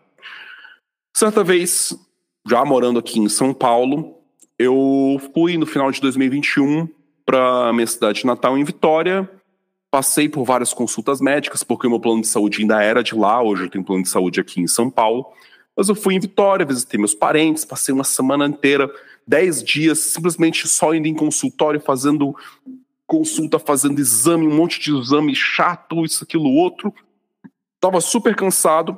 [1.19, 1.99] Certa vez,
[2.47, 4.15] já morando aqui em São Paulo,
[4.57, 6.89] eu fui no final de 2021
[7.27, 9.29] para minha cidade natal em Vitória.
[9.91, 13.43] Passei por várias consultas médicas, porque o meu plano de saúde ainda era de lá.
[13.43, 15.27] Hoje eu tenho plano de saúde aqui em São Paulo.
[15.77, 18.89] Mas eu fui em Vitória, visitei meus parentes, passei uma semana inteira,
[19.27, 22.33] dez dias, simplesmente só indo em consultório, fazendo
[23.09, 26.95] consulta, fazendo exame, um monte de exame chato, isso, aquilo, outro.
[27.81, 28.97] Tava super cansado.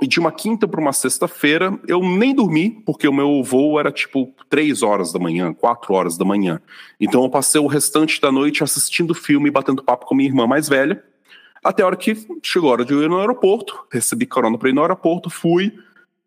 [0.00, 3.90] E de uma quinta para uma sexta-feira, eu nem dormi, porque o meu voo era
[3.90, 6.60] tipo três horas da manhã, quatro horas da manhã.
[7.00, 10.46] Então eu passei o restante da noite assistindo filme e batendo papo com minha irmã
[10.46, 11.02] mais velha.
[11.64, 14.68] Até a hora que chegou a hora de eu ir no aeroporto, recebi carona para
[14.68, 15.72] ir no aeroporto, fui.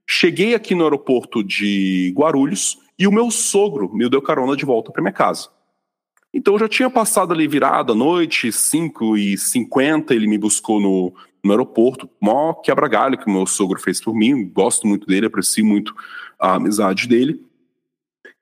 [0.05, 4.91] Cheguei aqui no aeroporto de Guarulhos e o meu sogro me deu carona de volta
[4.91, 5.47] para minha casa.
[6.33, 11.13] Então eu já tinha passado ali virada, noite, 5 e 50 ele me buscou no,
[11.43, 15.65] no aeroporto, maior quebra-galho que o meu sogro fez por mim, gosto muito dele, aprecio
[15.65, 15.93] muito
[16.37, 17.49] a amizade dele.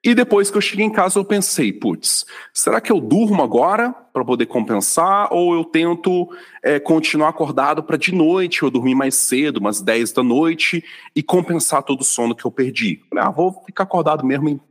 [0.03, 3.91] E depois que eu cheguei em casa, eu pensei, putz, será que eu durmo agora
[3.91, 6.30] para poder compensar ou eu tento
[6.64, 10.84] é, continuar acordado para de noite eu dormir mais cedo, umas 10 da noite
[11.15, 13.02] e compensar todo o sono que eu perdi?
[13.10, 14.61] Falei, ah, vou ficar acordado mesmo,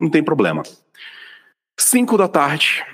[0.00, 0.62] não tem problema.
[1.78, 2.84] 5 da tarde,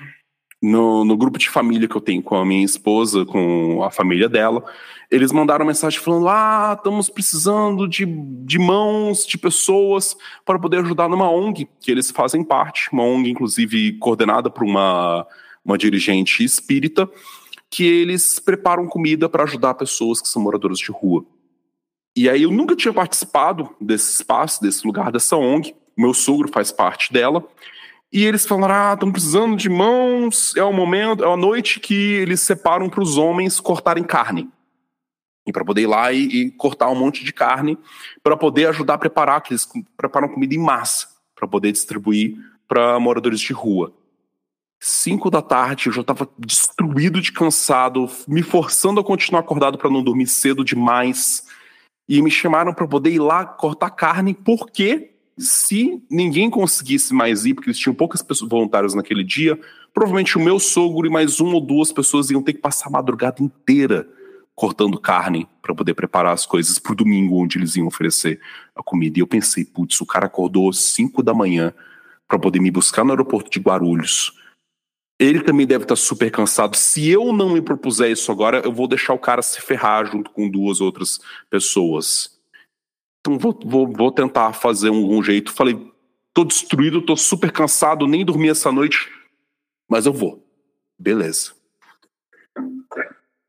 [0.61, 4.27] no, no, grupo de família que eu tenho com a minha esposa, com a família
[4.27, 4.63] dela,
[5.09, 11.07] eles mandaram mensagem falando: Ah, estamos precisando de, de mãos, de pessoas para poder ajudar
[11.07, 15.25] numa ONG, que eles fazem parte, uma ONG, inclusive, coordenada por uma,
[15.63, 17.09] uma dirigente espírita,
[17.69, 21.25] que eles preparam comida para ajudar pessoas que são moradores de rua.
[22.15, 25.73] E aí eu nunca tinha participado desse espaço, desse lugar, dessa ONG.
[25.97, 27.45] Meu sogro faz parte dela.
[28.11, 31.93] E eles falaram: ah, estão precisando de mãos, é o momento, é a noite que
[31.93, 34.49] eles separam para os homens cortarem carne.
[35.45, 37.77] E para poder ir lá e, e, cortar um monte de carne,
[38.21, 42.35] para poder ajudar a preparar, que eles preparam comida em massa, para poder distribuir
[42.67, 43.93] para moradores de rua.
[44.81, 49.89] Cinco da tarde, eu já estava destruído de cansado, me forçando a continuar acordado para
[49.89, 51.47] não dormir cedo demais.
[52.07, 57.53] E me chamaram para poder ir lá cortar carne, porque se ninguém conseguisse mais ir,
[57.53, 59.59] porque eles tinham poucas pessoas voluntárias naquele dia,
[59.93, 62.91] provavelmente o meu sogro e mais uma ou duas pessoas iam ter que passar a
[62.91, 64.07] madrugada inteira
[64.59, 68.41] cortando carne para poder preparar as coisas para o domingo onde eles iam oferecer
[68.75, 69.17] a comida.
[69.17, 71.73] E eu pensei, putz, o cara acordou 5 da manhã
[72.27, 74.33] para poder me buscar no aeroporto de Guarulhos.
[75.17, 76.75] Ele também deve estar tá super cansado.
[76.75, 80.29] Se eu não me propuser isso agora, eu vou deixar o cara se ferrar junto
[80.31, 82.38] com duas outras pessoas.
[83.19, 85.51] Então vou, vou, vou tentar fazer um, um jeito.
[85.51, 85.91] Falei,
[86.33, 89.09] tô destruído, tô super cansado, nem dormi essa noite,
[89.89, 90.45] mas eu vou.
[90.97, 91.53] Beleza.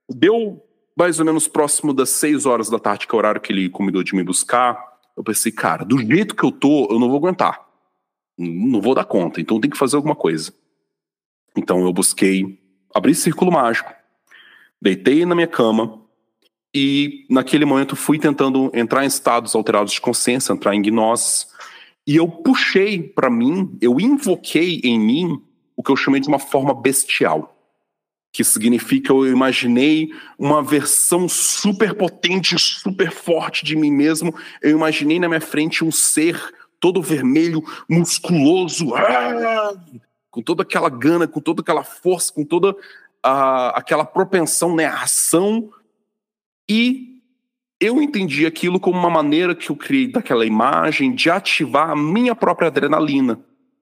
[0.09, 0.63] Deu
[0.97, 3.71] mais ou menos próximo das 6 horas da tarde, que é o horário que ele
[3.71, 4.99] combinou de me buscar.
[5.17, 7.67] Eu pensei, cara, do jeito que eu tô, eu não vou aguentar.
[8.37, 10.53] Não vou dar conta, então tem que fazer alguma coisa.
[11.57, 12.59] Então eu busquei,
[12.95, 13.93] abri círculo mágico,
[14.81, 16.00] deitei na minha cama,
[16.75, 21.47] e naquele momento fui tentando entrar em estados alterados de consciência, entrar em gnose.
[22.07, 25.43] E eu puxei para mim, eu invoquei em mim
[25.77, 27.57] o que eu chamei de uma forma bestial.
[28.33, 34.33] Que significa eu imaginei uma versão super potente, super forte de mim mesmo.
[34.63, 36.41] Eu imaginei na minha frente um ser
[36.79, 39.75] todo vermelho, musculoso, ah,
[40.31, 42.75] com toda aquela gana, com toda aquela força, com toda
[43.23, 45.71] aquela propensão, né, ação
[46.71, 47.21] e
[47.81, 52.33] eu entendi aquilo como uma maneira que eu criei daquela imagem de ativar a minha
[52.33, 53.41] própria adrenalina,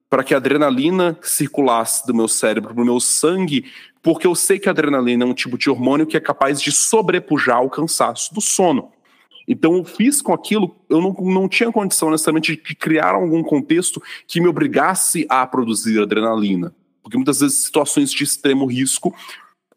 [0.09, 3.65] para que a adrenalina circulasse do meu cérebro para o meu sangue,
[4.01, 6.71] porque eu sei que a adrenalina é um tipo de hormônio que é capaz de
[6.71, 8.91] sobrepujar o cansaço do sono.
[9.47, 14.01] Então eu fiz com aquilo, eu não, não tinha condição necessariamente de criar algum contexto
[14.25, 16.73] que me obrigasse a produzir adrenalina.
[17.03, 19.13] Porque muitas vezes situações de extremo risco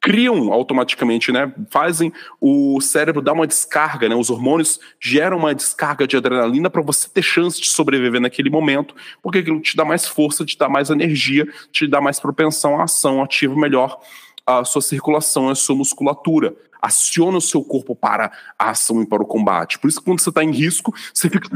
[0.02, 1.54] criam automaticamente, né?
[1.70, 4.16] Fazem o cérebro dar uma descarga, né?
[4.16, 8.96] Os hormônios geram uma descarga de adrenalina para você ter chance de sobreviver naquele momento,
[9.22, 12.84] porque aquilo te dá mais força, te dá mais energia, te dá mais propensão à
[12.84, 14.00] ação, ativa melhor
[14.44, 16.52] a sua circulação, a sua musculatura.
[16.82, 19.78] Aciona o seu corpo para a ação e para o combate.
[19.78, 21.48] Por isso que quando você está em risco, você fica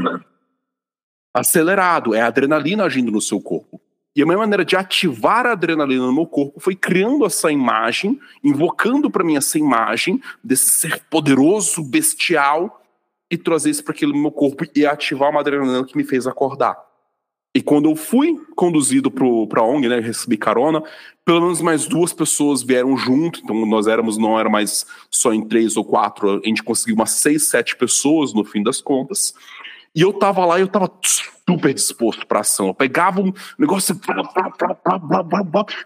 [1.33, 3.66] acelerado, é a adrenalina agindo no seu corpo.
[4.17, 8.19] E a minha maneira de ativar a adrenalina no meu corpo foi criando essa imagem,
[8.43, 12.81] invocando para mim essa imagem desse ser poderoso, bestial,
[13.29, 16.75] e trazer isso para aquele meu corpo e ativar uma adrenalina que me fez acordar.
[17.53, 20.81] E quando eu fui conduzido para a ONG, né, recebi carona,
[21.23, 25.47] pelo menos mais duas pessoas vieram junto, então nós éramos, não era mais só em
[25.47, 29.35] três ou quatro, a gente conseguiu umas seis, sete pessoas no fim das contas.
[29.97, 30.91] E eu tava lá e eu tava
[31.49, 32.67] super disposto para ação.
[32.67, 33.99] Eu pegava um negócio,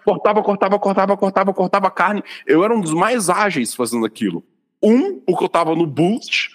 [0.03, 2.21] cortava, cortava, cortava, cortava, cortava carne.
[2.45, 4.43] Eu era um dos mais ágeis fazendo aquilo.
[4.83, 6.49] Um, porque eu tava no boost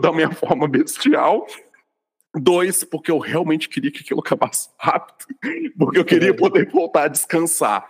[0.00, 1.44] da minha forma bestial.
[2.36, 5.26] Dois, porque eu realmente queria que aquilo acabasse rápido.
[5.76, 7.84] Porque eu queria poder voltar a descansar.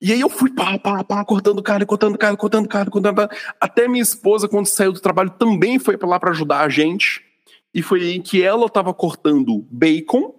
[0.00, 3.36] E aí eu fui pá, pá, pá, cortando carne, cortando carne, cortando carne, cortando carne.
[3.60, 7.23] Até minha esposa, quando saiu do trabalho, também foi para lá para ajudar a gente.
[7.74, 10.34] E foi aí que ela estava cortando bacon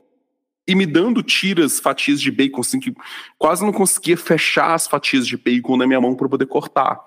[0.67, 2.93] e me dando tiras, fatias de bacon, assim, que
[3.37, 6.99] quase não conseguia fechar as fatias de bacon na minha mão para poder cortar.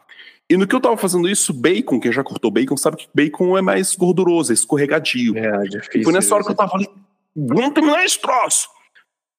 [0.51, 3.59] E no que eu tava fazendo isso, bacon, quem já cortou bacon sabe que bacon
[3.59, 5.37] é mais gorduroso, é escorregadio.
[5.37, 6.01] É, difícil.
[6.01, 6.89] E foi nessa hora que eu tava ali,
[7.35, 8.69] vamos terminar esse troço.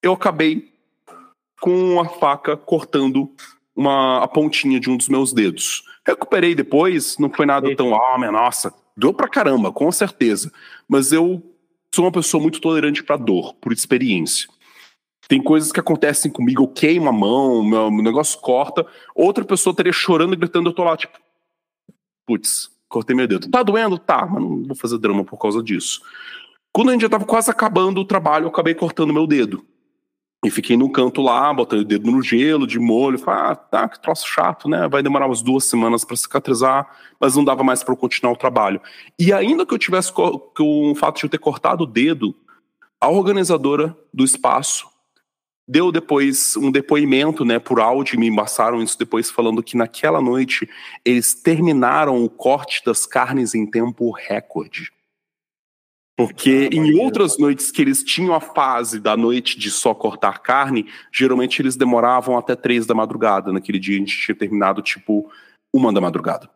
[0.03, 0.71] Eu acabei
[1.59, 3.31] com a faca cortando
[3.75, 5.83] uma, a pontinha de um dos meus dedos.
[6.05, 7.83] Recuperei depois, não foi nada Eita.
[7.83, 10.51] tão, ah, minha nossa, deu pra caramba, com certeza.
[10.87, 11.41] Mas eu
[11.93, 14.47] sou uma pessoa muito tolerante pra dor, por experiência.
[15.27, 19.93] Tem coisas que acontecem comigo, eu queimo a mão, meu, negócio corta, outra pessoa estaria
[19.93, 21.17] chorando e gritando, eu tô lá, tipo,
[22.25, 23.49] putz, cortei meu dedo.
[23.49, 23.97] Tá doendo?
[23.99, 26.01] Tá, mas não vou fazer drama por causa disso.
[26.73, 29.63] Quando a gente já tava quase acabando o trabalho, eu acabei cortando meu dedo.
[30.45, 33.19] E fiquei no canto lá, botando o dedo no gelo, de molho.
[33.19, 34.87] Falei, ah, tá, que troço chato, né?
[34.87, 36.89] Vai demorar umas duas semanas para cicatrizar,
[37.19, 38.81] mas não dava mais para eu continuar o trabalho.
[39.17, 42.33] E ainda que eu tivesse com o fato de eu ter cortado o dedo,
[43.01, 44.87] a organizadora do espaço
[45.67, 50.67] deu depois um depoimento, né, por áudio, me embaçaram isso depois falando que naquela noite
[51.05, 54.91] eles terminaram o corte das carnes em tempo recorde.
[56.19, 60.85] Porque em outras noites que eles tinham a fase da noite de só cortar carne,
[61.13, 63.53] geralmente eles demoravam até três da madrugada.
[63.53, 65.31] Naquele dia a gente tinha terminado tipo
[65.73, 66.49] uma da madrugada.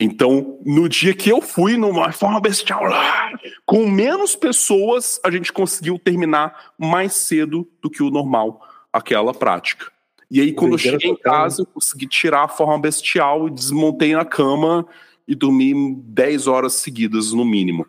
[0.00, 3.30] Então, no dia que eu fui numa forma bestial lá,
[3.64, 9.92] com menos pessoas, a gente conseguiu terminar mais cedo do que o normal, aquela prática.
[10.28, 14.12] E aí, quando eu cheguei em casa, eu consegui tirar a forma bestial e desmontei
[14.12, 14.84] na cama
[15.28, 17.86] e dormi 10 horas seguidas, no mínimo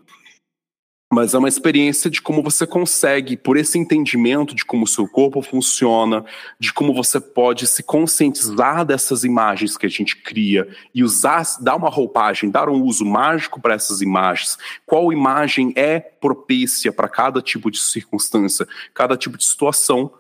[1.14, 5.08] mas é uma experiência de como você consegue, por esse entendimento de como o seu
[5.08, 6.26] corpo funciona,
[6.60, 11.76] de como você pode se conscientizar dessas imagens que a gente cria e usar, dar
[11.76, 14.58] uma roupagem, dar um uso mágico para essas imagens.
[14.88, 20.12] Qual imagem é propícia para cada tipo de circunstância, cada tipo de situação.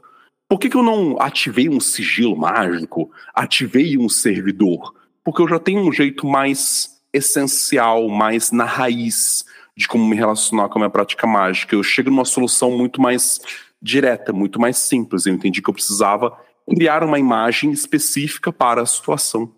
[0.48, 4.94] Por que, que eu não ativei um sigilo mágico, ativei um servidor?
[5.24, 9.44] Porque eu já tenho um jeito mais essencial, mais na raiz
[9.75, 11.75] de como me relacionar com a minha prática mágica.
[11.75, 13.39] Eu chego numa solução muito mais
[13.81, 15.25] direta, muito mais simples.
[15.25, 16.37] Eu entendi que eu precisava
[16.69, 19.51] criar uma imagem específica para a situação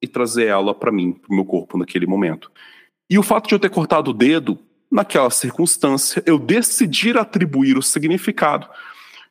[0.00, 2.50] e trazer ela para mim, para o meu corpo naquele momento.
[3.08, 4.58] E o fato de eu ter cortado o dedo,
[4.90, 8.68] naquela circunstância, eu decidir atribuir o significado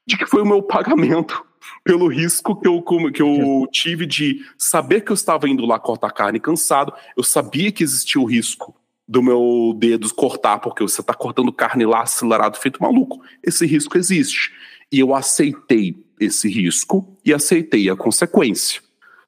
[0.05, 1.43] de que foi o meu pagamento
[1.83, 6.11] pelo risco que eu, que eu tive de saber que eu estava indo lá cortar
[6.11, 8.75] carne cansado, eu sabia que existia o risco
[9.07, 13.21] do meu dedo cortar, porque você está cortando carne lá acelerado, feito maluco.
[13.43, 14.51] Esse risco existe.
[14.91, 18.81] E eu aceitei esse risco e aceitei a consequência.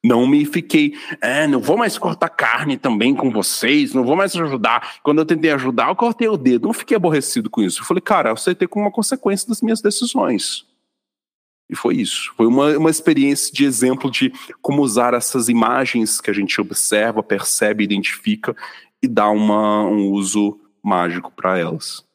[0.04, 4.36] Não me fiquei, é, não vou mais cortar carne também com vocês, não vou mais
[4.36, 5.00] ajudar.
[5.04, 6.68] Quando eu tentei ajudar, eu cortei o dedo.
[6.68, 7.82] Não fiquei aborrecido com isso.
[7.82, 10.66] Eu falei, cara, eu aceitei como uma consequência das minhas decisões.
[11.70, 12.34] E foi isso.
[12.38, 14.32] Foi uma, uma experiência de exemplo de
[14.62, 18.56] como usar essas imagens que a gente observa, percebe, identifica
[19.02, 22.06] e dar uma, um uso mágico para elas.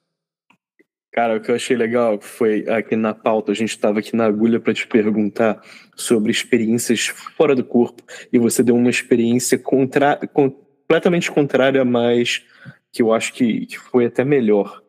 [1.13, 4.25] Cara, o que eu achei legal foi aqui na pauta, a gente estava aqui na
[4.25, 5.61] agulha para te perguntar
[5.95, 7.07] sobre experiências
[7.37, 8.03] fora do corpo,
[8.33, 12.43] e você deu uma experiência contra, completamente contrária, mas
[12.91, 14.83] que eu acho que, que foi até melhor.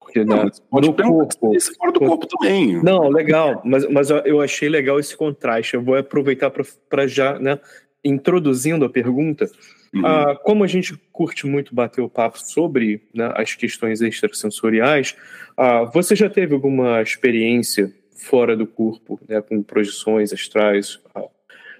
[0.00, 2.82] Porque não, na, pode no corpo, fora do corpo também.
[2.82, 5.74] Não, legal, mas, mas eu achei legal esse contraste.
[5.74, 7.60] Eu vou aproveitar para já, né,
[8.04, 9.48] introduzindo a pergunta,
[9.92, 10.06] Uhum.
[10.06, 15.16] Ah, como a gente curte muito bater o papo sobre né, as questões extrasensoriais,
[15.56, 21.24] ah, você já teve alguma experiência fora do corpo, né, com projeções astrais ah,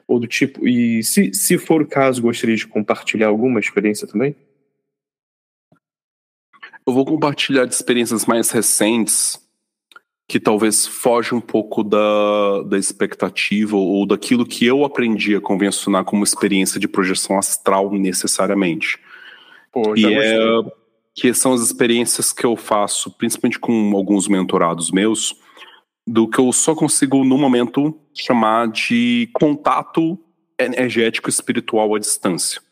[0.08, 0.66] ou do tipo?
[0.66, 4.34] E se, se for o caso, gostaria de compartilhar alguma experiência também?
[6.86, 9.38] Eu vou compartilhar de experiências mais recentes
[10.30, 16.04] que talvez foge um pouco da, da expectativa ou daquilo que eu aprendi a convencionar
[16.04, 18.96] como experiência de projeção astral necessariamente.
[19.72, 20.62] Pô, e é
[21.16, 25.34] que são as experiências que eu faço, principalmente com alguns mentorados meus,
[26.06, 30.16] do que eu só consigo, no momento, chamar de contato
[30.56, 32.62] energético espiritual à distância.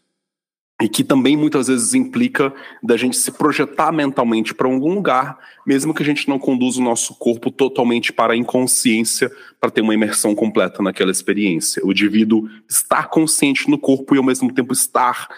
[0.80, 5.36] E que também muitas vezes implica da gente se projetar mentalmente para algum lugar,
[5.66, 9.30] mesmo que a gente não conduza o nosso corpo totalmente para a inconsciência,
[9.60, 11.84] para ter uma imersão completa naquela experiência.
[11.84, 15.28] O indivíduo estar consciente no corpo e ao mesmo tempo estar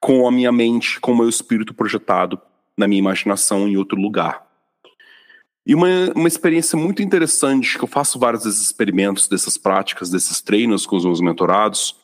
[0.00, 2.40] com a minha mente, com o meu espírito projetado
[2.76, 4.46] na minha imaginação em outro lugar.
[5.66, 10.40] E uma, uma experiência muito interessante, que eu faço vários desses experimentos, dessas práticas, desses
[10.40, 11.94] treinos com os meus mentorados,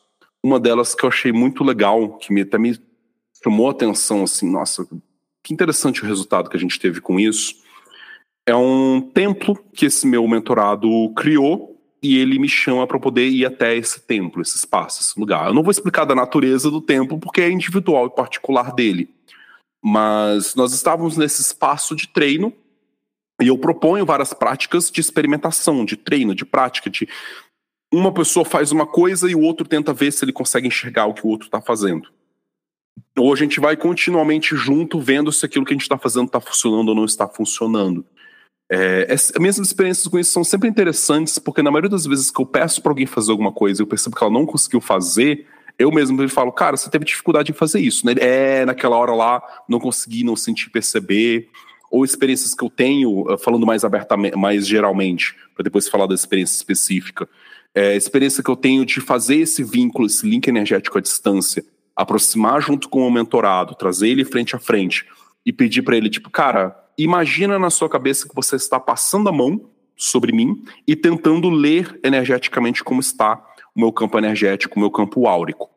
[0.45, 2.79] uma delas que eu achei muito legal, que me, até me
[3.43, 4.87] chamou a atenção, assim, nossa,
[5.43, 7.55] que interessante o resultado que a gente teve com isso.
[8.47, 13.43] É um templo que esse meu mentorado criou e ele me chama para poder ir
[13.43, 15.47] até esse templo, esse espaço, esse lugar.
[15.47, 19.09] Eu não vou explicar da natureza do templo porque é individual e particular dele.
[19.83, 22.53] Mas nós estávamos nesse espaço de treino
[23.41, 27.09] e eu proponho várias práticas de experimentação, de treino, de prática, de
[27.95, 31.13] uma pessoa faz uma coisa e o outro tenta ver se ele consegue enxergar o
[31.13, 32.09] que o outro está fazendo.
[33.17, 36.41] Ou a gente vai continuamente junto vendo se aquilo que a gente está fazendo está
[36.41, 38.05] funcionando ou não está funcionando.
[38.69, 42.41] É, as minhas experiências com isso são sempre interessantes, porque na maioria das vezes que
[42.41, 45.45] eu peço para alguém fazer alguma coisa e eu percebo que ela não conseguiu fazer,
[45.77, 48.13] eu mesmo falo, cara, você teve dificuldade em fazer isso, né?
[48.17, 51.49] É, naquela hora lá, não consegui, não senti perceber.
[51.91, 56.15] Ou experiências que eu tenho, eh, falando mais abertamente, mais geralmente, para depois falar da
[56.15, 57.29] experiência específica
[57.75, 61.63] é, experiência que eu tenho de fazer esse vínculo, esse link energético à distância,
[61.95, 65.05] aproximar junto com o mentorado, trazer ele frente a frente
[65.45, 69.31] e pedir para ele, tipo, cara, imagina na sua cabeça que você está passando a
[69.31, 73.45] mão sobre mim e tentando ler energeticamente como está
[73.75, 75.69] o meu campo energético, o meu campo áurico.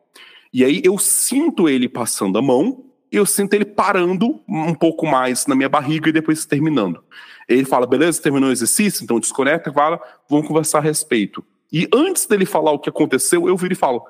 [0.51, 5.47] E aí eu sinto ele passando a mão eu sinto ele parando um pouco mais
[5.47, 7.03] na minha barriga e depois terminando.
[7.47, 9.99] Ele fala, beleza, terminou o exercício, então desconecta, fala,
[10.29, 11.43] vamos conversar a respeito.
[11.71, 14.05] E antes dele falar o que aconteceu, eu viro e falo: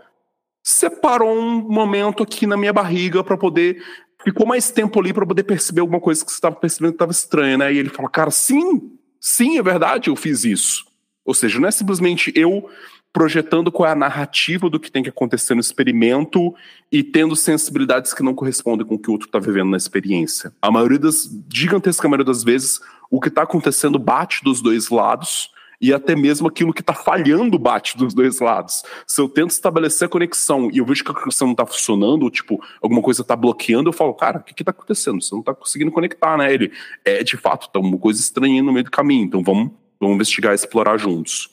[0.63, 3.83] separou um momento aqui na minha barriga para poder.
[4.23, 7.11] Ficou mais tempo ali para poder perceber alguma coisa que você estava percebendo que estava
[7.11, 7.73] estranha, né?
[7.73, 10.85] E ele fala: cara, sim, sim, é verdade, eu fiz isso.
[11.25, 12.69] Ou seja, não é simplesmente eu
[13.11, 16.53] projetando qual é a narrativa do que tem que acontecer no experimento
[16.91, 20.53] e tendo sensibilidades que não correspondem com o que o outro está vivendo na experiência.
[20.61, 22.79] A maioria das, gigantesca maioria das vezes,
[23.09, 25.49] o que está acontecendo bate dos dois lados
[25.81, 28.83] e até mesmo aquilo que está falhando bate dos dois lados.
[29.07, 32.23] Se eu tento estabelecer a conexão e eu vejo que a conexão não está funcionando,
[32.23, 35.21] ou tipo, alguma coisa está bloqueando, eu falo, cara, o que está acontecendo?
[35.21, 36.53] Você não está conseguindo conectar, né?
[36.53, 36.71] Ele,
[37.05, 40.51] é, de fato, tá uma coisa estranha no meio do caminho, então vamos, vamos investigar
[40.51, 41.49] e explorar juntos.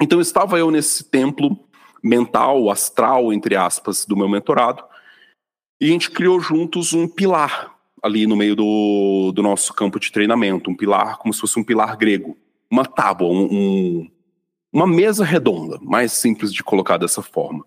[0.00, 1.58] Então estava eu nesse templo
[2.02, 4.82] mental, astral, entre aspas, do meu mentorado,
[5.80, 10.10] e a gente criou juntos um pilar ali no meio do, do nosso campo de
[10.10, 12.36] treinamento, um pilar como se fosse um pilar grego
[12.70, 14.10] uma tábua, um, um,
[14.72, 17.66] uma mesa redonda, mais simples de colocar dessa forma.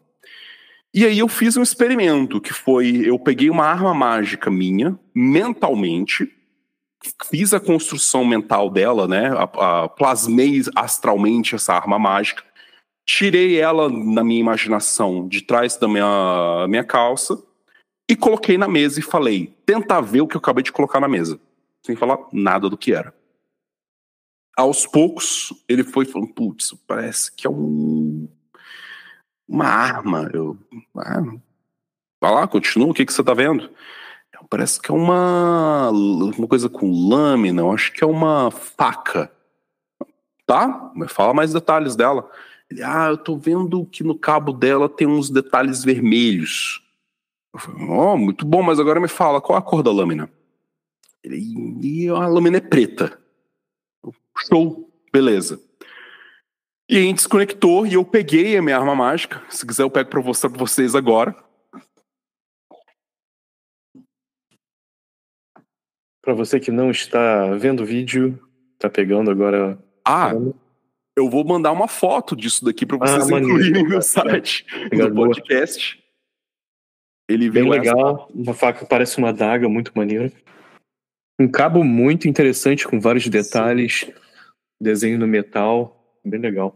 [0.94, 6.32] E aí eu fiz um experimento, que foi, eu peguei uma arma mágica minha, mentalmente,
[7.30, 12.44] fiz a construção mental dela, né, a, a, plasmei astralmente essa arma mágica,
[13.06, 17.38] tirei ela na minha imaginação de trás da minha, minha calça
[18.10, 21.08] e coloquei na mesa e falei, tenta ver o que eu acabei de colocar na
[21.08, 21.40] mesa,
[21.82, 23.14] sem falar nada do que era
[24.56, 28.28] aos poucos, ele foi falando, putz, parece que é um,
[29.48, 30.30] uma arma.
[30.34, 30.58] Eu,
[30.98, 31.22] ah,
[32.22, 33.70] vai lá, continua, o que, que você tá vendo?
[34.50, 39.32] Parece que é uma, uma coisa com lâmina, eu acho que é uma faca.
[40.46, 40.92] Tá?
[40.94, 42.30] Mas fala mais detalhes dela.
[42.70, 46.84] Ele, ah, eu tô vendo que no cabo dela tem uns detalhes vermelhos.
[47.54, 50.30] Eu falei, oh, muito bom, mas agora me fala, qual a cor da lâmina?
[51.24, 53.23] Ele, e a lâmina é preta.
[54.38, 55.61] Show, beleza.
[56.89, 59.41] E a gente desconectou e eu peguei a minha arma mágica.
[59.49, 61.35] Se quiser, eu pego para mostrar para vocês agora.
[66.22, 68.39] Para você que não está vendo o vídeo,
[68.77, 69.77] tá pegando agora.
[70.05, 70.31] Ah,
[71.15, 76.01] eu vou mandar uma foto disso daqui para vocês ah, incluírem no site do podcast.
[77.30, 78.38] Ele Bem legal, essa...
[78.38, 80.31] uma faca parece uma adaga, muito maneira.
[81.39, 84.01] Um cabo muito interessante com vários detalhes.
[84.01, 84.23] Sim
[84.80, 86.76] desenho no metal, bem legal.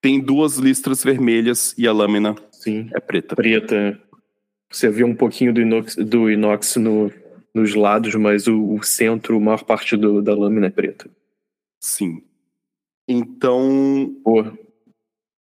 [0.00, 2.90] Tem duas listras vermelhas e a lâmina Sim.
[2.94, 3.34] é preta.
[3.34, 4.00] Preta.
[4.70, 7.10] Você vê um pouquinho do inox, do inox no,
[7.54, 11.08] nos lados, mas o, o centro, a maior parte do, da lâmina é preta.
[11.80, 12.22] Sim.
[13.08, 14.14] Então.
[14.22, 14.44] Pô,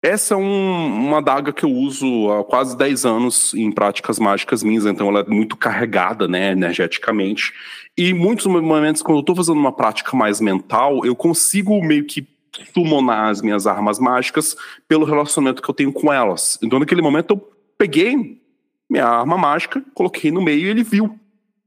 [0.03, 4.61] Essa é um, uma adaga que eu uso há quase 10 anos em práticas mágicas
[4.61, 7.53] minhas, então ela é muito carregada, né, energeticamente.
[7.97, 12.27] E muitos momentos, quando eu estou fazendo uma prática mais mental, eu consigo meio que
[12.75, 14.57] summonar as minhas armas mágicas
[14.89, 16.59] pelo relacionamento que eu tenho com elas.
[16.61, 18.43] Então, naquele momento, eu peguei
[18.91, 21.17] minha arma mágica, coloquei no meio e ele viu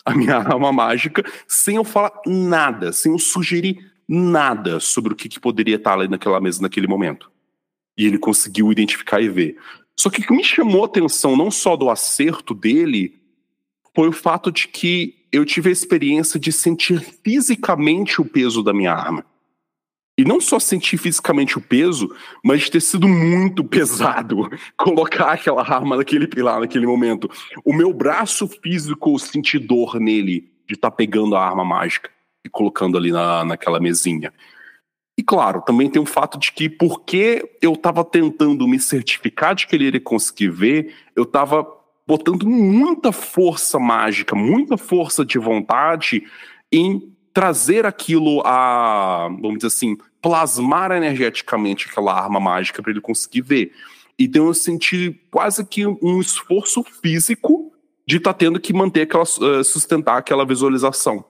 [0.03, 5.29] a minha arma mágica sem eu falar nada, sem eu sugerir nada sobre o que,
[5.29, 7.33] que poderia estar ali naquela mesa naquele momento.
[7.97, 9.57] E ele conseguiu identificar e ver.
[9.95, 13.21] Só que o que me chamou a atenção, não só do acerto dele,
[13.95, 18.73] foi o fato de que eu tive a experiência de sentir fisicamente o peso da
[18.73, 19.25] minha arma.
[20.17, 22.09] E não só sentir fisicamente o peso,
[22.43, 27.29] mas de ter sido muito pesado colocar aquela arma naquele pilar naquele momento.
[27.65, 32.09] O meu braço físico sentir dor nele de estar tá pegando a arma mágica
[32.45, 34.33] e colocando ali na, naquela mesinha.
[35.17, 39.65] E claro, também tem o fato de que, porque eu estava tentando me certificar de
[39.65, 41.65] que ele iria conseguir ver, eu estava
[42.05, 46.23] botando muita força mágica, muita força de vontade
[46.71, 53.41] em trazer aquilo a, vamos dizer assim, plasmar energeticamente aquela arma mágica para ele conseguir
[53.41, 53.71] ver.
[54.17, 57.71] Então eu senti quase que um esforço físico
[58.07, 61.25] de estar tá tendo que manter aquela, eh, sustentar aquela visualização.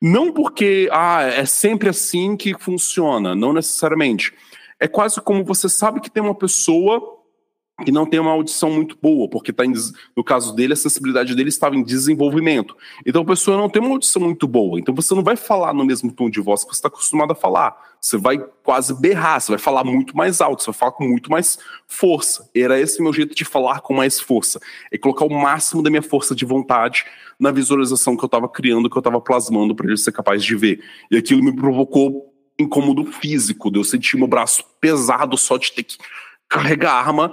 [0.00, 4.32] Não porque ah, é sempre assim que funciona, não necessariamente.
[4.78, 7.23] É quase como você sabe que tem uma pessoa
[7.82, 9.72] que não tem uma audição muito boa, porque tá em,
[10.16, 12.76] no caso dele, a sensibilidade dele estava em desenvolvimento.
[13.04, 14.78] Então a pessoa não tem uma audição muito boa.
[14.78, 17.34] Então você não vai falar no mesmo tom de voz que você está acostumado a
[17.34, 17.76] falar.
[18.00, 21.30] Você vai quase berrar, você vai falar muito mais alto, você vai falar com muito
[21.32, 22.48] mais força.
[22.54, 24.60] Era esse meu jeito de falar com mais força.
[24.92, 27.04] É colocar o máximo da minha força de vontade
[27.40, 30.54] na visualização que eu estava criando, que eu estava plasmando para ele ser capaz de
[30.54, 30.80] ver.
[31.10, 35.96] E aquilo me provocou incômodo físico, eu sentir meu braço pesado só de ter que
[36.48, 37.32] carregar a arma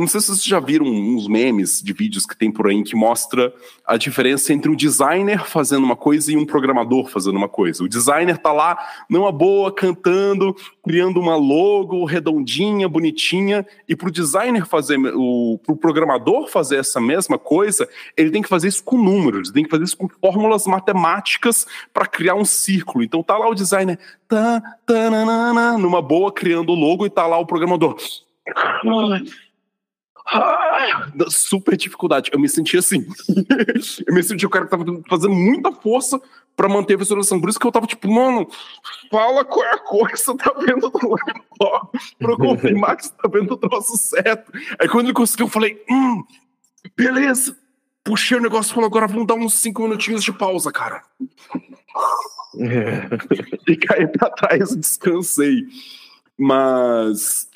[0.00, 2.94] não sei se vocês já viram uns memes de vídeos que tem por aí que
[2.94, 3.52] mostra
[3.86, 7.82] a diferença entre um designer fazendo uma coisa e um programador fazendo uma coisa.
[7.82, 10.54] O designer tá lá numa boa cantando,
[10.84, 17.38] criando uma logo redondinha, bonitinha, e pro designer fazer o pro programador fazer essa mesma
[17.38, 21.66] coisa, ele tem que fazer isso com números, tem que fazer isso com fórmulas matemáticas
[21.92, 23.04] para criar um círculo.
[23.04, 23.98] Então tá lá o designer
[24.28, 27.96] tá, tá, numa boa criando o logo e tá lá o programador
[31.30, 32.30] super dificuldade.
[32.32, 33.06] Eu me senti assim.
[34.06, 36.20] eu me senti o cara que tava fazendo muita força
[36.56, 37.40] para manter a visualização.
[37.40, 38.48] Por isso que eu tava tipo, mano,
[39.10, 43.04] fala qual é a cor que você tá vendo do laptop pra eu confirmar que
[43.04, 44.52] você tá vendo o troço certo.
[44.78, 46.24] Aí quando ele conseguiu, eu falei, hum,
[46.96, 47.56] beleza.
[48.02, 51.02] Puxei o negócio e falei, agora vamos dar uns 5 minutinhos de pausa, cara.
[53.68, 55.66] E caí pra trás, descansei.
[56.36, 57.47] Mas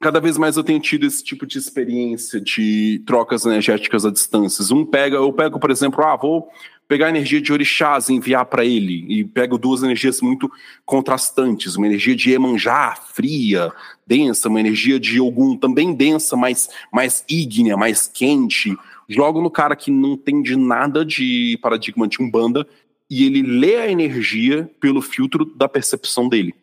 [0.00, 4.70] cada vez mais eu tenho tido esse tipo de experiência de trocas energéticas a distâncias.
[4.70, 6.48] Um pega, eu pego, por exemplo, ah, vou
[6.88, 10.50] pegar a energia de orixás e enviar para ele, e pego duas energias muito
[10.84, 13.72] contrastantes, uma energia de Emanjá, fria,
[14.06, 18.76] densa, uma energia de Ogum, também densa, mas mais ígnea, mais quente.
[19.08, 22.66] Jogo no cara que não entende nada de paradigma de Umbanda,
[23.10, 26.54] e ele lê a energia pelo filtro da percepção dele,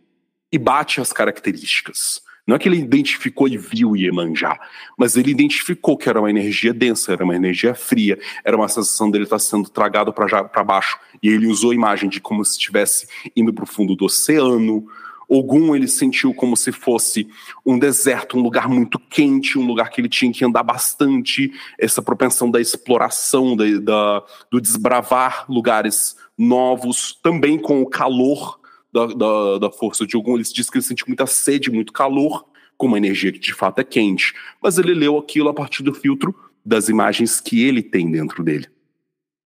[0.52, 2.22] e bate as características.
[2.46, 4.60] Não é que ele identificou e viu Iemanjá,
[4.98, 9.10] mas ele identificou que era uma energia densa, era uma energia fria, era uma sensação
[9.10, 11.00] dele estar sendo tragado para baixo.
[11.22, 14.86] E ele usou a imagem de como se estivesse indo para o fundo do oceano.
[15.30, 17.30] Ogum ele sentiu como se fosse
[17.66, 21.50] um deserto, um lugar muito quente, um lugar que ele tinha que andar bastante,
[21.80, 28.60] essa propensão da exploração, da, da do desbravar lugares novos, também com o calor
[28.94, 32.46] da, da, da força de Ogum, ele diz que ele sente muita sede, muito calor,
[32.78, 34.34] com uma energia que de fato é quente.
[34.62, 38.68] Mas ele leu aquilo a partir do filtro das imagens que ele tem dentro dele.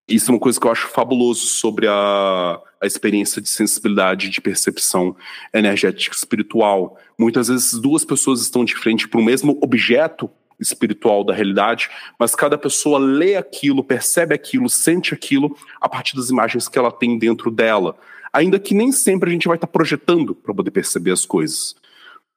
[0.08, 4.40] Isso é uma coisa que eu acho fabuloso sobre a, a experiência de sensibilidade, de
[4.40, 5.14] percepção
[5.52, 6.98] energética espiritual.
[7.18, 10.30] Muitas vezes duas pessoas estão de frente para o mesmo objeto
[10.60, 16.30] espiritual da realidade, mas cada pessoa lê aquilo, percebe aquilo, sente aquilo a partir das
[16.30, 17.96] imagens que ela tem dentro dela
[18.32, 21.74] ainda que nem sempre a gente vai estar tá projetando para poder perceber as coisas.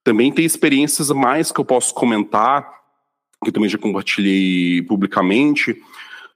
[0.03, 2.67] Também tem experiências mais que eu posso comentar,
[3.43, 5.75] que eu também já compartilhei publicamente,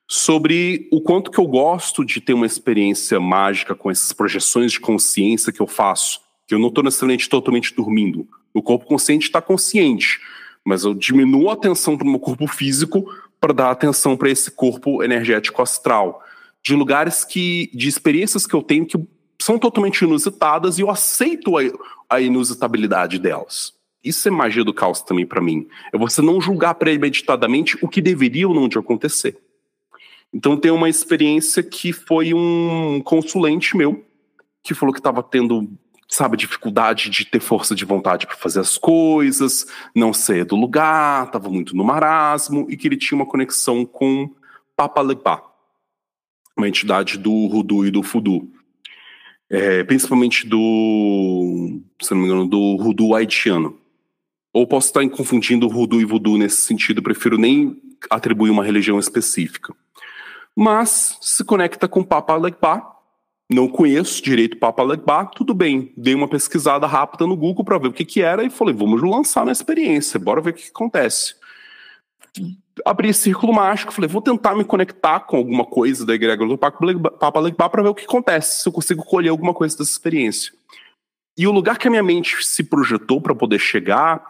[0.07, 4.80] sobre o quanto que eu gosto de ter uma experiência mágica com essas projeções de
[4.80, 8.28] consciência que eu faço, que eu não estou necessariamente totalmente dormindo.
[8.53, 10.20] O corpo consciente está consciente,
[10.66, 13.06] mas eu diminuo a atenção para o meu corpo físico
[13.40, 16.24] para dar atenção para esse corpo energético astral.
[16.64, 18.98] De lugares que, de experiências que eu tenho que
[19.40, 21.62] são totalmente inusitadas e eu aceito a,
[22.10, 23.74] a inusitabilidade delas.
[24.04, 25.68] Isso é magia do caos também para mim.
[25.94, 29.38] É você não julgar premeditadamente o que deveria ou não de acontecer.
[30.34, 34.04] Então tem uma experiência que foi um consulente meu
[34.64, 35.70] que falou que estava tendo,
[36.07, 41.26] sabe, dificuldade de ter força de vontade para fazer as coisas, não ser do lugar,
[41.26, 44.30] estava muito no marasmo e que ele tinha uma conexão com
[44.76, 45.44] Papa Legba,
[46.56, 48.49] uma entidade do Rudu e do Fudu.
[49.49, 53.77] É, principalmente do, se não me engano, do Rudu haitiano.
[54.52, 57.80] Ou posso estar confundindo Rudu e Voodoo nesse sentido, prefiro nem
[58.10, 59.76] atribuir uma religião específica
[60.56, 62.95] mas se conecta com Papa Legba.
[63.52, 65.94] Não conheço direito Papa Legba, tudo bem.
[65.96, 69.02] Dei uma pesquisada rápida no Google para ver o que, que era e falei, vamos
[69.02, 71.36] lançar na experiência, bora ver o que, que acontece.
[72.84, 77.40] Abri círculo mágico, falei, vou tentar me conectar com alguma coisa da egrégora do Papa
[77.40, 80.52] Legba para ver o que acontece, se eu consigo colher alguma coisa dessa experiência.
[81.38, 84.24] E o lugar que a minha mente se projetou para poder chegar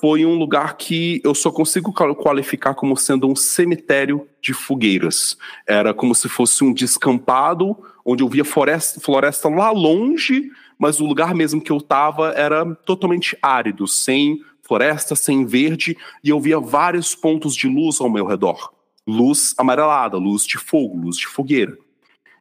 [0.00, 5.36] foi um lugar que eu só consigo qualificar como sendo um cemitério de fogueiras.
[5.66, 7.76] Era como se fosse um descampado,
[8.10, 12.64] onde eu via floresta, floresta lá longe, mas o lugar mesmo que eu estava era
[12.74, 15.94] totalmente árido, sem floresta, sem verde,
[16.24, 18.72] e eu via vários pontos de luz ao meu redor.
[19.06, 21.76] Luz amarelada, luz de fogo, luz de fogueira.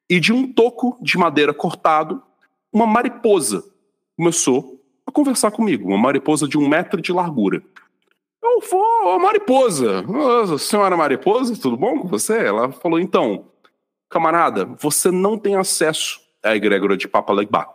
[0.09, 2.23] E de um toco de madeira cortado,
[2.71, 3.61] uma mariposa
[4.17, 7.61] começou a conversar comigo, uma mariposa de um metro de largura.
[8.41, 10.05] Eu vou, mariposa,
[10.59, 12.37] senhora mariposa, tudo bom com você?
[12.37, 13.47] Ela falou, então,
[14.09, 17.67] camarada, você não tem acesso à egrégora de Papa Legba.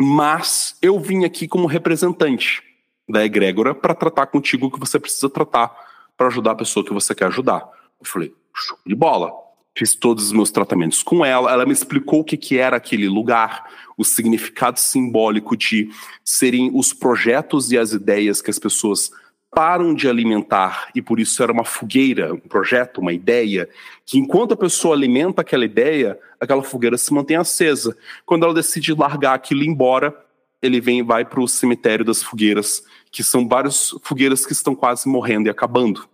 [0.00, 2.62] Mas eu vim aqui como representante
[3.08, 5.74] da egrégora para tratar contigo o que você precisa tratar
[6.16, 7.68] para ajudar a pessoa que você quer ajudar.
[8.00, 9.30] Eu falei, show de bola
[9.76, 11.50] fiz todos os meus tratamentos com ela.
[11.50, 13.64] Ela me explicou o que, que era aquele lugar,
[13.96, 15.88] o significado simbólico de
[16.24, 19.10] serem os projetos e as ideias que as pessoas
[19.50, 23.68] param de alimentar e por isso era uma fogueira, um projeto, uma ideia,
[24.06, 27.96] que enquanto a pessoa alimenta aquela ideia, aquela fogueira se mantém acesa.
[28.24, 30.16] Quando ela decide largar aquilo e ir embora,
[30.62, 35.08] ele vem vai para o cemitério das fogueiras, que são várias fogueiras que estão quase
[35.08, 36.08] morrendo e acabando.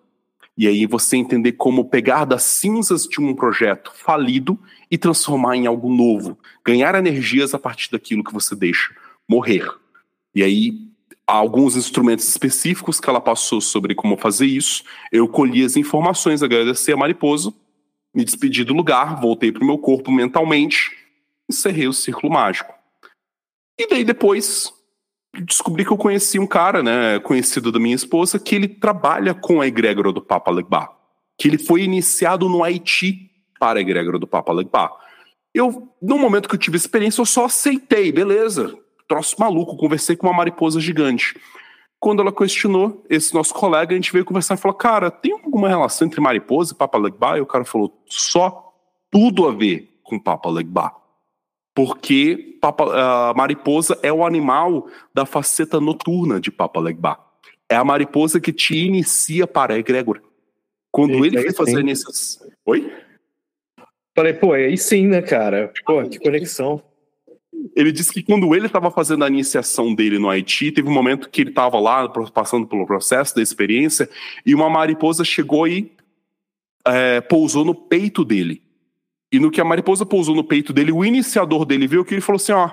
[0.56, 4.58] E aí você entender como pegar das cinzas de um projeto falido
[4.90, 8.94] e transformar em algo novo, ganhar energias a partir daquilo que você deixa
[9.28, 9.68] morrer.
[10.34, 10.85] E aí
[11.26, 14.84] alguns instrumentos específicos que ela passou sobre como fazer isso.
[15.10, 17.52] Eu colhi as informações, agradeci a mariposa,
[18.14, 20.90] me despedi do lugar, voltei para o meu corpo mentalmente,
[21.50, 22.72] encerrei o círculo mágico.
[23.78, 24.72] E daí depois
[25.44, 29.60] descobri que eu conheci um cara, né, conhecido da minha esposa, que ele trabalha com
[29.60, 30.88] a egrégora do Papa Legba,
[31.38, 34.90] que ele foi iniciado no Haiti para a egrégora do Papa Legba.
[35.52, 38.78] Eu, no momento que eu tive experiência, eu só aceitei, beleza,
[39.08, 41.38] troço maluco, conversei com uma mariposa gigante.
[41.98, 45.68] Quando ela questionou esse nosso colega, a gente veio conversar e falou, cara, tem alguma
[45.68, 47.38] relação entre mariposa e Papa Legba?
[47.38, 48.72] E o cara falou, só
[49.10, 50.92] tudo a ver com Papa Legba
[51.76, 57.20] porque Papa, a mariposa é o animal da faceta noturna de Papa Legba.
[57.68, 60.22] É a mariposa que te inicia para a egrégora.
[60.90, 62.40] Quando ele foi fazer nesses.
[62.64, 62.90] Oi?
[64.16, 65.70] Falei, pô, aí sim, né, cara?
[65.84, 66.82] Pô, que conexão.
[67.76, 71.28] Ele disse que quando ele estava fazendo a iniciação dele no Haiti, teve um momento
[71.28, 74.08] que ele estava lá passando pelo processo da experiência
[74.46, 75.92] e uma mariposa chegou e
[76.86, 78.62] é, pousou no peito dele.
[79.30, 82.22] E no que a mariposa pousou no peito dele, o iniciador dele viu que ele
[82.22, 82.70] falou assim: ó,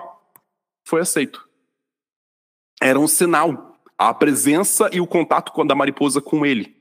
[0.85, 1.45] foi aceito.
[2.81, 6.72] Era um sinal, a presença e o contato da mariposa com ele.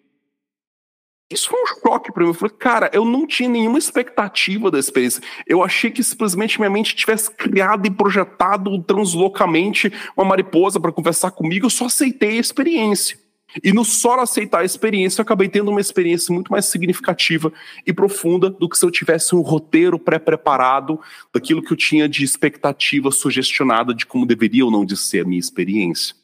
[1.32, 2.30] Isso foi um choque para mim.
[2.30, 5.22] Eu falei, cara, eu não tinha nenhuma expectativa da experiência.
[5.46, 11.30] Eu achei que simplesmente minha mente tivesse criado e projetado translocamente uma mariposa para conversar
[11.30, 11.66] comigo.
[11.66, 13.18] Eu só aceitei a experiência.
[13.62, 17.52] E no só aceitar a experiência, eu acabei tendo uma experiência muito mais significativa
[17.86, 20.98] e profunda do que se eu tivesse um roteiro pré-preparado
[21.34, 25.28] daquilo que eu tinha de expectativa sugestionada de como deveria ou não de ser a
[25.28, 26.14] minha experiência.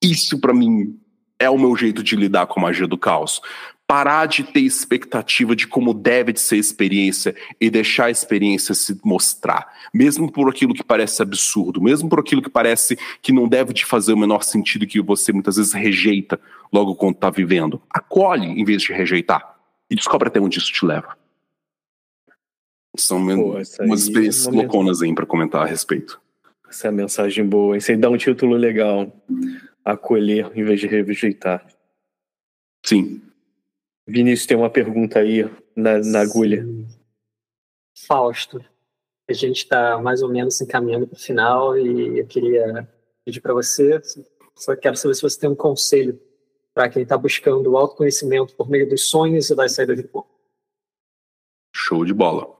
[0.00, 0.96] Isso, para mim,
[1.36, 3.40] é o meu jeito de lidar com a magia do caos
[3.88, 8.74] parar de ter expectativa de como deve de ser a experiência e deixar a experiência
[8.74, 13.48] se mostrar, mesmo por aquilo que parece absurdo, mesmo por aquilo que parece que não
[13.48, 16.38] deve te fazer o menor sentido que você muitas vezes rejeita
[16.70, 17.80] logo quando está vivendo.
[17.88, 19.56] Acolhe em vez de rejeitar
[19.90, 21.16] e descobre até onde isso te leva.
[22.94, 26.20] São Pô, umas experiências é louconas aí para comentar a respeito.
[26.68, 27.78] Essa é a mensagem boa.
[27.78, 29.10] Isso aí dá um título legal.
[29.82, 31.66] Acolher em vez de rejeitar.
[32.84, 33.22] Sim.
[34.08, 35.44] Vinícius tem uma pergunta aí
[35.76, 36.66] na, na agulha.
[38.06, 38.64] Fausto,
[39.28, 42.88] a gente está mais ou menos encaminhando para o final e eu queria
[43.22, 44.00] pedir para você,
[44.56, 46.18] Só quero saber se você tem um conselho
[46.72, 50.32] para quem está buscando o autoconhecimento por meio dos sonhos e das saídas de corpo.
[51.76, 52.56] Show de bola.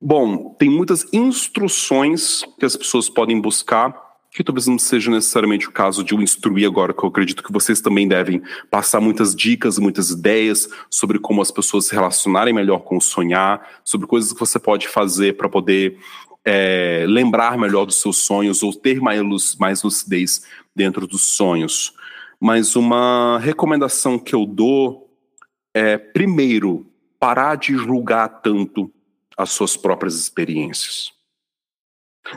[0.00, 5.72] Bom, tem muitas instruções que as pessoas podem buscar que talvez não seja necessariamente o
[5.72, 8.40] caso de eu instruir agora, que eu acredito que vocês também devem
[8.70, 13.80] passar muitas dicas, muitas ideias sobre como as pessoas se relacionarem melhor com o sonhar,
[13.84, 15.98] sobre coisas que você pode fazer para poder
[16.44, 20.42] é, lembrar melhor dos seus sonhos ou ter mais, mais lucidez
[20.74, 21.92] dentro dos sonhos.
[22.38, 25.10] Mas uma recomendação que eu dou
[25.74, 26.86] é, primeiro,
[27.18, 28.90] parar de julgar tanto
[29.36, 31.12] as suas próprias experiências.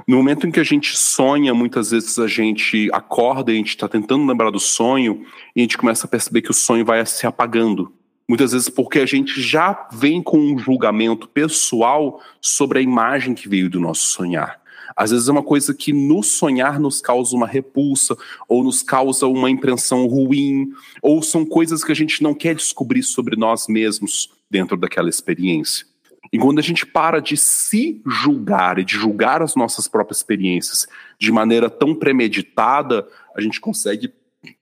[0.08, 3.70] No momento em que a gente sonha, muitas vezes a gente acorda e a gente
[3.70, 7.06] está tentando lembrar do sonho e a gente começa a perceber que o sonho vai
[7.06, 7.94] se apagando.
[8.28, 13.50] Muitas vezes porque a gente já vem com um julgamento pessoal sobre a imagem que
[13.50, 14.62] veio do nosso sonhar.
[14.96, 18.16] Às vezes é uma coisa que no sonhar nos causa uma repulsa,
[18.48, 20.70] ou nos causa uma impressão ruim,
[21.02, 25.93] ou são coisas que a gente não quer descobrir sobre nós mesmos dentro daquela experiência.
[26.34, 30.88] E quando a gente para de se julgar e de julgar as nossas próprias experiências
[31.20, 34.12] de maneira tão premeditada, a gente consegue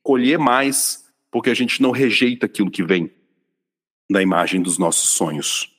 [0.04, 3.10] colher mais, porque a gente não rejeita aquilo que vem
[4.12, 5.72] da imagem dos nossos sonhos.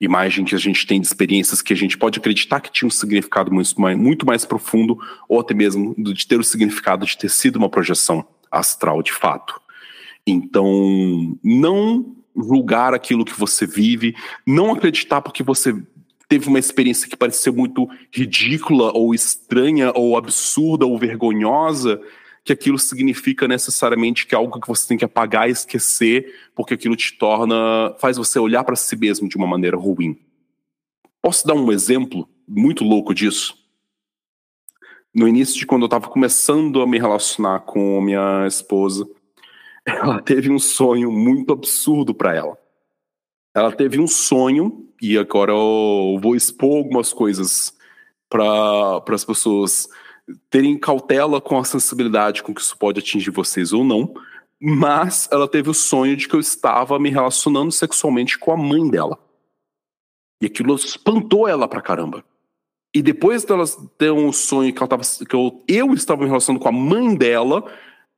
[0.00, 2.90] Imagem que a gente tem de experiências que a gente pode acreditar que tinha um
[2.90, 4.96] significado muito mais, muito mais profundo,
[5.28, 9.60] ou até mesmo de ter o significado de ter sido uma projeção astral de fato.
[10.24, 14.14] Então, não julgar aquilo que você vive,
[14.46, 15.74] não acreditar porque você
[16.28, 22.00] teve uma experiência que pareceu muito ridícula ou estranha ou absurda ou vergonhosa,
[22.44, 26.74] que aquilo significa necessariamente que é algo que você tem que apagar e esquecer, porque
[26.74, 30.18] aquilo te torna, faz você olhar para si mesmo de uma maneira ruim.
[31.22, 33.56] Posso dar um exemplo muito louco disso?
[35.14, 39.08] No início de quando eu estava começando a me relacionar com minha esposa,
[39.86, 42.58] ela teve um sonho muito absurdo para ela.
[43.54, 47.76] Ela teve um sonho, e agora eu vou expor algumas coisas
[48.28, 49.88] para as pessoas
[50.50, 54.14] terem cautela com a sensibilidade com que isso pode atingir vocês ou não.
[54.60, 58.88] Mas ela teve o sonho de que eu estava me relacionando sexualmente com a mãe
[58.88, 59.18] dela.
[60.40, 62.24] E aquilo espantou ela pra caramba.
[62.94, 63.64] E depois dela
[63.98, 67.14] ter um sonho que, ela tava, que eu, eu estava me relacionando com a mãe
[67.14, 67.64] dela,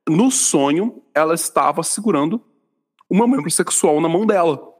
[0.08, 2.40] no sonho, ela estava segurando
[3.10, 4.74] uma membro sexual na mão dela.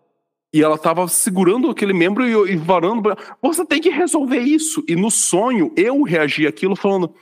[0.52, 3.14] E ela estava segurando aquele membro e, e varando.
[3.42, 4.82] Você tem que resolver isso.
[4.88, 7.12] E no sonho, eu reagi aquilo falando: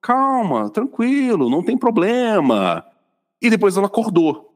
[0.00, 2.84] calma, tranquilo, não tem problema.
[3.40, 4.50] E depois ela acordou.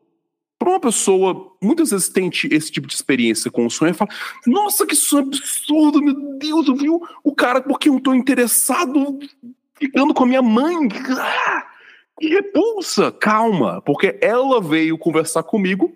[0.59, 4.11] Para uma pessoa, muitas vezes tem esse tipo de experiência com o sonho e fala:
[4.47, 9.19] Nossa, que sonho absurdo, meu Deus, eu vi o cara porque eu estou interessado
[9.75, 10.77] ficando com a minha mãe.
[11.17, 11.68] Ah!
[12.21, 15.93] E repulsa, calma, porque ela veio conversar comigo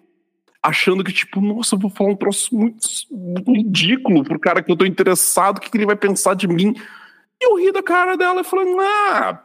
[0.62, 4.70] achando que, tipo, nossa, eu vou falar um troço muito, muito ridículo pro cara que
[4.70, 6.74] eu tô interessado, o que, que ele vai pensar de mim?
[7.40, 9.42] E eu ri da cara dela e falei, ah,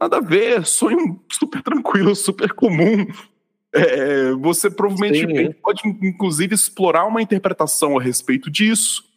[0.00, 3.06] nada a ver, sonho super tranquilo, super comum.
[3.74, 9.13] É, você provavelmente Sim, pode, inclusive, explorar uma interpretação a respeito disso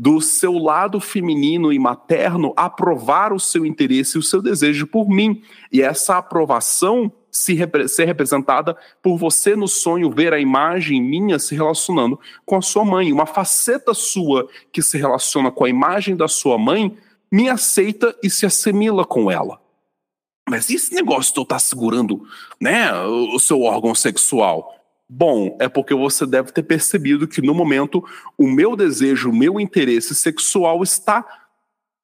[0.00, 5.06] do seu lado feminino e materno aprovar o seu interesse e o seu desejo por
[5.10, 5.42] mim.
[5.70, 11.38] E essa aprovação se repre ser representada por você no sonho ver a imagem minha
[11.38, 13.12] se relacionando com a sua mãe.
[13.12, 16.96] Uma faceta sua que se relaciona com a imagem da sua mãe
[17.30, 19.60] me aceita e se assimila com ela.
[20.48, 22.26] Mas e esse negócio de eu estar segurando
[22.58, 24.79] né, o seu órgão sexual?
[25.12, 28.04] Bom, é porque você deve ter percebido que no momento
[28.38, 31.26] o meu desejo, o meu interesse sexual está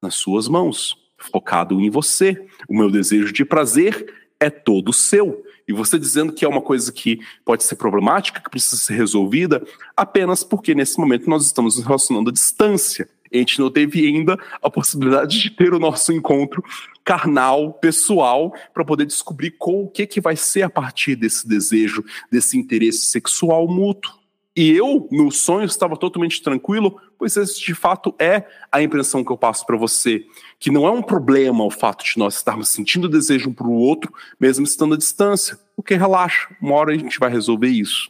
[0.01, 2.45] nas suas mãos, focado em você.
[2.67, 5.41] O meu desejo de prazer é todo seu.
[5.65, 9.65] E você dizendo que é uma coisa que pode ser problemática, que precisa ser resolvida,
[9.95, 13.07] apenas porque nesse momento nós estamos nos relacionando à distância.
[13.33, 16.63] A gente não teve ainda a possibilidade de ter o nosso encontro
[17.03, 22.03] carnal, pessoal, para poder descobrir qual, o que, que vai ser a partir desse desejo,
[22.29, 24.11] desse interesse sexual mútuo.
[24.57, 29.31] E eu, no sonho, estava totalmente tranquilo, pois esse de fato é a impressão que
[29.31, 30.25] eu passo para você.
[30.59, 33.73] Que não é um problema o fato de nós estarmos sentindo desejo um para o
[33.73, 35.59] outro, mesmo estando à distância.
[35.75, 38.09] Porque relaxa, uma hora a gente vai resolver isso.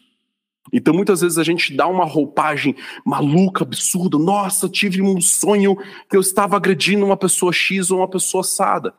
[0.71, 2.75] Então muitas vezes a gente dá uma roupagem
[3.05, 4.17] maluca, absurda.
[4.17, 5.75] Nossa, tive um sonho
[6.09, 8.93] que eu estava agredindo uma pessoa X ou uma pessoa assada.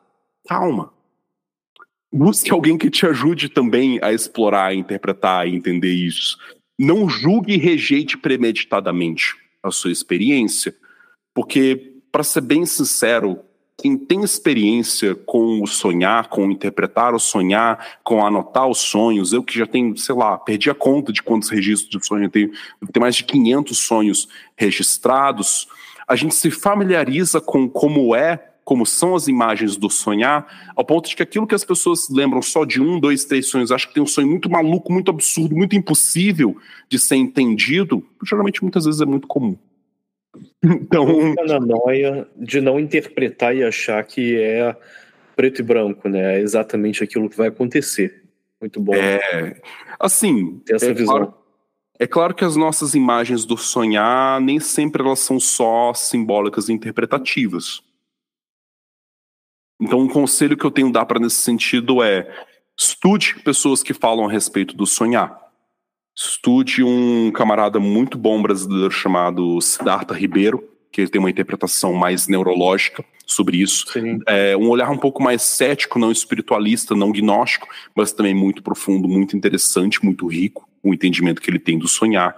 [0.47, 0.93] Calma.
[2.13, 6.39] Busque alguém que te ajude também a explorar, interpretar e entender isso.
[6.79, 10.75] Não julgue e rejeite premeditadamente a sua experiência,
[11.35, 13.41] porque, para ser bem sincero,
[13.81, 19.41] quem tem experiência com o sonhar, com interpretar o sonhar, com anotar os sonhos, eu
[19.41, 22.51] que já tenho, sei lá, perdi a conta de quantos registros de sonho eu tenho,
[22.83, 25.69] eu tenho mais de 500 sonhos registrados,
[26.09, 31.09] a gente se familiariza com como é, como são as imagens do sonhar, ao ponto
[31.09, 33.95] de que aquilo que as pessoas lembram só de um, dois, três sonhos, acho que
[33.95, 36.57] tem um sonho muito maluco, muito absurdo, muito impossível
[36.89, 39.57] de ser entendido, geralmente muitas vezes é muito comum.
[40.63, 41.35] Então.
[41.47, 44.77] na noia de não interpretar e achar que é
[45.37, 46.37] preto e branco, né?
[46.37, 48.25] É exatamente aquilo que vai acontecer.
[48.61, 48.95] Muito bom.
[48.95, 49.61] É.
[50.01, 50.61] Assim.
[50.69, 51.17] Essa é visão.
[51.17, 51.35] Claro,
[51.99, 56.73] é claro que as nossas imagens do sonhar nem sempre elas são só simbólicas e
[56.73, 57.83] interpretativas.
[59.81, 62.29] Então, um conselho que eu tenho a dar para nesse sentido é
[62.77, 65.48] estude pessoas que falam a respeito do sonhar.
[66.21, 72.27] Estude um camarada muito bom brasileiro chamado Siddhartha Ribeiro, que ele tem uma interpretação mais
[72.27, 73.85] neurológica sobre isso.
[74.27, 79.07] É, um olhar um pouco mais cético, não espiritualista, não gnóstico, mas também muito profundo,
[79.07, 82.37] muito interessante, muito rico, o entendimento que ele tem do sonhar.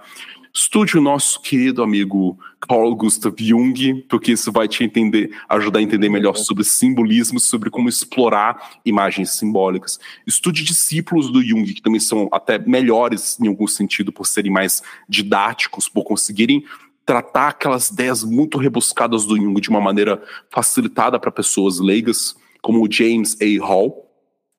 [0.53, 5.81] Estude o nosso querido amigo Carl Gustav Jung, porque isso vai te entender, ajudar a
[5.81, 9.97] entender melhor sobre simbolismo, sobre como explorar imagens simbólicas.
[10.27, 14.83] Estude discípulos do Jung, que também são até melhores em algum sentido por serem mais
[15.07, 16.65] didáticos, por conseguirem
[17.05, 22.85] tratar aquelas ideias muito rebuscadas do Jung de uma maneira facilitada para pessoas leigas, como
[22.85, 23.65] o James A.
[23.65, 24.11] Hall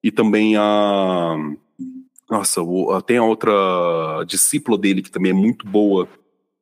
[0.02, 1.36] e também a
[2.32, 2.62] nossa,
[3.06, 6.08] tem a outra discípula dele que também é muito boa,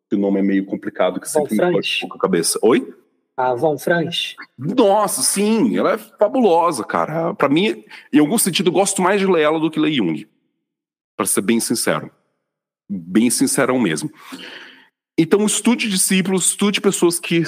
[0.08, 2.58] que o nome é meio complicado, que Von sempre me pode com a cabeça.
[2.60, 2.92] Oi?
[3.36, 4.34] A Von Franz.
[4.58, 7.32] Nossa, sim, ela é fabulosa, cara.
[7.34, 10.28] Para mim, em algum sentido, eu gosto mais de ler ela do que ler Jung.
[11.16, 12.10] Para ser bem sincero.
[12.88, 14.10] Bem sincerão mesmo.
[15.16, 17.44] Então, estude discípulos, estude pessoas que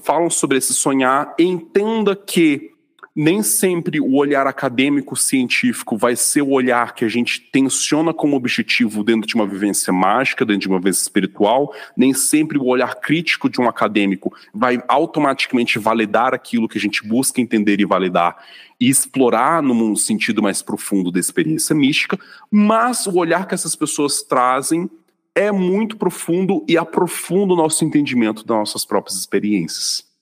[0.00, 2.70] falam sobre esse sonhar, entenda que
[3.14, 8.36] nem sempre o olhar acadêmico científico vai ser o olhar que a gente tensiona como
[8.36, 12.96] objetivo dentro de uma vivência mágica, dentro de uma vivência espiritual, nem sempre o olhar
[12.96, 18.36] crítico de um acadêmico vai automaticamente validar aquilo que a gente busca entender e validar
[18.80, 22.18] e explorar num sentido mais profundo da experiência mística,
[22.50, 24.90] mas o olhar que essas pessoas trazem
[25.36, 30.13] é muito profundo e aprofunda o nosso entendimento das nossas próprias experiências.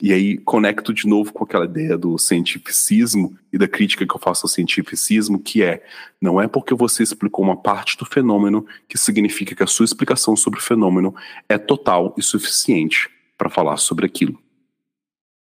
[0.00, 4.20] E aí conecto de novo com aquela ideia do cientificismo e da crítica que eu
[4.20, 5.82] faço ao cientificismo, que é
[6.20, 10.36] não é porque você explicou uma parte do fenômeno que significa que a sua explicação
[10.36, 11.14] sobre o fenômeno
[11.48, 13.08] é total e suficiente
[13.38, 14.38] para falar sobre aquilo.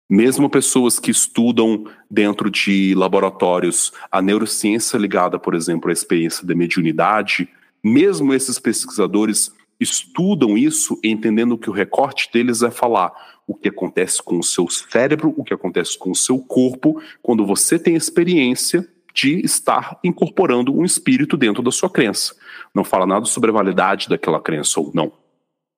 [0.09, 6.55] Mesmo pessoas que estudam dentro de laboratórios a neurociência ligada, por exemplo, à experiência da
[6.55, 7.47] mediunidade,
[7.83, 9.51] mesmo esses pesquisadores
[9.81, 13.11] estudam isso entendendo que o recorte deles é falar
[13.47, 17.45] o que acontece com o seu cérebro, o que acontece com o seu corpo, quando
[17.45, 22.35] você tem experiência de estar incorporando um espírito dentro da sua crença.
[22.73, 25.11] Não fala nada sobre a validade daquela crença ou não.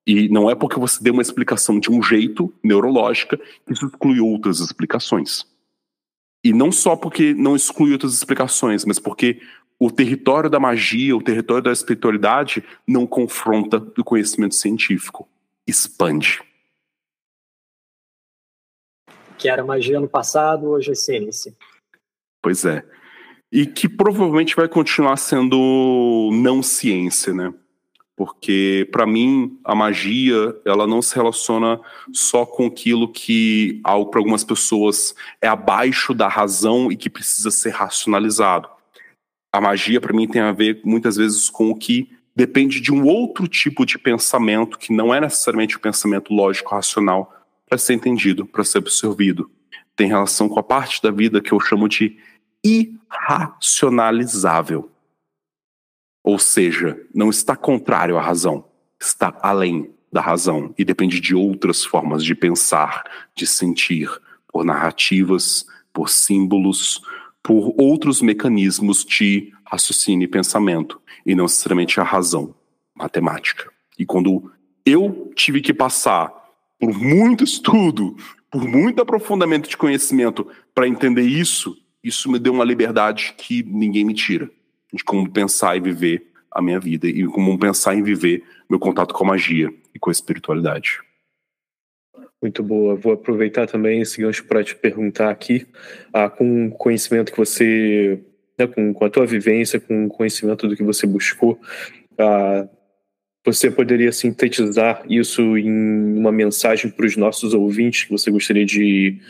[0.05, 4.19] E não é porque você deu uma explicação de um jeito neurológica que isso exclui
[4.19, 5.45] outras explicações.
[6.43, 9.39] E não só porque não exclui outras explicações, mas porque
[9.79, 15.27] o território da magia, o território da espiritualidade não confronta o conhecimento científico,
[15.67, 16.41] expande
[19.43, 21.53] que era magia no passado, hoje é ciência.
[22.41, 22.81] Pois é.
[23.51, 27.53] E que provavelmente vai continuar sendo não ciência, né?
[28.15, 31.77] Porque para mim a magia, ela não se relaciona
[32.13, 37.71] só com aquilo que para algumas pessoas é abaixo da razão e que precisa ser
[37.71, 38.69] racionalizado.
[39.53, 43.05] A magia para mim tem a ver muitas vezes com o que depende de um
[43.05, 47.31] outro tipo de pensamento que não é necessariamente o pensamento lógico racional,
[47.69, 49.51] para ser entendido, para ser absorvido.
[49.95, 52.17] Tem relação com a parte da vida que eu chamo de
[52.63, 54.89] irracionalizável.
[56.23, 58.65] Ou seja, não está contrário à razão,
[58.99, 63.03] está além da razão e depende de outras formas de pensar,
[63.35, 64.09] de sentir,
[64.47, 67.03] por narrativas, por símbolos,
[67.44, 72.56] por outros mecanismos de raciocínio e pensamento, e não necessariamente a razão
[72.95, 73.70] matemática.
[73.99, 74.52] E quando
[74.86, 76.34] eu tive que passar
[76.80, 78.15] por muito estudo,
[78.49, 84.03] por muito aprofundamento de conhecimento para entender isso, isso me deu uma liberdade que ninguém
[84.03, 84.49] me tira
[84.94, 89.14] de como pensar e viver a minha vida e como pensar em viver meu contato
[89.14, 90.99] com a magia e com a espiritualidade.
[92.44, 92.94] Muito boa.
[92.94, 95.65] Vou aproveitar também esse gancho para te perguntar aqui,
[96.11, 98.22] ah, com o conhecimento que você,
[98.60, 101.57] né, com, com, a tua vivência, com o conhecimento do que você buscou,
[102.20, 102.68] ah,
[103.45, 109.22] você poderia sintetizar isso em uma mensagem para os nossos ouvintes que você gostaria de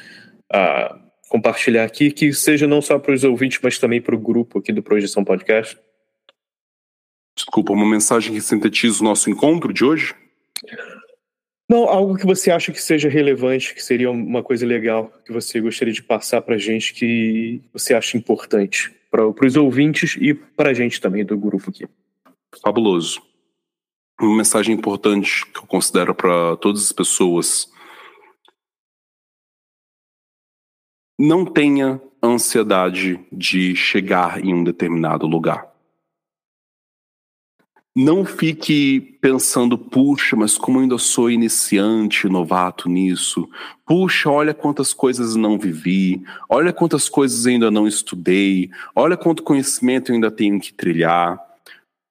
[0.51, 0.99] a
[1.29, 4.71] compartilhar aqui, que seja não só para os ouvintes, mas também para o grupo aqui
[4.73, 5.77] do Projeção Podcast?
[7.35, 10.15] Desculpa, uma mensagem que sintetiza o nosso encontro de hoje?
[11.69, 15.61] Não, algo que você acha que seja relevante, que seria uma coisa legal, que você
[15.61, 20.71] gostaria de passar para a gente, que você acha importante para os ouvintes e para
[20.71, 21.87] a gente também do grupo aqui.
[22.61, 23.21] Fabuloso.
[24.19, 27.71] Uma mensagem importante que eu considero para todas as pessoas.
[31.17, 35.72] Não tenha ansiedade de chegar em um determinado lugar
[37.95, 43.47] não fique pensando, puxa, mas como eu ainda sou iniciante, novato nisso.
[43.85, 46.23] Puxa, olha quantas coisas não vivi.
[46.49, 48.71] Olha quantas coisas ainda não estudei.
[48.95, 51.39] Olha quanto conhecimento eu ainda tenho que trilhar.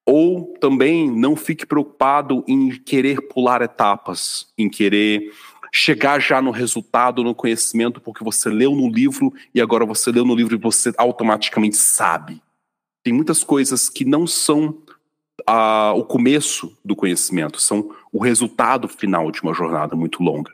[0.06, 5.32] Ou também não fique preocupado em querer pular etapas, em querer
[5.72, 10.24] chegar já no resultado, no conhecimento, porque você leu no livro e agora você leu
[10.24, 12.40] no livro e você automaticamente sabe.
[13.02, 14.78] Tem muitas coisas que não são
[15.47, 20.52] a, o começo do conhecimento, são o resultado final de uma jornada muito longa.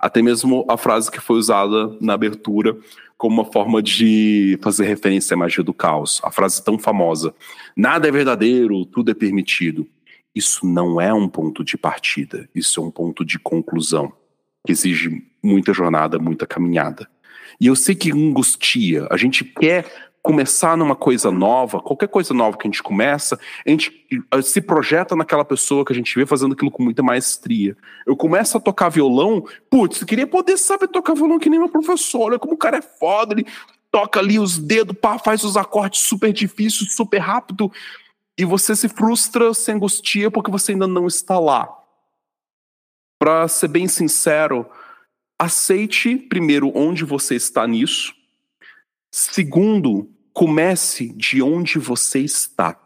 [0.00, 2.76] Até mesmo a frase que foi usada na abertura
[3.16, 6.20] como uma forma de fazer referência à magia do caos.
[6.22, 7.34] A frase tão famosa:
[7.76, 9.86] nada é verdadeiro, tudo é permitido.
[10.34, 14.12] Isso não é um ponto de partida, isso é um ponto de conclusão,
[14.66, 17.08] que exige muita jornada, muita caminhada.
[17.60, 22.56] E eu sei que angustia, a gente quer começar numa coisa nova, qualquer coisa nova
[22.56, 26.24] que a gente começa, a gente eh, se projeta naquela pessoa que a gente vê
[26.24, 27.76] fazendo aquilo com muita maestria.
[28.06, 31.68] Eu começo a tocar violão, putz, eu queria poder saber tocar violão que nem meu
[31.68, 33.46] professor, olha como o cara é foda, ele
[33.92, 37.70] toca ali os dedos, pá, faz os acordes super difíceis, super rápido,
[38.38, 41.68] e você se frustra, se angustia porque você ainda não está lá.
[43.18, 44.64] Para ser bem sincero,
[45.38, 48.14] aceite primeiro onde você está nisso.
[49.12, 52.78] Segundo, Comece de onde você está.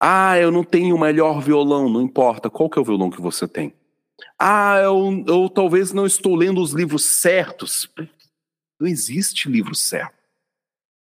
[0.00, 2.50] Ah, eu não tenho o melhor violão, não importa.
[2.50, 3.72] Qual que é o violão que você tem?
[4.38, 7.88] Ah, eu, eu talvez não estou lendo os livros certos.
[8.80, 10.16] Não existe livro certo.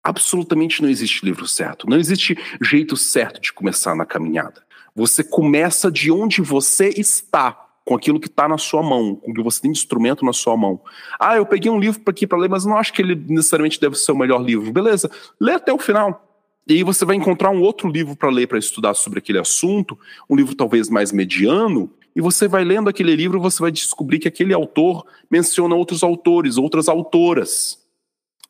[0.04, 1.90] Absolutamente não existe livro certo.
[1.90, 4.64] Não existe jeito certo de começar na caminhada.
[4.96, 9.34] Você começa de onde você está com aquilo que está na sua mão, com o
[9.34, 10.80] que você tem de instrumento na sua mão.
[11.20, 13.96] Ah, eu peguei um livro aqui para ler, mas não acho que ele necessariamente deve
[13.96, 14.72] ser o melhor livro.
[14.72, 15.10] Beleza,
[15.42, 16.24] lê até o final.
[16.68, 19.98] E aí você vai encontrar um outro livro para ler, para estudar sobre aquele assunto,
[20.30, 24.28] um livro talvez mais mediano, e você vai lendo aquele livro, você vai descobrir que
[24.28, 27.80] aquele autor menciona outros autores, outras autoras.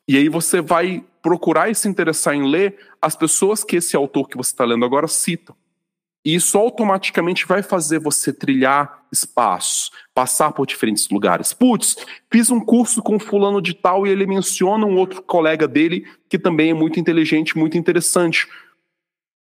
[0.06, 4.28] E aí você vai procurar e se interessar em ler as pessoas que esse autor
[4.28, 5.56] que você está lendo agora cita.
[6.22, 11.52] E isso automaticamente vai fazer você trilhar espaços, passar por diferentes lugares.
[11.52, 11.96] Putz,
[12.30, 16.38] fiz um curso com fulano de tal e ele menciona um outro colega dele que
[16.38, 18.46] também é muito inteligente, muito interessante.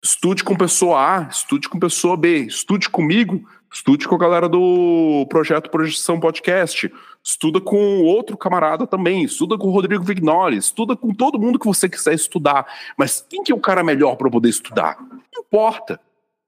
[0.02, 5.26] Estude com pessoa A, estude com pessoa B, estude comigo, estude com a galera do
[5.28, 6.90] projeto Projeção Podcast,
[7.22, 11.66] estuda com outro camarada também, estuda com o Rodrigo Vignoli, estuda com todo mundo que
[11.66, 12.66] você quiser estudar.
[12.96, 14.96] Mas quem que é o cara melhor para poder estudar?
[15.00, 16.00] Não importa.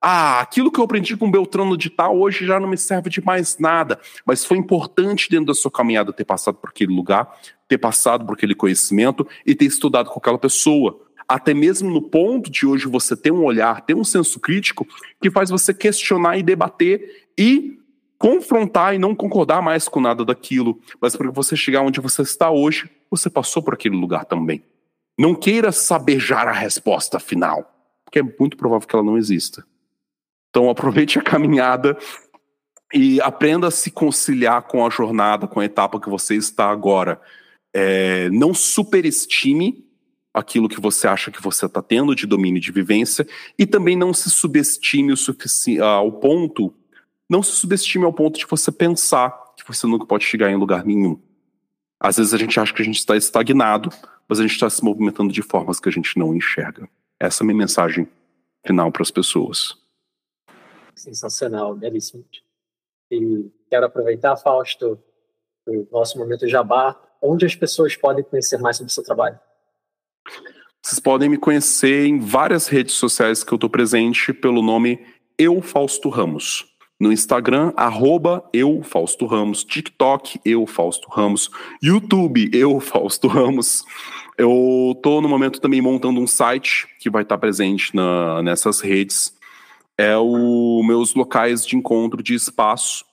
[0.05, 3.25] Ah, aquilo que eu aprendi com Beltrano de tal hoje já não me serve de
[3.25, 4.01] mais nada.
[4.27, 7.33] Mas foi importante dentro da sua caminhada ter passado por aquele lugar,
[7.69, 11.01] ter passado por aquele conhecimento e ter estudado com aquela pessoa.
[11.29, 14.85] Até mesmo no ponto de hoje você ter um olhar, ter um senso crítico
[15.23, 17.79] que faz você questionar e debater e
[18.19, 20.81] confrontar e não concordar mais com nada daquilo.
[21.01, 24.65] Mas para você chegar onde você está hoje, você passou por aquele lugar também.
[25.17, 27.73] Não queira sabejar a resposta final,
[28.05, 29.65] porque é muito provável que ela não exista.
[30.53, 31.97] Então aproveite a caminhada
[32.93, 37.19] e aprenda a se conciliar com a jornada, com a etapa que você está agora.
[37.75, 39.83] É, não superestime
[40.33, 43.27] aquilo que você acha que você está tendo de domínio de vivência
[43.59, 46.73] e também não se subestime o sufici ao ponto,
[47.29, 50.85] não se subestime ao ponto de você pensar que você nunca pode chegar em lugar
[50.85, 51.19] nenhum.
[52.01, 53.91] Às vezes a gente acha que a gente está estagnado,
[54.29, 56.89] mas a gente está se movimentando de formas que a gente não enxerga.
[57.21, 58.09] Essa é a minha mensagem
[58.67, 59.82] final para as pessoas.
[60.95, 62.25] Sensacional, belíssimo.
[63.11, 64.99] E quero aproveitar, Fausto,
[65.67, 69.39] o nosso momento jabá, onde as pessoas podem conhecer mais sobre o seu trabalho.
[70.83, 75.05] Vocês podem me conhecer em várias redes sociais que eu estou presente pelo nome
[75.39, 76.67] Eu Fausto Ramos.
[76.99, 81.51] No Instagram, arroba Eu Fausto Ramos, TikTok, Eu Fausto Ramos,
[81.83, 83.85] YouTube, Eu Fausto Ramos.
[84.37, 89.35] Eu estou no momento também montando um site que vai estar presente na, nessas redes
[89.99, 93.05] é o meus locais de encontro de espaço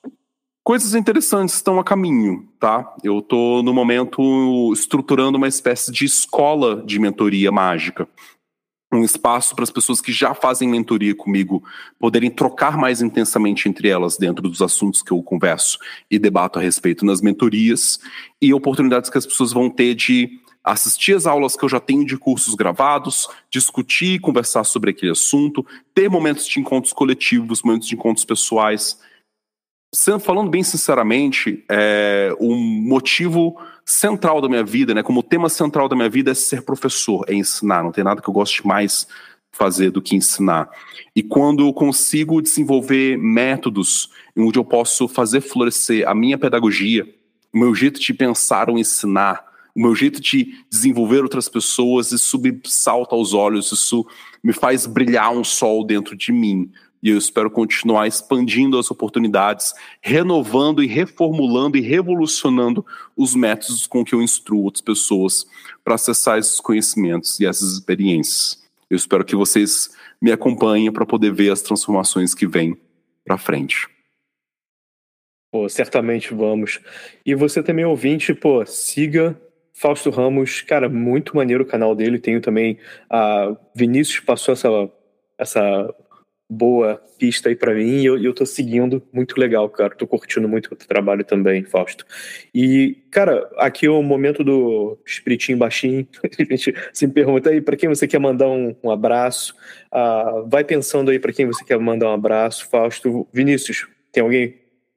[0.70, 2.96] Coisas interessantes estão a caminho, tá?
[3.04, 8.08] Eu estou no momento estruturando uma espécie de escola de mentoria mágica.
[8.94, 11.64] Um espaço para as pessoas que já fazem mentoria comigo
[12.00, 16.62] poderem trocar mais intensamente entre elas dentro dos assuntos que eu converso e debato a
[16.62, 18.00] respeito nas mentorias,
[18.40, 22.06] e oportunidades que as pessoas vão ter de assistir as aulas que eu já tenho
[22.06, 27.96] de cursos gravados, discutir, conversar sobre aquele assunto, ter momentos de encontros coletivos, momentos de
[27.96, 29.00] encontros pessoais.
[30.22, 35.96] Falando bem sinceramente, é, o motivo central da minha vida, né, como tema central da
[35.96, 37.84] minha vida é ser professor, é ensinar.
[37.84, 39.08] Não tem nada que eu goste mais
[39.52, 40.70] fazer do que ensinar.
[41.16, 47.08] E quando eu consigo desenvolver métodos onde eu posso fazer florescer a minha pedagogia,
[47.52, 49.49] o meu jeito de pensar ou ensinar,
[49.80, 54.06] o meu jeito de desenvolver outras pessoas, isso me salta aos olhos, isso
[54.44, 56.70] me faz brilhar um sol dentro de mim.
[57.02, 62.86] E eu espero continuar expandindo as oportunidades, renovando e reformulando e revolucionando
[63.16, 65.48] os métodos com que eu instruo outras pessoas
[65.82, 68.62] para acessar esses conhecimentos e essas experiências.
[68.90, 69.92] Eu espero que vocês
[70.22, 72.78] me acompanhem para poder ver as transformações que vêm
[73.24, 73.88] para frente.
[75.50, 76.82] Pô, certamente vamos.
[77.26, 79.40] E você também ouvinte, pô, siga
[79.80, 82.20] Fausto Ramos, cara, muito maneiro o canal dele.
[82.20, 82.78] Tenho também
[83.10, 84.68] a Vinícius passou essa
[85.38, 85.96] essa
[86.52, 89.96] boa pista aí para mim e eu, eu tô seguindo, muito legal, cara.
[89.96, 92.06] Tô curtindo muito o trabalho também, Fausto.
[92.54, 96.06] E, cara, aqui é o momento do espiritinho baixinho.
[96.38, 99.56] A gente se pergunta aí para quem você quer mandar um, um abraço.
[99.90, 103.28] Ah, vai pensando aí para quem você quer mandar um abraço, Fausto.
[103.32, 104.56] Vinícius, tem alguém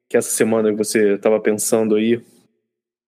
[0.09, 2.21] que essa semana você estava pensando aí?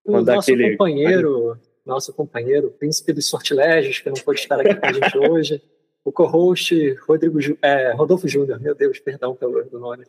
[0.06, 0.72] Mandar nosso aquele...
[0.72, 5.62] companheiro, nosso companheiro, príncipe dos sortilégios, que não pode estar aqui com a gente hoje,
[6.04, 10.06] o co-host Rodrigo, é, Rodolfo Júnior, meu Deus, perdão pelo erro do nome.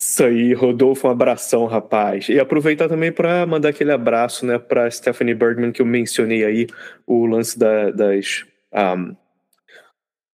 [0.00, 2.28] Isso aí, Rodolfo, um abração, rapaz.
[2.28, 6.66] E aproveitar também para mandar aquele abraço né, para Stephanie Bergman, que eu mencionei aí,
[7.04, 9.16] o lance da, das, um,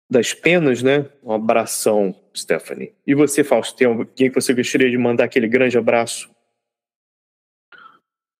[0.09, 1.05] das penas, né?
[1.23, 2.93] Um abração, Stephanie.
[3.07, 6.32] E você, Fausto, tem alguém que você gostaria de mandar aquele grande abraço?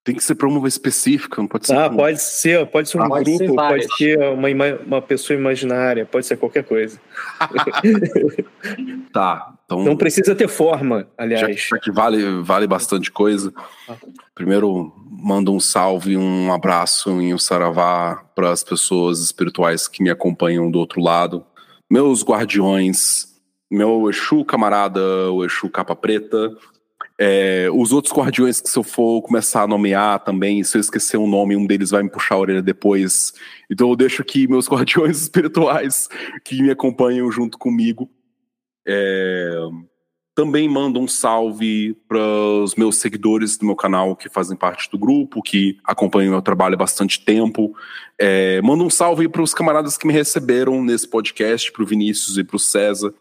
[0.04, 1.78] Tem que ser para uma específica, não pode ser.
[1.78, 4.48] Ah, pode ser, pode ser um ah, grupo, pode ser, pode ser uma,
[4.86, 7.00] uma pessoa imaginária, pode ser qualquer coisa.
[9.14, 9.82] tá, então.
[9.82, 11.68] Não precisa ter forma, aliás.
[11.70, 13.54] Já que vale, vale bastante coisa.
[14.36, 20.10] Primeiro, mando um salve, um abraço e um saravá para as pessoas espirituais que me
[20.10, 21.46] acompanham do outro lado.
[21.90, 23.28] Meus guardiões,
[23.72, 26.52] meu Exu camarada, o Exu capa preta,
[27.20, 31.18] é, os outros guardiões que se eu for começar a nomear também, se eu esquecer
[31.18, 33.34] um nome, um deles vai me puxar a orelha depois.
[33.70, 36.10] Então eu deixo aqui meus guardiões espirituais
[36.44, 38.10] que me acompanham junto comigo.
[38.86, 39.54] É,
[40.36, 42.20] também mando um salve para
[42.64, 46.74] os meus seguidores do meu canal que fazem parte do grupo, que acompanham meu trabalho
[46.74, 47.76] há bastante tempo.
[48.20, 52.38] É, mando um salve para os camaradas que me receberam nesse podcast, para o Vinícius
[52.38, 53.14] e para o César.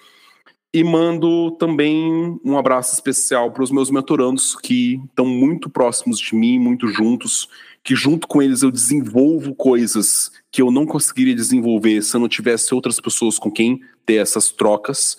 [0.75, 6.35] E mando também um abraço especial para os meus mentorandos que estão muito próximos de
[6.35, 7.47] mim, muito juntos,
[7.85, 12.29] que junto com eles eu desenvolvo coisas que eu não conseguiria desenvolver se eu não
[12.29, 15.19] tivesse outras pessoas com quem ter essas trocas.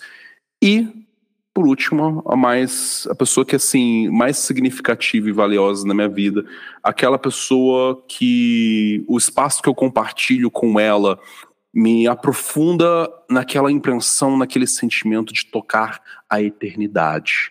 [0.60, 0.88] E,
[1.52, 6.44] por último, a mais a pessoa que assim mais significativa e valiosa na minha vida,
[6.82, 11.18] aquela pessoa que o espaço que eu compartilho com ela,
[11.74, 17.50] me aprofunda naquela impressão, naquele sentimento de tocar a eternidade.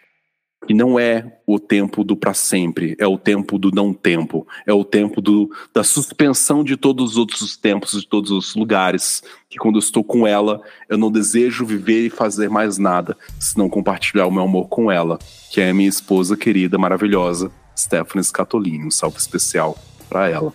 [0.70, 4.72] E não é o tempo do para sempre, é o tempo do não tempo, é
[4.72, 9.22] o tempo do, da suspensão de todos os outros tempos, de todos os lugares.
[9.50, 13.68] Que quando eu estou com ela, eu não desejo viver e fazer mais nada, senão
[13.68, 15.20] compartilhar o meu amor com ela,
[15.52, 18.86] que é a minha esposa querida, maravilhosa, Stephanie Scatolini.
[18.86, 19.78] Um salve especial
[20.08, 20.54] para ela.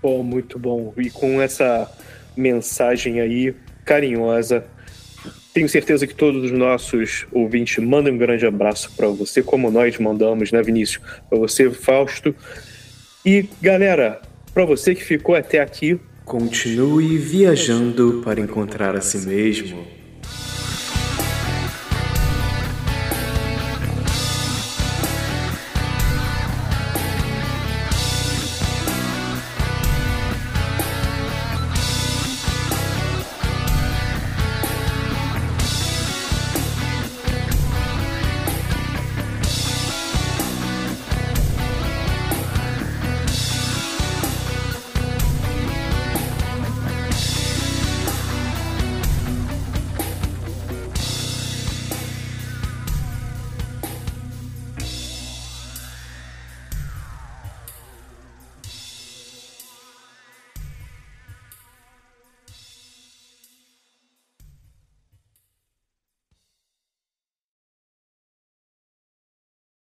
[0.00, 0.94] Pô, muito bom.
[0.96, 1.90] E com essa
[2.38, 3.54] mensagem aí
[3.84, 4.64] carinhosa.
[5.52, 9.98] Tenho certeza que todos os nossos ouvintes mandam um grande abraço para você, como nós
[9.98, 11.02] mandamos, né, Vinícius?
[11.28, 12.34] Para você, Fausto.
[13.26, 14.20] E, galera,
[14.54, 19.97] para você que ficou até aqui, continue viajando para encontrar a si mesmo.